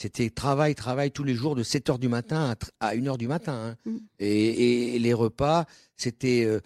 C'était 0.00 0.30
travail, 0.30 0.74
travail 0.74 1.12
tous 1.12 1.22
les 1.22 1.34
jours 1.34 1.54
de 1.54 1.62
7 1.62 1.90
heures 1.90 1.98
du 2.00 2.08
matin 2.08 2.50
à 2.50 2.54
tr- 2.54 2.70
à 2.80 2.88
1 2.96 3.06
heure 3.06 3.18
du 3.18 3.28
matin. 3.28 3.76
hein. 3.86 3.90
Mm. 3.90 3.96
Et, 4.18 4.94
et 4.96 4.98
les 4.98 5.12
repas, 5.14 5.64
c'était 5.96 6.44
euh, 6.44 6.58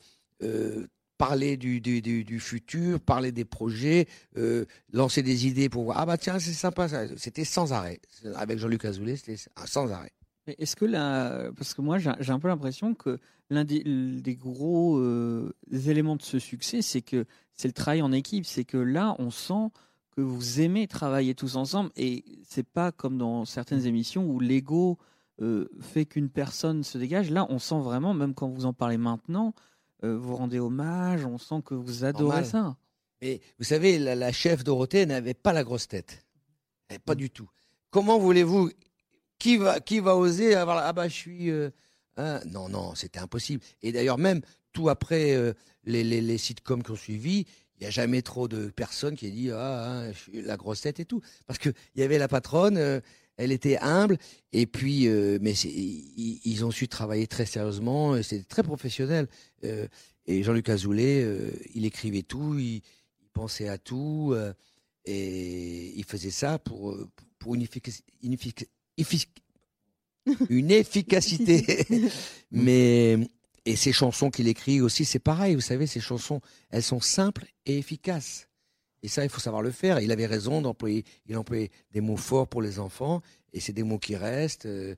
euh, 0.42 0.86
parler 1.18 1.58
du, 1.58 1.82
du, 1.82 2.00
du, 2.00 2.24
du 2.24 2.40
futur, 2.40 2.98
parler 2.98 3.32
des 3.32 3.44
projets, 3.44 4.06
euh, 4.38 4.64
lancer 4.92 5.22
des 5.22 5.46
idées 5.46 5.68
pour 5.68 5.84
voir. 5.84 5.98
Ah 5.98 6.06
bah 6.06 6.16
tiens, 6.16 6.38
c'est 6.38 6.52
sympa. 6.54 6.88
C'était 7.18 7.44
sans 7.44 7.74
arrêt. 7.74 8.00
Avec 8.36 8.58
Jean-Luc 8.58 8.86
Azoulay, 8.86 9.16
c'était 9.16 9.36
sans 9.66 9.92
arrêt. 9.92 10.12
Est-ce 10.46 10.76
que 10.76 10.84
là, 10.86 11.50
parce 11.58 11.74
que 11.74 11.82
moi 11.82 11.98
j'ai 11.98 12.12
j'ai 12.20 12.32
un 12.32 12.38
peu 12.38 12.48
l'impression 12.48 12.94
que 12.94 13.18
l'un 13.50 13.64
des, 13.64 13.82
des 13.84 14.34
gros 14.36 14.96
euh, 14.98 15.52
éléments 15.72 16.16
de 16.16 16.22
ce 16.22 16.38
succès, 16.38 16.80
c'est 16.82 17.02
que 17.02 17.26
c'est 17.54 17.68
le 17.68 17.72
travail 17.74 18.00
en 18.00 18.12
équipe, 18.12 18.46
c'est 18.46 18.64
que 18.64 18.76
là 18.78 19.14
on 19.18 19.30
sent 19.30 19.70
que 20.16 20.22
vous 20.22 20.60
aimez 20.60 20.86
travailler 20.88 21.34
tous 21.34 21.56
ensemble 21.56 21.90
et 21.94 22.24
c'est 22.48 22.66
pas 22.66 22.90
comme 22.90 23.18
dans 23.18 23.44
certaines 23.44 23.86
émissions 23.86 24.26
où 24.26 24.40
l'ego 24.40 24.98
euh, 25.42 25.68
fait 25.80 26.06
qu'une 26.06 26.30
personne 26.30 26.82
se 26.82 26.96
dégage. 26.96 27.30
Là 27.30 27.46
on 27.50 27.58
sent 27.58 27.80
vraiment, 27.80 28.14
même 28.14 28.34
quand 28.34 28.48
vous 28.48 28.64
en 28.64 28.72
parlez 28.72 28.96
maintenant, 28.96 29.54
euh, 30.04 30.16
vous 30.16 30.34
rendez 30.36 30.58
hommage, 30.58 31.26
on 31.26 31.36
sent 31.36 31.62
que 31.64 31.74
vous 31.74 32.04
adorez 32.04 32.42
Normal. 32.42 32.46
ça. 32.46 32.76
Mais 33.20 33.40
vous 33.58 33.64
savez, 33.64 33.98
la, 33.98 34.14
la 34.14 34.32
chef 34.32 34.64
Dorothée 34.64 35.04
n'avait 35.06 35.34
pas 35.34 35.52
la 35.52 35.64
grosse 35.64 35.88
tête. 35.88 36.26
Pas 37.04 37.14
du 37.14 37.30
tout. 37.30 37.48
Comment 37.90 38.18
voulez-vous 38.18 38.70
qui 39.38 39.58
va, 39.58 39.80
qui 39.80 40.00
va 40.00 40.16
oser 40.16 40.54
avoir 40.54 40.78
ah 40.78 40.92
bah 40.94 41.08
je 41.08 41.14
suis 41.14 41.50
euh, 41.50 41.70
hein 42.16 42.40
non 42.46 42.70
non 42.70 42.94
c'était 42.94 43.18
impossible 43.18 43.62
et 43.82 43.92
d'ailleurs 43.92 44.16
même 44.16 44.40
tout 44.72 44.88
après 44.88 45.34
euh, 45.34 45.52
les, 45.84 46.04
les, 46.04 46.22
les 46.22 46.38
sitcoms 46.38 46.82
qui 46.82 46.90
ont 46.90 46.96
suivi 46.96 47.46
il 47.78 47.82
n'y 47.82 47.86
a 47.86 47.90
jamais 47.90 48.22
trop 48.22 48.48
de 48.48 48.68
personnes 48.68 49.16
qui 49.16 49.26
aient 49.26 49.30
dit 49.30 49.50
ah 49.50 49.90
hein, 49.90 50.12
je 50.12 50.18
suis 50.18 50.42
la 50.42 50.56
grosse 50.56 50.80
tête 50.80 51.00
et 51.00 51.04
tout. 51.04 51.20
Parce 51.46 51.58
que 51.58 51.70
il 51.94 52.00
y 52.00 52.04
avait 52.04 52.18
la 52.18 52.28
patronne 52.28 52.76
euh, 52.78 53.00
elle 53.36 53.52
était 53.52 53.76
humble 53.78 54.16
et 54.52 54.66
puis 54.66 55.06
euh, 55.08 55.38
mais 55.42 55.52
ils, 55.52 56.40
ils 56.44 56.64
ont 56.64 56.70
su 56.70 56.88
travailler 56.88 57.26
très 57.26 57.46
sérieusement 57.46 58.20
c'était 58.22 58.44
très 58.44 58.62
professionnel. 58.62 59.28
Euh, 59.64 59.86
et 60.26 60.42
Jean-Luc 60.42 60.68
Azoulay 60.68 61.26
il 61.74 61.84
écrivait 61.84 62.22
tout 62.22 62.58
il, 62.58 62.76
il 62.76 63.28
pensait 63.32 63.68
à 63.68 63.78
tout 63.78 64.34
et 65.04 65.92
il 65.96 66.04
faisait 66.04 66.30
ça 66.30 66.58
pour 66.58 66.96
pour 67.38 67.54
une 67.54 67.62
effic- 67.62 68.02
une 68.18 68.32
efficacité. 70.72 71.86
Mais 72.50 73.18
et 73.66 73.76
ces 73.76 73.92
chansons 73.92 74.30
qu'il 74.30 74.48
écrit 74.48 74.80
aussi 74.80 75.04
c'est 75.04 75.18
pareil 75.18 75.54
vous 75.54 75.60
savez 75.60 75.86
ces 75.86 76.00
chansons 76.00 76.40
elles 76.70 76.82
sont 76.82 77.00
simples 77.00 77.44
et 77.66 77.76
efficaces. 77.78 78.48
Et 79.02 79.08
ça 79.08 79.22
il 79.24 79.28
faut 79.30 79.40
savoir 79.40 79.62
le 79.62 79.70
faire. 79.70 80.00
Il 80.00 80.10
avait 80.10 80.26
raison 80.26 80.62
d'employer 80.62 81.04
il 81.26 81.36
employait 81.36 81.70
des 81.92 82.00
mots 82.00 82.16
forts 82.16 82.48
pour 82.48 82.62
les 82.62 82.78
enfants 82.78 83.20
et 83.52 83.60
c'est 83.60 83.72
des 83.74 83.82
mots 83.82 83.98
qui 83.98 84.16
restent 84.16 84.66
euh, 84.66 84.94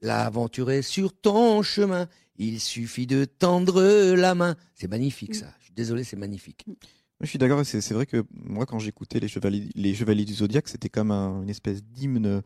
l'aventure 0.00 0.70
est 0.70 0.82
sur 0.82 1.12
ton 1.12 1.62
chemin. 1.62 2.08
Il 2.36 2.58
suffit 2.60 3.06
de 3.06 3.24
tendre 3.24 3.82
la 4.14 4.34
main. 4.34 4.56
C'est 4.74 4.88
magnifique 4.88 5.34
ça. 5.34 5.52
Je 5.60 5.64
suis 5.64 5.74
désolé 5.74 6.02
c'est 6.02 6.16
magnifique. 6.16 6.64
Je 7.20 7.26
suis 7.28 7.38
d'accord, 7.38 7.64
c'est 7.64 7.80
c'est 7.80 7.94
vrai 7.94 8.04
que 8.06 8.24
moi, 8.34 8.66
quand 8.66 8.80
j'écoutais 8.80 9.20
les 9.20 9.28
Chevaliers, 9.28 9.68
les 9.76 9.94
Chevaliers 9.94 10.24
du 10.24 10.34
Zodiaque, 10.34 10.66
c'était 10.66 10.88
comme 10.88 11.12
un- 11.12 11.42
une 11.42 11.50
espèce 11.50 11.84
d'hymne 11.84 12.42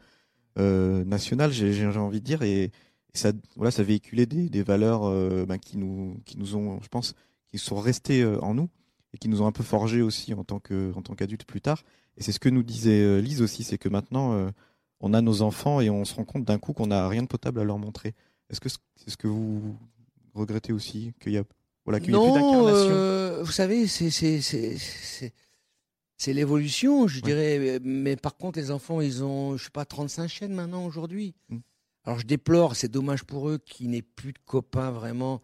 euh, 0.58 1.02
national, 1.04 1.50
j'ai 1.50 1.72
j'ai 1.72 1.86
envie 1.86 2.20
de 2.20 2.26
dire, 2.26 2.42
et, 2.42 2.70
et 3.16 3.18
ça, 3.18 3.33
voilà, 3.57 3.70
ça 3.70 3.83
véhiculait 3.83 4.26
des, 4.26 4.48
des 4.48 4.62
valeurs 4.62 5.05
euh, 5.05 5.46
ben, 5.46 5.59
qui, 5.59 5.76
nous, 5.79 6.20
qui 6.24 6.37
nous 6.38 6.55
ont, 6.57 6.81
je 6.83 6.88
pense, 6.88 7.14
qui 7.48 7.59
sont 7.59 7.76
restées 7.81 8.22
euh, 8.22 8.38
en 8.42 8.55
nous 8.55 8.68
et 9.14 9.18
qui 9.18 9.29
nous 9.29 9.40
ont 9.42 9.46
un 9.46 9.52
peu 9.52 9.62
forgés 9.62 10.02
aussi 10.02 10.35
en 10.35 10.44
tant 10.44 10.61
que- 10.61 10.92
en 10.94 11.02
tant 11.02 11.14
qu'adultes 11.14 11.44
plus 11.44 11.61
tard. 11.61 11.83
Et 12.16 12.22
c'est 12.22 12.33
ce 12.33 12.38
que 12.40 12.48
nous 12.48 12.62
disait 12.62 13.00
euh, 13.02 13.20
Lise 13.20 13.40
aussi, 13.42 13.64
c'est 13.64 13.79
que 13.79 13.88
maintenant, 13.88 14.50
on 15.00 15.14
a 15.14 15.20
nos 15.22 15.42
enfants 15.42 15.81
et 15.81 15.88
on 15.90 16.05
se 16.05 16.14
rend 16.14 16.24
compte 16.24 16.44
d'un 16.44 16.59
coup 16.59 16.72
qu'on 16.72 16.87
n'a 16.88 17.09
rien 17.09 17.22
de 17.22 17.26
potable 17.29 17.61
à 17.61 17.64
leur 17.64 17.79
montrer. 17.79 18.14
Est-ce 18.50 18.61
que 18.61 18.68
c'est 18.68 19.11
ce 19.11 19.16
que 19.16 19.26
vous 19.29 19.76
regrettez 20.35 20.72
aussi 20.72 21.12
qu'il 21.20 21.33
y 21.33 21.38
a, 21.38 21.44
voilà, 21.85 22.00
qu'il 22.00 22.11
y 22.11 22.16
ait 22.16 22.18
plus 22.18 22.29
Non, 22.29 22.35
d'incarnation? 22.35 22.90
euh, 22.90 23.42
vous 23.42 23.52
savez, 23.52 23.87
c'est 23.87 24.11
c'est 24.11 24.40
c'est 24.40 24.76
c'est 24.79 25.33
c'est 26.18 26.33
l'évolution, 26.33 27.07
je 27.09 27.16
Ouais. 27.16 27.22
dirais. 27.22 27.79
Mais 27.83 28.16
par 28.16 28.37
contre, 28.37 28.59
les 28.59 28.70
enfants, 28.70 29.00
ils 29.02 29.22
ont, 29.22 29.57
je 29.57 29.64
sais 29.64 29.70
pas, 29.70 29.85
35 29.85 30.29
chaînes 30.29 30.55
maintenant 30.55 30.85
aujourd'hui. 30.87 31.35
Mm. 31.50 31.59
Alors 32.06 32.18
je 32.20 32.26
déplore, 32.26 32.76
c'est 32.76 32.88
dommage 32.88 33.24
pour 33.24 33.48
eux 33.50 33.58
qu'ils 33.58 33.90
n'aient 33.90 34.02
plus 34.02 34.32
de 34.32 34.38
copains 34.44 34.90
vraiment. 34.92 35.42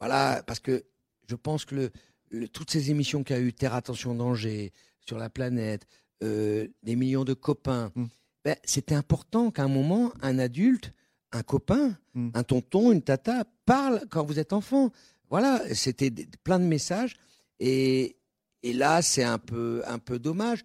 Voilà, 0.00 0.42
parce 0.46 0.60
que 0.60 0.84
je 1.28 1.34
pense 1.34 1.64
que 1.64 1.74
le, 1.74 1.90
le- 2.30 2.48
toutes 2.48 2.70
ces 2.70 2.90
émissions 2.90 3.24
qu'il 3.24 3.34
y 3.36 3.38
a 3.38 3.42
eu, 3.42 3.52
Terre 3.52 3.74
Attention 3.74 4.14
Danger, 4.14 4.72
sur 5.00 5.18
la 5.18 5.30
planète, 5.30 5.86
euh, 6.22 6.68
des 6.82 6.96
millions 6.96 7.24
de 7.24 7.34
copains, 7.34 7.90
Mm. 7.94 8.04
ben, 8.44 8.56
c'était 8.64 8.94
important 8.94 9.50
qu'à 9.50 9.64
un 9.64 9.68
moment, 9.68 10.12
un 10.20 10.38
adulte, 10.38 10.92
un 11.32 11.42
copain, 11.42 11.96
Mm. 12.14 12.30
un 12.34 12.42
tonton, 12.44 12.92
une 12.92 13.02
tata 13.02 13.44
parle 13.64 14.02
quand 14.10 14.24
vous 14.24 14.38
êtes 14.38 14.52
enfant. 14.52 14.90
Voilà, 15.30 15.62
c'était 15.74 16.10
plein 16.44 16.58
de 16.60 16.64
messages. 16.64 17.16
Et, 17.60 18.16
et 18.62 18.72
là, 18.74 19.00
c'est 19.00 19.24
un 19.24 19.38
peu, 19.38 19.82
un 19.86 19.98
peu 19.98 20.18
dommage. 20.18 20.64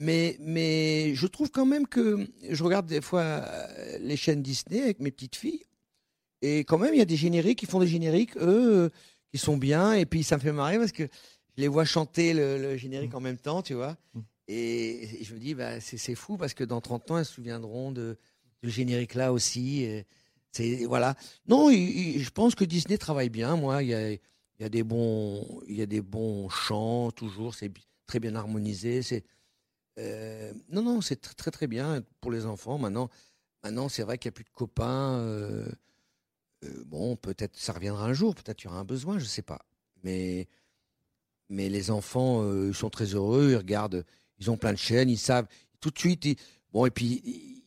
Mais, 0.00 0.36
mais 0.40 1.14
je 1.14 1.26
trouve 1.26 1.50
quand 1.50 1.66
même 1.66 1.86
que 1.86 2.26
je 2.48 2.62
regarde 2.62 2.86
des 2.86 3.00
fois 3.00 3.20
euh, 3.22 3.98
les 4.00 4.16
chaînes 4.16 4.42
Disney 4.42 4.80
avec 4.82 5.00
mes 5.00 5.10
petites 5.10 5.36
filles. 5.36 5.64
Et 6.40 6.60
quand 6.60 6.78
même, 6.78 6.94
il 6.94 6.98
y 6.98 7.02
a 7.02 7.04
des 7.06 7.16
génériques 7.16 7.58
qui 7.58 7.66
font 7.66 7.80
des 7.80 7.88
génériques, 7.88 8.36
eux, 8.36 8.84
euh, 8.84 8.88
qui 9.32 9.38
sont 9.38 9.56
bien. 9.56 9.94
Et 9.94 10.06
puis, 10.06 10.22
ça 10.22 10.36
me 10.36 10.40
fait 10.40 10.52
marrer 10.52 10.78
parce 10.78 10.92
que 10.92 11.02
je 11.02 11.62
les 11.62 11.66
vois 11.68 11.84
chanter 11.84 12.32
le, 12.32 12.58
le 12.58 12.76
générique 12.76 13.14
en 13.14 13.20
même 13.20 13.38
temps, 13.38 13.60
tu 13.62 13.74
vois. 13.74 13.96
Mm. 14.14 14.20
Et, 14.46 15.20
et 15.20 15.24
je 15.24 15.34
me 15.34 15.40
dis, 15.40 15.54
bah, 15.54 15.80
c'est 15.80 15.98
c'est 15.98 16.14
fou 16.14 16.36
parce 16.36 16.54
que 16.54 16.62
dans 16.64 16.80
30 16.80 17.10
ans, 17.10 17.18
elles 17.18 17.24
se 17.24 17.34
souviendront 17.34 17.90
de, 17.90 18.16
de 18.62 18.68
ce 18.68 18.74
générique-là 18.74 19.32
aussi. 19.32 19.88
C'est 20.52 20.84
voilà. 20.86 21.16
Non, 21.48 21.70
il- 21.70 22.16
il- 22.16 22.22
je 22.22 22.30
pense 22.30 22.54
que 22.54 22.64
Disney 22.64 22.98
travaille 22.98 23.28
bien. 23.30 23.56
Moi, 23.56 23.82
il 23.82 23.88
y 23.88 23.94
a, 23.94 24.12
il 24.12 24.20
y 24.60 24.64
a 24.64 24.68
des 24.68 24.84
bons, 24.84 25.60
il 25.68 25.76
y 25.76 25.82
a 25.82 25.86
des 25.86 26.00
bons 26.00 26.48
chants 26.48 27.10
toujours. 27.10 27.54
C'est 27.56 27.70
très 28.06 28.20
bien 28.20 28.34
harmonisé. 28.36 29.02
C'est 29.02 29.24
euh, 29.98 30.52
non, 30.70 30.82
non, 30.82 31.00
c'est 31.00 31.24
tr- 31.24 31.34
très 31.34 31.50
très 31.50 31.66
bien 31.66 32.02
pour 32.20 32.30
les 32.30 32.46
enfants. 32.46 32.78
Maintenant, 32.78 33.10
maintenant, 33.64 33.88
c'est 33.88 34.02
vrai 34.02 34.18
qu'il 34.18 34.28
n'y 34.30 34.34
a 34.34 34.36
plus 34.36 34.44
de 34.44 34.50
copains. 34.50 35.18
euh, 35.18 35.68
euh, 36.64 36.84
bon, 36.86 37.16
peut-être 37.16 37.56
ça 37.56 37.72
reviendra 37.72 38.06
un 38.06 38.12
jour. 38.14 38.34
Peut-être 38.34 38.62
il 38.62 38.66
y 38.66 38.68
aura 38.70 38.78
un 38.80 38.84
besoin. 38.84 39.18
Je 39.18 39.24
sais 39.24 39.42
pas. 39.42 39.60
Mais 40.04 40.48
mais 41.48 41.68
les 41.68 41.90
enfants, 41.90 42.44
ils 42.66 42.74
sont 42.74 42.90
très 42.90 43.06
heureux. 43.14 43.50
Ils 43.52 43.56
regardent. 43.56 44.04
Ils 44.38 44.50
ont 44.50 44.56
plein 44.56 44.72
de 44.72 44.78
chaînes. 44.78 45.10
Ils 45.10 45.18
savent 45.18 45.46
tout 45.80 45.90
de 45.90 45.98
suite. 45.98 46.26
bon, 46.72 46.86
et 46.86 46.90
puis 46.90 47.22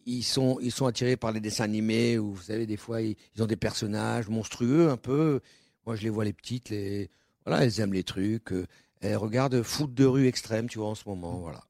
ils- 0.05 0.23
sont 0.23 0.59
ils 0.61 0.71
sont 0.71 0.85
attirés 0.87 1.17
par 1.17 1.31
les 1.31 1.39
dessins 1.39 1.63
animés 1.65 2.17
où 2.19 2.33
vous 2.33 2.41
savez 2.43 2.65
des 2.65 2.77
fois 2.77 3.01
ils, 3.01 3.15
ils 3.35 3.43
ont 3.43 3.47
des 3.47 3.55
personnages 3.57 4.29
monstrueux 4.29 4.89
un 4.89 4.97
peu. 4.97 5.41
Moi, 5.85 5.95
je 5.95 6.03
les 6.03 6.09
vois 6.09 6.25
les 6.25 6.33
petites. 6.33 6.69
Les 6.69 7.09
voilà, 7.45 7.63
elles 7.65 7.79
aiment 7.79 7.93
les 7.93 8.03
trucs. 8.03 8.53
elles 9.01 9.17
regardent 9.17 9.63
foot 9.63 9.93
de 9.93 10.05
rue 10.05 10.27
extrême, 10.27 10.67
tu 10.69 10.77
vois, 10.79 10.89
en 10.89 10.95
ce 10.95 11.03
moment. 11.09 11.39
Voilà. 11.39 11.63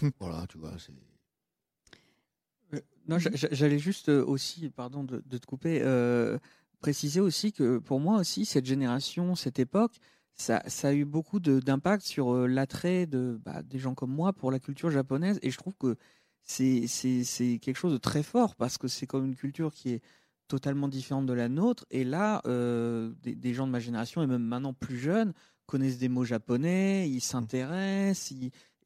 voilà, 0.20 0.46
tu 0.48 0.58
vois. 0.58 0.74
c'est- 0.78 0.92
Non, 3.06 3.18
j'allais 3.18 3.78
juste 3.78 4.08
aussi, 4.08 4.70
pardon 4.70 5.04
de, 5.04 5.20
te 5.20 5.46
couper, 5.46 5.82
préciser 6.80 7.20
aussi 7.20 7.52
que 7.52 7.78
pour 7.78 8.00
moi 8.00 8.18
aussi, 8.18 8.44
cette 8.44 8.66
génération, 8.66 9.34
cette 9.34 9.58
époque, 9.58 9.98
ça, 10.34 10.62
ça 10.66 10.88
a 10.88 10.92
eu 10.92 11.04
beaucoup 11.04 11.40
d'impact 11.40 12.04
sur 12.04 12.48
l'attrait 12.48 13.06
de, 13.06 13.40
bah, 13.44 13.62
des 13.62 13.78
gens 13.78 13.94
comme 13.94 14.12
moi 14.12 14.32
pour 14.32 14.50
la 14.50 14.58
culture 14.58 14.90
japonaise. 14.90 15.38
Et 15.42 15.50
je 15.50 15.58
trouve 15.58 15.74
que 15.76 15.96
c'est 16.42 16.86
quelque 17.60 17.76
chose 17.76 17.92
de 17.92 17.98
très 17.98 18.22
fort 18.22 18.56
parce 18.56 18.78
que 18.78 18.88
c'est 18.88 19.06
comme 19.06 19.26
une 19.26 19.36
culture 19.36 19.72
qui 19.72 19.90
est 19.90 20.02
totalement 20.48 20.88
différente 20.88 21.26
de 21.26 21.32
la 21.32 21.48
nôtre. 21.48 21.86
Et 21.90 22.04
là, 22.04 22.42
des, 23.22 23.54
gens 23.54 23.66
de 23.66 23.72
ma 23.72 23.80
génération 23.80 24.22
et 24.22 24.26
même 24.26 24.42
maintenant 24.42 24.74
plus 24.74 24.98
jeunes 24.98 25.32
connaissent 25.66 25.98
des 25.98 26.08
mots 26.08 26.24
japonais, 26.24 27.08
ils 27.08 27.20
s'intéressent, 27.20 28.32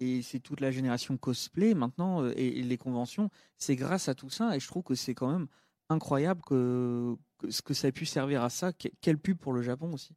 et 0.01 0.23
c'est 0.23 0.41
toute 0.41 0.61
la 0.61 0.71
génération 0.71 1.17
cosplay 1.17 1.75
maintenant 1.75 2.27
et, 2.29 2.63
les 2.63 2.79
conventions. 2.79 3.31
C'est 3.57 3.77
grâce 3.77 4.09
à 4.09 4.15
tout 4.15 4.31
ça 4.31 4.57
et 4.57 4.61
je 4.61 4.67
trouve 4.67 4.83
que 4.83 4.95
c'est 4.95 5.15
quand 5.15 5.31
même 5.31 5.47
incroyable 5.89 6.43
que, 6.47 7.17
ce 7.49 7.63
que 7.63 7.75
ça 7.75 7.89
ait 7.89 7.93
pu 7.93 8.07
servir 8.07 8.43
à 8.43 8.51
ça. 8.51 8.73
Quelle 8.73 9.19
pub 9.19 9.39
pour 9.39 9.53
le 9.53 9.63
Japon 9.63 9.93
aussi. 9.93 10.13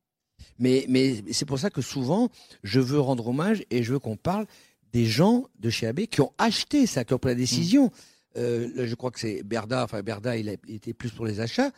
Mais, 0.57 0.85
mais 0.89 1.23
c'est 1.31 1.45
pour 1.45 1.59
ça 1.59 1.69
que 1.69 1.81
souvent, 1.81 2.29
je 2.63 2.79
veux 2.79 2.99
rendre 2.99 3.27
hommage 3.27 3.63
et 3.69 3.83
je 3.83 3.93
veux 3.93 3.99
qu'on 3.99 4.17
parle 4.17 4.45
des 4.91 5.05
gens 5.05 5.45
de 5.59 5.69
chez 5.69 5.87
AB 5.87 6.01
qui 6.07 6.21
ont 6.21 6.33
acheté 6.37 6.87
ça, 6.87 7.03
qui 7.03 7.13
ont 7.13 7.19
pris 7.19 7.31
la 7.31 7.35
décision. 7.35 7.85
Mm. 7.85 7.91
Euh, 8.37 8.87
je 8.87 8.95
crois 8.95 9.11
que 9.11 9.19
c'est 9.19 9.43
Berda, 9.43 9.83
enfin 9.83 10.01
Berda, 10.01 10.37
il, 10.37 10.49
était 10.67 10.93
plus 10.93 11.11
pour 11.11 11.25
les 11.25 11.39
achats. 11.39 11.71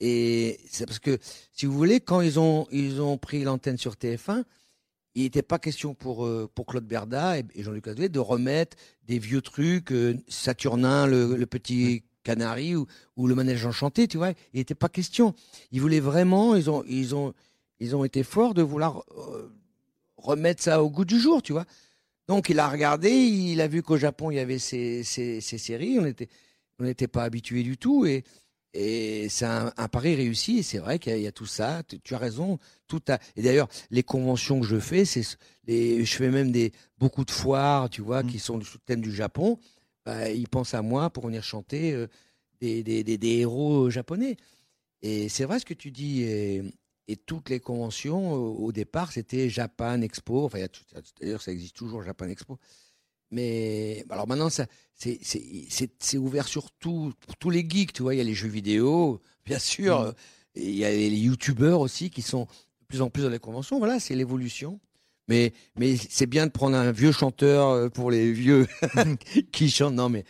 Et 0.00 0.58
c'est 0.70 0.86
parce 0.86 0.98
que, 0.98 1.18
si 1.52 1.66
vous 1.66 1.72
voulez, 1.72 2.00
quand 2.00 2.20
ils 2.20 2.38
ont, 2.38 2.66
ils 2.70 3.00
ont 3.00 3.16
pris 3.16 3.44
l'antenne 3.44 3.78
sur 3.78 3.94
TF1, 3.94 4.44
il 5.14 5.22
n'était 5.22 5.42
pas 5.42 5.58
question 5.58 5.94
pour, 5.94 6.26
euh, 6.26 6.50
pour 6.54 6.66
Claude 6.66 6.86
Berda 6.86 7.38
et, 7.38 7.44
Jean-Luc 7.56 7.86
Ladevé 7.86 8.08
de 8.08 8.18
remettre 8.18 8.76
des 9.06 9.18
vieux 9.18 9.40
trucs, 9.40 9.92
euh, 9.92 10.16
Saturnin, 10.28 11.06
le, 11.06 11.44
petit 11.46 12.02
canari 12.24 12.74
ou, 12.74 12.86
ou, 13.16 13.26
le 13.26 13.34
manège 13.34 13.64
enchanté, 13.64 14.08
tu 14.08 14.16
vois. 14.16 14.30
Il 14.52 14.58
n'était 14.58 14.74
pas 14.74 14.88
question. 14.88 15.34
Ils 15.70 15.80
voulaient 15.80 16.00
vraiment, 16.00 16.56
ils 16.56 16.70
ont, 16.70 16.84
ils 16.88 17.14
ont, 17.14 17.32
ils 17.80 17.94
ont 17.94 18.04
été 18.04 18.22
forts 18.22 18.54
de 18.54 18.62
vouloir 18.62 19.04
remettre 20.16 20.62
ça 20.62 20.82
au 20.82 20.90
goût 20.90 21.04
du 21.04 21.18
jour, 21.18 21.42
tu 21.42 21.52
vois. 21.52 21.66
Donc 22.26 22.48
il 22.48 22.58
a 22.58 22.68
regardé, 22.68 23.10
il 23.10 23.60
a 23.60 23.68
vu 23.68 23.82
qu'au 23.82 23.98
Japon 23.98 24.30
il 24.30 24.36
y 24.36 24.40
avait 24.40 24.58
ces, 24.58 25.04
ces, 25.04 25.40
séries, 25.40 25.98
on 25.98 26.02
n'était 26.02 26.28
on 26.78 27.08
pas 27.08 27.24
habitué 27.24 27.62
du 27.62 27.76
tout 27.76 28.06
et 28.06 28.24
et 28.74 29.28
c'est 29.28 29.44
un, 29.46 29.70
pari 29.88 30.16
réussi 30.16 30.58
et 30.58 30.62
c'est 30.62 30.78
vrai 30.78 30.98
qu'il 30.98 31.16
y, 31.18 31.26
a 31.28 31.32
tout 31.32 31.46
ça. 31.46 31.82
Tu, 32.02 32.14
as 32.14 32.18
raison, 32.18 32.58
tout 32.88 33.00
a. 33.08 33.18
Et 33.36 33.42
d'ailleurs 33.42 33.68
les 33.90 34.02
conventions 34.02 34.60
que 34.60 34.66
je 34.66 34.80
fais, 34.80 35.04
c'est 35.04 35.22
les, 35.66 36.04
je 36.04 36.16
fais 36.16 36.28
même 36.28 36.50
des 36.50 36.72
beaucoup 36.98 37.24
de 37.24 37.30
foires, 37.30 37.88
tu 37.88 38.02
vois, 38.02 38.24
mmh. 38.24 38.30
qui 38.30 38.38
sont 38.40 38.60
sous 38.60 38.78
le 38.78 38.84
thème 38.84 39.00
du 39.00 39.14
Japon. 39.14 39.58
Bah, 40.04 40.28
ils 40.28 40.48
pensent 40.48 40.74
à 40.74 40.82
moi 40.82 41.08
pour 41.10 41.26
venir 41.26 41.44
chanter 41.44 41.92
euh, 41.92 42.08
des, 42.60 42.82
des, 42.82 43.04
des, 43.04 43.16
des, 43.16 43.38
héros 43.38 43.90
japonais. 43.90 44.36
Et 45.02 45.28
c'est 45.28 45.44
vrai 45.44 45.60
ce 45.60 45.64
que 45.64 45.74
tu 45.74 45.90
dis. 45.92 46.22
Et, 46.22 46.62
et 47.06 47.16
toutes 47.16 47.50
les 47.50 47.60
conventions, 47.60 48.32
au 48.32 48.72
départ, 48.72 49.12
c'était 49.12 49.50
Japan 49.50 50.00
Expo. 50.00 50.44
Enfin, 50.44 50.58
d'ailleurs, 51.20 51.42
ça 51.42 51.52
existe 51.52 51.76
toujours, 51.76 52.02
Japan 52.02 52.28
Expo. 52.28 52.58
Mais 53.34 54.04
alors 54.10 54.28
maintenant, 54.28 54.48
ça, 54.48 54.66
c'est, 54.94 56.16
ouvert 56.16 56.46
sur 56.46 56.70
tout, 56.70 57.12
pour 57.26 57.36
tous 57.36 57.50
les 57.50 57.68
geeks. 57.68 57.92
Tu 57.92 58.02
vois, 58.02 58.14
il 58.14 58.18
y 58.18 58.20
a 58.20 58.24
les 58.24 58.34
jeux 58.34 58.48
vidéo, 58.48 59.20
bien 59.44 59.58
sûr. 59.58 60.02
Mm. 60.02 60.14
Et 60.54 60.68
il 60.68 60.76
y 60.76 60.84
a 60.84 60.90
les 60.90 61.08
youtubeurs 61.08 61.80
aussi 61.80 62.10
qui 62.10 62.22
sont 62.22 62.42
de 62.44 62.86
plus 62.86 63.02
en 63.02 63.10
plus 63.10 63.24
dans 63.24 63.28
les 63.28 63.40
conventions. 63.40 63.78
Voilà, 63.78 63.98
c'est 63.98 64.14
l'évolution. 64.14 64.78
Mais, 65.26 65.52
mais 65.76 65.96
c'est 65.96 66.26
bien 66.26 66.46
de 66.46 66.52
prendre 66.52 66.76
un 66.76 66.92
vieux 66.92 67.10
chanteur 67.10 67.70
euh, 67.70 67.88
pour 67.88 68.10
les 68.10 68.30
vieux 68.30 68.68
qui 69.52 69.68
chantent. 69.68 69.94
Non, 69.94 70.08
mais 70.08 70.24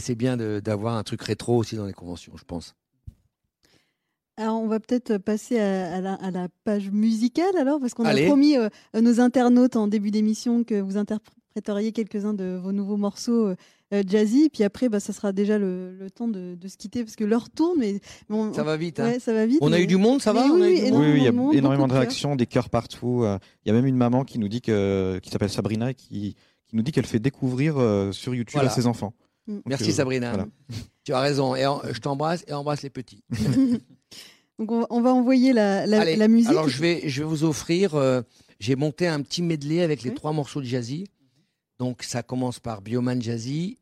c'est 0.00 0.16
bien 0.16 0.36
d'avoir 0.36 0.96
un 0.96 1.04
truc 1.04 1.22
rétro 1.22 1.56
aussi 1.56 1.76
dans 1.76 1.86
les 1.86 1.92
conventions, 1.92 2.32
je 2.36 2.44
pense. 2.44 2.74
Alors, 4.36 4.60
on 4.60 4.68
va 4.68 4.80
peut-être 4.80 5.18
passer 5.18 5.58
à, 5.60 6.00
la, 6.00 6.48
page 6.64 6.90
musicale 6.90 7.56
alors, 7.56 7.78
parce 7.78 7.94
qu'on 7.94 8.04
a 8.04 8.16
promis 8.22 8.56
euh, 8.56 8.68
à 8.94 9.00
nos 9.00 9.20
internautes 9.20 9.76
en 9.76 9.88
début 9.88 10.10
d'émission 10.12 10.64
que 10.64 10.80
vous 10.80 10.96
interpréteriez 11.56 11.92
quelques-uns 11.92 12.34
de 12.34 12.56
vos 12.62 12.72
nouveaux 12.72 12.96
morceaux 12.96 13.48
euh, 13.48 13.56
euh, 13.92 14.02
jazzy. 14.06 14.50
Puis 14.50 14.64
après, 14.64 14.88
bah, 14.88 15.00
ça 15.00 15.12
sera 15.12 15.32
déjà 15.32 15.58
le, 15.58 16.08
temps 16.14 16.28
de, 16.28 16.56
se 16.66 16.76
quitter 16.76 17.04
parce 17.04 17.16
que 17.16 17.24
l'heure 17.24 17.50
tourne. 17.50 17.78
Mais 17.78 18.00
ça 18.54 18.62
va 18.62 18.76
vite. 18.76 19.00
Hein. 19.00 19.18
ça 19.18 19.32
va 19.32 19.46
vite. 19.46 19.58
On 19.60 19.72
a 19.72 19.80
eu 19.80 19.86
du 19.86 19.96
monde, 19.96 20.20
ça 20.20 20.32
va 20.32 20.46
Oui, 20.46 20.78
il 20.78 21.22
y 21.22 21.26
a 21.26 21.30
énormément 21.30 21.88
de, 21.88 21.92
réactions, 21.92 22.36
des 22.36 22.46
cœurs 22.46 22.70
partout. 22.70 23.24
Il 23.24 23.68
y 23.68 23.70
a 23.70 23.74
même 23.74 23.86
une 23.86 23.96
maman 23.96 24.24
qui 24.24 24.38
nous 24.38 24.48
dit 24.48 24.60
que, 24.60 25.18
qui 25.22 25.30
s'appelle 25.30 25.50
Sabrina, 25.50 25.94
qui, 25.94 26.36
qui 26.66 26.76
nous 26.76 26.82
dit 26.82 26.92
qu'elle 26.92 27.06
fait 27.06 27.18
découvrir 27.18 27.76
sur 28.12 28.34
YouTube 28.34 28.60
à 28.62 28.70
ses 28.70 28.86
enfants. 28.86 29.14
Mm. 29.48 29.58
Merci 29.66 29.92
Sabrina. 29.92 30.46
Tu 31.04 31.14
as 31.14 31.20
raison. 31.20 31.56
Et 31.56 31.62
je 31.62 32.00
t'embrasse 32.00 32.44
et 32.46 32.52
embrasse 32.52 32.82
les 32.82 32.90
petits. 32.90 33.24
Donc 34.58 34.70
on 34.90 35.00
va 35.00 35.14
envoyer 35.14 35.52
la, 35.52 36.28
musique. 36.28 36.50
Alors 36.50 36.68
je 36.68 36.80
vais, 36.80 37.02
je 37.08 37.22
vais 37.22 37.28
vous 37.28 37.44
offrir, 37.44 37.94
euh, 37.94 38.22
j'ai 38.58 38.74
monté 38.74 39.06
un 39.06 39.22
petit 39.22 39.40
medley 39.40 39.82
avec 39.82 40.02
les 40.02 40.12
trois 40.12 40.32
morceaux 40.32 40.60
de 40.60 40.66
jazzy. 40.66 41.04
Donc 41.78 42.02
ça 42.02 42.22
commence 42.22 42.58
par 42.58 42.82
Bioman 42.82 43.22
Jazzy, 43.22 43.78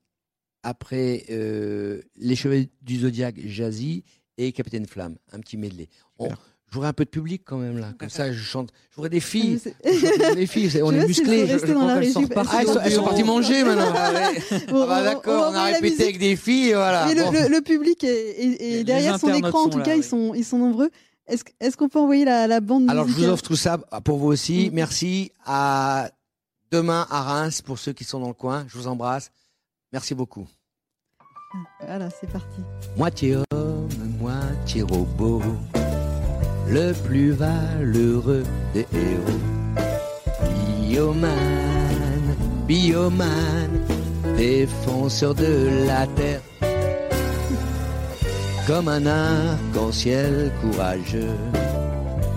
après 0.63 1.25
euh, 1.31 2.03
Les 2.17 2.37
Cheveux 2.37 2.67
du 2.83 3.01
Zodiac 3.01 3.37
Jazzy 3.47 4.05
et 4.37 4.53
Capitaine 4.53 4.87
Flamme, 4.87 5.17
un 5.33 5.41
petit 5.41 5.57
medley. 5.57 5.89
Je 6.21 6.75
voudrais 6.75 6.89
un 6.89 6.93
peu 6.93 7.05
de 7.05 7.11
public 7.11 7.43
quand 7.45 7.59
même 7.59 7.79
là. 7.79 7.93
Comme 7.97 8.11
ça, 8.11 8.33
je 8.33 8.43
chante. 8.43 8.71
Je 8.91 8.97
voudrais 8.97 9.09
des 9.09 9.21
filles. 9.21 9.61
des 10.35 10.47
filles. 10.47 10.83
On 10.83 10.93
est 10.93 11.07
musclés. 11.07 11.47
Je, 11.47 11.55
ah, 11.55 11.99
elles, 12.03 12.93
sont, 12.93 13.05
parties 13.05 13.23
manger 13.23 13.63
maintenant. 13.63 13.95
Ah, 13.95 14.61
bah, 14.69 15.03
d'accord, 15.05 15.53
on, 15.53 15.55
a 15.55 15.65
répété 15.67 16.03
avec 16.03 16.19
des 16.19 16.35
filles. 16.35 16.73
Voilà. 16.73 17.07
le, 17.15 17.61
public 17.61 18.03
est, 18.03 18.83
derrière 18.85 19.19
son 19.21 19.33
écran. 19.33 19.67
En 19.67 19.69
tout 19.69 19.81
cas, 19.81 19.95
ils 19.95 20.05
sont, 20.05 20.35
ils 20.35 20.45
sont 20.45 20.59
nombreux. 20.59 20.91
Est-ce 21.29 21.77
qu'on 21.77 21.89
peut 21.89 22.01
envoyer 22.01 22.25
la, 22.25 22.61
bande 22.61 22.91
Alors, 22.91 23.07
je 23.07 23.13
vous 23.13 23.25
offre 23.27 23.45
tout 23.45 23.57
ça 23.57 23.79
pour 24.05 24.19
vous 24.19 24.29
aussi. 24.29 24.69
Mm. 24.71 24.75
Merci. 24.75 25.33
À 25.45 26.11
demain 26.71 27.07
à 27.11 27.23
Reims 27.23 27.63
pour 27.63 27.79
ceux 27.79 27.93
qui 27.93 28.05
sont 28.05 28.21
dans 28.21 28.29
le 28.29 28.35
coin. 28.35 28.65
Je 28.69 28.79
vous 28.79 28.87
embrasse. 28.87 29.31
Merci 29.93 30.15
beaucoup. 30.15 30.47
Voilà, 31.81 32.11
c'est 32.11 32.31
parti. 32.31 32.61
Moitié 32.97 33.37
homme, 33.53 33.89
moitié 34.19 34.83
robot 34.83 35.43
le 36.69 36.93
plus 36.93 37.31
valeureux 37.31 38.45
des 38.75 38.87
héros. 38.93 39.41
Bioman, 40.89 42.37
bioman, 42.67 43.71
défenseur 44.37 45.35
de 45.35 45.87
la 45.87 46.07
terre. 46.09 46.41
Comme 48.67 48.89
un 48.89 49.07
arc-en-ciel 49.07 50.53
courageux, 50.61 51.37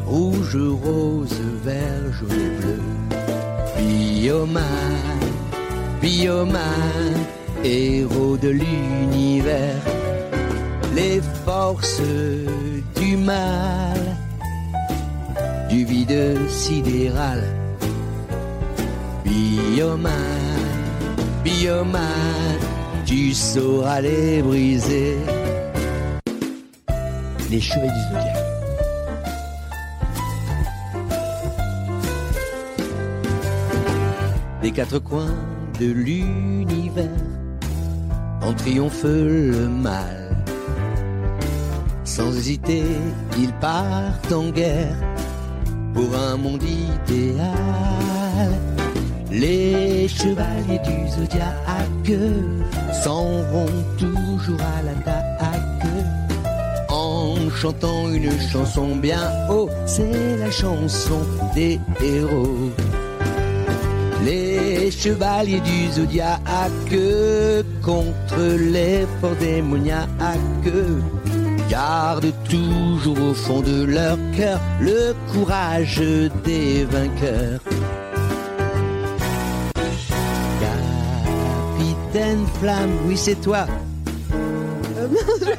rouge, 0.05 0.55
rose, 0.55 1.41
vert, 1.63 2.13
jaune 2.13 2.31
et 2.31 2.61
bleu. 2.61 2.79
Bioman, 4.19 4.99
bioman, 6.01 7.13
héros 7.63 8.35
de 8.35 8.49
l'univers. 8.49 9.81
Les 10.93 11.21
forces 11.45 12.01
du 12.99 13.15
mal 13.15 14.17
du 15.69 15.85
vide 15.85 16.37
sidéral. 16.49 17.41
Bioman, 19.23 20.11
bioman, 21.41 22.59
tu 23.05 23.33
sauras 23.33 24.01
les 24.01 24.41
briser. 24.41 25.15
Les 27.49 27.61
cheveux 27.61 27.87
du 27.87 28.28
Des 34.61 34.71
quatre 34.71 34.99
coins 34.99 35.35
de 35.79 35.85
l'univers, 35.85 37.05
en 38.41 38.53
triomphe 38.53 39.03
le 39.03 39.67
mal. 39.67 40.35
Sans 42.03 42.35
hésiter, 42.35 42.83
ils 43.37 43.53
partent 43.53 44.31
en 44.31 44.49
guerre 44.49 44.95
pour 45.93 46.13
un 46.15 46.35
monde 46.37 46.63
idéal. 46.63 47.47
Les 49.31 50.07
chevaliers 50.07 50.79
du 50.79 51.07
zodiaque 51.09 52.19
s'en 53.03 53.41
vont 53.51 53.83
toujours 53.97 54.61
à 54.61 54.81
l'attaque 54.81 55.39
en 56.89 57.49
chantant 57.49 58.09
une 58.11 58.39
chanson 58.39 58.95
bien 58.95 59.31
haut, 59.49 59.69
c'est 59.85 60.37
la 60.37 60.51
chanson 60.51 61.21
des 61.55 61.79
héros. 62.01 62.71
Les 64.89 64.97
chevaliers 64.97 65.59
du 65.59 65.91
zodiaque 65.91 66.41
contre 67.85 68.41
les 68.57 69.05
forts 69.21 69.35
démoniaques 69.39 70.09
gardent 71.69 72.33
toujours 72.49 73.21
au 73.21 73.35
fond 73.35 73.61
de 73.61 73.83
leur 73.83 74.17
cœur 74.35 74.59
le 74.81 75.13
courage 75.31 76.01
des 76.43 76.85
vainqueurs. 76.85 77.59
Capitaine 81.77 82.47
Flamme, 82.59 82.97
oui 83.05 83.15
c'est 83.15 83.39
toi. 83.39 83.67
non, 84.97 85.07
je. 85.39 85.51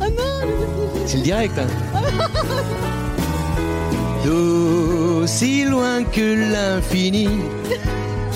Ah 0.00 0.08
non, 0.08 0.40
je. 0.40 1.00
C'est 1.06 1.16
le 1.16 1.22
direct. 1.24 1.58
Hein. 1.58 1.66
D'aussi 4.24 5.64
loin 5.64 6.02
que 6.04 6.52
l'infini, 6.52 7.28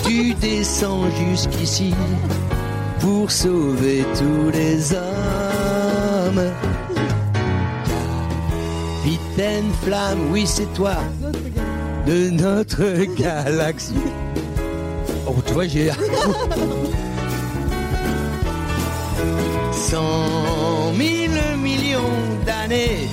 tu 0.05 0.33
descends 0.35 1.09
jusqu'ici 1.11 1.93
pour 2.99 3.31
sauver 3.31 4.05
tous 4.17 4.51
les 4.51 4.93
hommes. 4.93 6.51
Capitaine 9.03 9.71
Flamme, 9.83 10.31
oui 10.31 10.45
c'est 10.45 10.71
toi, 10.73 10.97
de 12.05 12.29
notre 12.29 13.05
galaxie. 13.15 13.95
Oh, 15.25 15.35
tu 15.45 15.53
vois, 15.53 15.65
j'ai. 15.65 15.91
Cent 19.71 20.91
mille 20.97 21.41
millions 21.63 22.01
d'années 22.45 23.07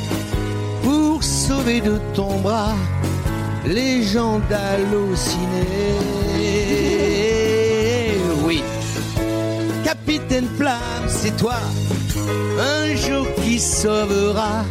de 1.66 1.98
ton 2.14 2.38
bras 2.38 2.76
les 3.66 4.04
gens 4.04 4.38
d'halluciner. 4.48 5.98
Oui, 8.44 8.62
Capitaine 9.84 10.46
Flamme, 10.56 11.08
c'est 11.08 11.36
toi, 11.36 11.56
un 12.60 12.94
jour 12.94 13.26
qui 13.42 13.58
sauvera 13.58 14.64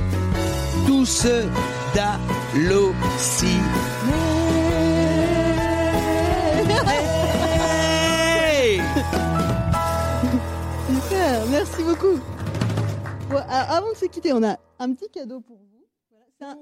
tous 0.88 1.06
ceux. 1.06 1.44
Super, 10.88 11.46
merci 11.50 11.84
beaucoup. 11.84 12.20
Avant 13.50 13.92
de 13.92 13.98
se 13.98 14.06
quitter, 14.06 14.32
on 14.32 14.44
a 14.44 14.58
un 14.80 14.94
petit 14.94 15.10
cadeau 15.10 15.42
pour 15.42 15.58
vous. 15.58 15.75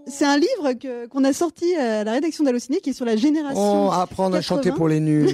C'est 0.06 0.26
un- 0.26 0.38
livre 0.38 0.74
que- 0.74 1.08
qu'on 1.08 1.24
a 1.24 1.34
sorti 1.34 1.74
à 1.76 2.04
la 2.04 2.12
rédaction 2.12 2.44
d'Allociné 2.44 2.80
qui 2.80 2.92
est 2.92 2.94
sur 2.94 3.06
la 3.06 3.16
génération. 3.16 3.88
On 3.88 3.90
apprendre 3.92 4.36
à 4.36 4.40
80. 4.40 4.42
chanter 4.42 4.72
pour 4.72 4.88
les 4.88 5.00
nuls. 5.00 5.30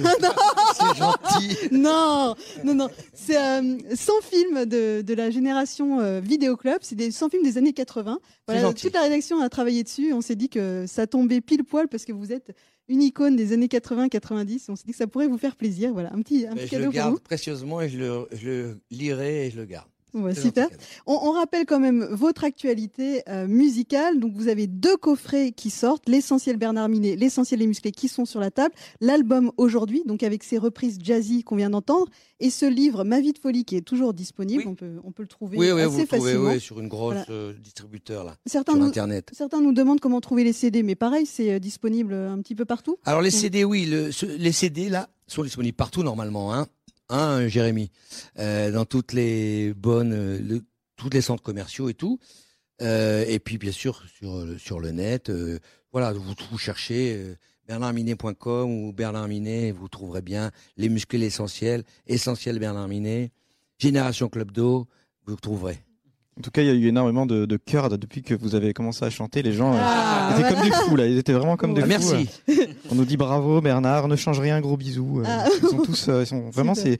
C'est 0.74 0.96
gentil. 0.98 1.56
Non, 1.72 2.34
non, 2.64 2.74
non. 2.74 2.88
C'est 3.12 3.36
euh, 3.36 3.76
100 3.94 4.12
films 4.22 4.64
de, 4.64 5.02
de 5.02 5.14
la 5.14 5.30
génération 5.30 6.00
euh, 6.00 6.20
Vidéoclub. 6.20 6.78
C'est 6.80 6.94
des 6.94 7.10
100 7.10 7.28
films 7.28 7.42
des 7.42 7.58
années 7.58 7.72
80. 7.74 8.18
Voilà, 8.48 8.72
toute 8.72 8.94
la 8.94 9.02
rédaction 9.02 9.40
a 9.40 9.48
travaillé 9.48 9.82
dessus. 9.84 10.12
On 10.12 10.20
s'est 10.22 10.36
dit 10.36 10.48
que 10.48 10.84
ça 10.86 11.06
tombait 11.06 11.40
pile 11.40 11.64
poil 11.64 11.86
parce 11.88 12.04
que 12.04 12.12
vous 12.12 12.32
êtes 12.32 12.52
une 12.88 13.02
icône 13.02 13.36
des 13.36 13.52
années 13.52 13.68
80-90. 13.68 14.64
On 14.68 14.76
s'est 14.76 14.84
dit 14.86 14.92
que 14.92 14.98
ça 14.98 15.06
pourrait 15.06 15.28
vous 15.28 15.38
faire 15.38 15.54
plaisir. 15.54 15.92
Voilà, 15.92 16.12
un 16.14 16.22
petit, 16.22 16.46
un 16.46 16.54
petit 16.54 16.66
je 16.72 16.76
le 16.78 16.84
pour 16.84 16.92
garde 16.94 17.12
vous. 17.14 17.20
précieusement 17.20 17.80
et 17.82 17.88
je 17.88 17.98
le, 17.98 18.26
je 18.32 18.48
le 18.48 18.78
lirai 18.90 19.46
et 19.46 19.50
je 19.50 19.56
le 19.58 19.66
garde. 19.66 19.86
Super. 20.34 20.68
On, 21.06 21.18
on 21.22 21.32
rappelle 21.32 21.66
quand 21.66 21.80
même 21.80 22.04
votre 22.10 22.44
actualité 22.44 23.22
euh, 23.28 23.46
musicale. 23.46 24.18
Donc, 24.20 24.32
vous 24.34 24.48
avez 24.48 24.66
deux 24.66 24.96
coffrets 24.96 25.52
qui 25.52 25.70
sortent, 25.70 26.08
l'essentiel 26.08 26.56
Bernard 26.56 26.88
Minet, 26.88 27.16
l'essentiel 27.16 27.60
Les 27.60 27.66
Musclés, 27.66 27.92
qui 27.92 28.08
sont 28.08 28.24
sur 28.24 28.40
la 28.40 28.50
table. 28.50 28.74
L'album 29.00 29.52
aujourd'hui, 29.56 30.02
donc 30.06 30.22
avec 30.22 30.42
ses 30.44 30.58
reprises 30.58 30.98
jazzy 31.02 31.42
qu'on 31.44 31.56
vient 31.56 31.70
d'entendre, 31.70 32.08
et 32.40 32.50
ce 32.50 32.66
livre 32.66 33.04
Ma 33.04 33.20
vie 33.20 33.32
de 33.32 33.38
folie 33.38 33.64
qui 33.64 33.76
est 33.76 33.80
toujours 33.82 34.14
disponible. 34.14 34.62
Oui. 34.64 34.68
On 34.70 34.74
peut, 34.74 34.96
on 35.04 35.12
peut 35.12 35.22
le 35.22 35.28
trouver 35.28 35.58
Oui, 35.58 35.70
oui, 35.72 35.80
assez 35.80 35.90
vous 35.90 35.98
le 36.00 36.06
trouvez 36.06 36.20
facilement. 36.32 36.50
oui, 36.50 36.60
sur 36.60 36.80
une 36.80 36.88
grosse 36.88 37.14
Voilà. 37.14 37.26
euh, 37.30 37.52
distributeur 37.62 38.24
là, 38.24 38.34
Certains 38.46 38.72
sur 38.72 38.80
nous, 38.80 38.86
Internet. 38.88 39.30
certains 39.32 39.60
nous 39.60 39.72
demandent 39.72 40.00
comment 40.00 40.20
trouver 40.20 40.44
les 40.44 40.52
CD, 40.52 40.82
mais 40.82 40.94
pareil, 40.94 41.26
c'est 41.26 41.52
euh, 41.52 41.58
disponible 41.58 42.14
un 42.14 42.38
petit 42.40 42.54
peu 42.54 42.64
partout. 42.64 42.96
Alors 43.04 43.20
les. 43.22 43.30
CD, 43.30 43.64
oui, 43.64 43.86
le- 43.86 44.10
ce- 44.12 44.26
les 44.26 44.52
CD 44.52 44.88
là 44.88 45.08
sont 45.26 45.42
disponibles 45.44 45.76
partout 45.76 46.02
normalement, 46.02 46.52
hein, 46.52 46.66
hein 47.10 47.46
Jérémy, 47.48 47.90
Euh, 48.38 48.70
dans 48.70 48.84
toutes 48.86 49.12
les 49.12 49.74
bonnes, 49.74 50.12
euh, 50.14 50.38
le- 50.40 50.62
tous 50.96 51.10
les 51.10 51.20
centres 51.20 51.42
commerciaux 51.42 51.88
et 51.90 51.94
tout, 51.94 52.18
Euh, 52.82 53.26
et 53.28 53.38
puis 53.40 53.58
bien 53.58 53.72
sûr 53.72 54.02
sur 54.58 54.80
le- 54.80 54.90
net, 54.90 55.30
voilà, 55.92 56.12
vous, 56.14 56.34
vous 56.50 56.58
cherchez 56.58 57.36
bernardminet.com 57.68 58.70
ou 58.70 58.92
Bernard 58.94 59.28
Minet, 59.28 59.70
vous 59.70 59.88
trouverez 59.88 60.22
bien 60.22 60.50
les 60.78 60.88
muscles 60.88 61.18
l'essentiel, 61.18 61.84
essentiel 62.06 62.58
Bernard 62.58 62.88
Minet, 62.88 63.32
Génération 63.78 64.28
Club 64.30 64.50
d'eau, 64.50 64.88
vous 65.26 65.36
trouverez. 65.36 65.78
En 66.38 66.42
tout 66.42 66.50
cas, 66.50 66.62
il 66.62 66.68
y 66.68 66.70
a 66.70 66.74
eu 66.74 66.86
énormément 66.86 67.26
de, 67.26 67.44
de 67.44 67.56
cœur 67.56 67.88
depuis 67.98 68.22
que 68.22 68.34
vous 68.34 68.54
avez 68.54 68.72
commencé 68.72 69.04
à 69.04 69.10
chanter. 69.10 69.42
Les 69.42 69.52
gens 69.52 69.74
euh, 69.74 69.78
Ah, 69.80 70.30
étaient 70.32 70.40
voilà. 70.42 70.56
comme 70.56 70.64
des 70.70 70.74
fous 70.76 70.96
là. 70.96 71.06
Ils 71.06 71.18
étaient 71.18 71.32
vraiment 71.32 71.56
comme 71.56 71.74
des 71.74 71.82
Ah, 71.82 71.98
fous. 72.00 72.14
merci. 72.14 72.28
euh. 72.48 72.66
On 72.90 72.94
nous 72.94 73.04
dit 73.04 73.16
bravo 73.16 73.60
Bernard, 73.60 74.08
ne 74.08 74.16
change 74.16 74.40
rien, 74.40 74.60
gros 74.60 74.76
bisous. 74.76 75.20
Euh, 75.20 75.24
Ah. 75.26 75.46
Ils 75.62 75.68
sont 75.68 75.82
tous, 75.82 76.08
ils 76.08 76.26
sont 76.26 76.48
vraiment 76.50 76.74
c'est 76.74 76.98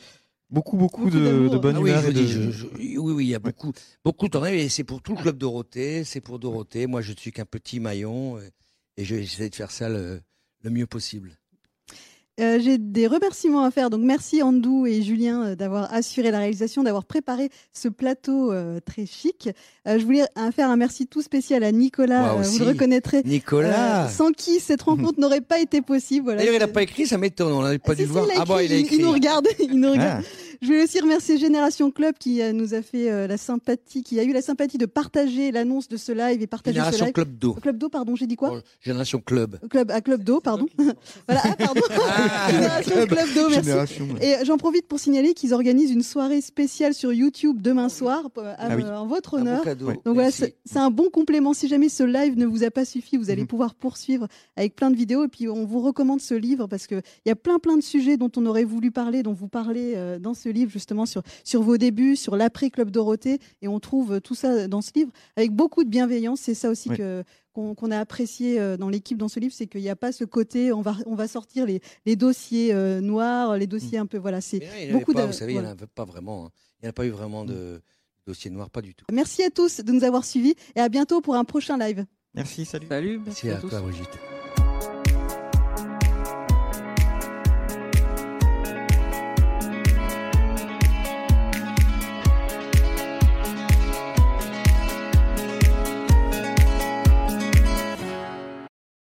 beaucoup 0.50 0.76
beaucoup, 0.76 1.04
Beaucoup 1.04 1.16
de, 1.16 1.48
de 1.48 1.58
bonne 1.58 1.78
oui, 1.78 1.90
et 1.90 2.12
de. 2.12 2.26
je- 2.26 2.50
je- 2.50 2.66
oui, 2.76 2.96
oui, 2.98 3.24
il 3.24 3.30
y 3.30 3.34
a 3.34 3.38
beaucoup, 3.38 3.72
beaucoup 4.04 4.26
de 4.26 4.30
temps. 4.32 4.44
Et 4.44 4.68
c'est 4.68 4.84
pour 4.84 5.00
tout 5.00 5.14
le 5.16 5.22
club 5.22 5.38
Dorothée, 5.38 6.04
c'est 6.04 6.20
pour 6.20 6.38
Dorothée. 6.38 6.86
Moi, 6.86 7.00
je 7.00 7.12
ne 7.12 7.16
suis 7.16 7.30
qu'un 7.32 7.44
petit 7.46 7.80
maillon 7.80 8.38
et 8.96 9.04
je 9.04 9.14
vais 9.14 9.22
essayer 9.22 9.48
de 9.48 9.54
faire 9.54 9.70
ça 9.70 9.88
le, 9.88 10.20
le 10.62 10.70
mieux 10.70 10.86
possible. 10.86 11.38
Euh, 12.40 12.58
J'ai 12.60 12.78
des 12.78 13.06
remerciements 13.06 13.64
à 13.64 13.70
faire. 13.70 13.90
Donc, 13.90 14.00
merci 14.02 14.42
Andou 14.42 14.86
et 14.86 15.02
Julien 15.02 15.42
euh, 15.44 15.54
d'avoir 15.56 15.92
assuré 15.92 16.30
la 16.30 16.38
réalisation, 16.38 16.82
d'avoir 16.82 17.04
préparé 17.04 17.50
ce 17.72 17.88
plateau 17.88 18.52
euh, 18.52 18.80
très 18.80 19.04
chic. 19.04 19.50
Euh, 19.86 19.98
je 19.98 20.04
voulais 20.04 20.24
faire 20.54 20.70
un 20.70 20.76
merci 20.76 21.06
tout 21.06 21.22
spécial 21.22 21.62
à 21.64 21.72
Nicolas. 21.72 22.20
Moi 22.20 22.30
euh, 22.30 22.42
vous 22.42 22.48
aussi. 22.48 22.58
le 22.60 22.66
reconnaîtrez. 22.66 23.22
Nicolas. 23.24 24.08
Sans 24.08 24.30
qui 24.32 24.60
cette 24.60 24.82
rencontre 24.82 25.18
n'aurait 25.20 25.40
pas 25.42 25.58
été 25.60 25.82
possible. 25.82 26.24
Voilà, 26.24 26.38
D'ailleurs, 26.40 26.54
il 26.54 26.60
n'a 26.60 26.68
pas 26.68 26.82
écrit, 26.82 27.06
ça 27.06 27.18
m'étonne. 27.18 27.52
On 27.52 27.62
n'avait 27.62 27.78
pas 27.78 27.92
Ah, 27.92 27.94
dû 27.94 28.02
si, 28.02 28.08
le 28.08 28.08
si, 28.08 28.12
voir. 28.12 28.26
il 28.34 28.38
ah 28.40 28.44
bon, 28.44 28.58
il 28.58 28.72
écrit. 28.72 28.96
Il 28.96 29.02
nous 29.04 29.12
regarde. 29.12 29.46
il 29.58 29.78
nous 29.78 29.90
regarde. 29.90 30.24
Ah, 30.24 30.49
Je 30.62 30.66
voulais 30.66 30.82
aussi 30.84 31.00
remercier 31.00 31.38
Génération 31.38 31.90
Club 31.90 32.16
qui 32.18 32.42
euh, 32.42 32.52
nous 32.52 32.74
a 32.74 32.82
fait 32.82 33.10
euh, 33.10 33.26
la 33.26 33.38
sympathie, 33.38 34.02
qui 34.02 34.20
a 34.20 34.24
eu 34.24 34.32
la 34.34 34.42
sympathie 34.42 34.76
de 34.76 34.84
partager 34.84 35.52
l'annonce 35.52 35.88
de 35.88 35.96
ce 35.96 36.12
live 36.12 36.42
et 36.42 36.46
partager 36.46 36.74
ce 36.78 36.80
Génération 36.84 37.04
live. 37.06 37.14
Club 37.14 37.38
d'eau. 37.38 37.54
Club 37.54 37.78
d'eau, 37.78 37.88
pardon, 37.88 38.14
j'ai 38.14 38.26
dit 38.26 38.36
quoi 38.36 38.52
Oh, 38.56 38.60
Génération 38.82 39.20
Club. 39.24 39.58
Club 39.70 39.90
à 39.90 40.02
Club 40.02 40.22
d'eau, 40.22 40.40
pardon. 40.40 40.66
voilà, 41.26 41.40
ah, 41.44 41.56
pardon. 41.56 41.80
Ah. 41.98 42.50
Génération 42.52 43.06
Club 43.06 43.28
d'eau, 43.34 43.48
merci. 43.48 43.64
génération. 43.64 44.04
ouais. 44.10 44.26
Et 44.42 44.44
j'en 44.44 44.58
profite 44.58 44.86
pour 44.86 44.98
signaler 45.00 45.32
qu'ils 45.32 45.54
organisent 45.54 45.92
une 45.92 46.02
soirée 46.02 46.42
spéciale 46.42 46.92
sur 46.92 47.10
YouTube 47.10 47.62
demain 47.62 47.88
soir 47.88 48.28
euh, 48.36 48.54
Ah 48.58 48.76
oui. 48.76 48.84
en 48.84 49.06
votre 49.06 49.38
Un 49.38 49.40
honneur. 49.40 49.62
cadeau. 49.62 49.86
Ouais. 49.86 49.98
Donc 50.04 50.12
voilà, 50.14 50.30
c'est 50.30 50.52
un 50.76 50.90
bon 50.90 51.08
complément. 51.08 51.54
Si 51.54 51.68
jamais 51.68 51.88
ce 51.88 52.02
live 52.02 52.36
ne 52.36 52.44
vous 52.44 52.64
a 52.64 52.70
pas 52.70 52.84
suffi, 52.84 53.16
vous 53.16 53.30
allez 53.30 53.42
Mhm. 53.42 53.46
pouvoir 53.48 53.74
poursuivre 53.74 54.26
avec 54.56 54.76
plein 54.76 54.90
de 54.90 54.96
vidéos. 54.96 55.24
Et 55.24 55.28
puis 55.28 55.48
on 55.48 55.64
vous 55.64 55.80
recommande 55.80 56.20
ce 56.20 56.34
livre 56.34 56.66
parce 56.66 56.86
que 56.86 56.96
il 57.24 57.28
y 57.30 57.32
a 57.32 57.36
plein 57.36 57.58
plein 57.58 57.78
de 57.78 57.82
sujets 57.82 58.18
dont 58.18 58.30
on 58.36 58.44
aurait 58.44 58.64
voulu 58.64 58.90
parler, 58.90 59.22
dont 59.22 59.32
vous 59.32 59.48
parlez 59.48 59.94
euh, 59.96 60.18
dans 60.18 60.34
ce 60.34 60.49
livre 60.52 60.70
justement 60.70 61.06
sur 61.06 61.22
sur 61.44 61.62
vos 61.62 61.76
débuts, 61.76 62.16
sur 62.16 62.36
l'après 62.36 62.70
Club 62.70 62.90
Dorothée. 62.90 63.38
Et 63.62 63.68
on 63.68 63.80
trouve 63.80 64.14
euh, 64.14 64.20
tout 64.20 64.34
ça 64.34 64.68
dans 64.68 64.80
ce 64.82 64.90
livre 64.94 65.10
avec 65.36 65.52
beaucoup 65.52 65.84
de 65.84 65.88
bienveillance. 65.88 66.40
C'est 66.40 66.54
ça 66.54 66.70
aussi 66.70 66.88
Oui. 66.90 66.96
que 66.96 67.24
qu'on 67.52 67.90
a 67.90 67.98
apprécié 67.98 68.58
euh, 68.60 68.76
dans 68.76 68.88
l'équipe 68.88 69.18
dans 69.18 69.28
ce 69.28 69.38
livre, 69.40 69.52
c'est 69.54 69.66
qu'il 69.66 69.80
n'y 69.82 69.88
a 69.90 69.96
pas 69.96 70.12
ce 70.12 70.24
côté 70.24 70.72
on 70.72 70.80
va 70.82 70.96
on 71.06 71.14
va 71.14 71.26
sortir 71.28 71.66
les, 71.66 71.80
les 72.06 72.16
dossiers 72.16 72.72
euh, 72.72 73.00
noirs, 73.00 73.56
les 73.58 73.66
dossiers 73.66 73.98
un 73.98 74.06
peu 74.06 74.18
voilà. 74.18 74.40
C'est 74.40 74.60
beaucoup 74.92 75.12
pas, 75.12 75.22
de- 75.22 75.26
vous 75.26 75.32
savez, 75.32 75.52
il 75.54 75.60
n'y 75.60 75.66
en 75.66 75.70
avait 75.70 75.86
pas 75.86 76.04
vraiment. 76.04 76.46
hein. 76.46 76.50
Il 76.80 76.84
n'y 76.84 76.88
en 76.88 76.90
a 76.90 76.92
pas 76.94 77.04
eu 77.06 77.10
vraiment 77.10 77.44
de 77.44 77.82
dossier 78.26 78.50
noir, 78.50 78.70
pas 78.70 78.80
du 78.82 78.94
tout. 78.94 79.04
Merci 79.12 79.42
à 79.42 79.50
tous 79.50 79.80
de 79.80 79.92
nous 79.92 80.04
avoir 80.04 80.24
suivis 80.24 80.54
et 80.76 80.80
à 80.80 80.88
bientôt 80.88 81.20
pour 81.20 81.34
un 81.34 81.44
prochain 81.44 81.76
live. 81.76 82.06
Merci, 82.34 82.64
salut. 82.64 82.86
Salut, 82.88 83.18
Merci 83.24 83.46
merci 83.46 83.50
à 83.50 83.56
à 83.56 83.60
tous. 83.60 83.68
toi, 83.70 83.80
Brigitte. 83.80 84.29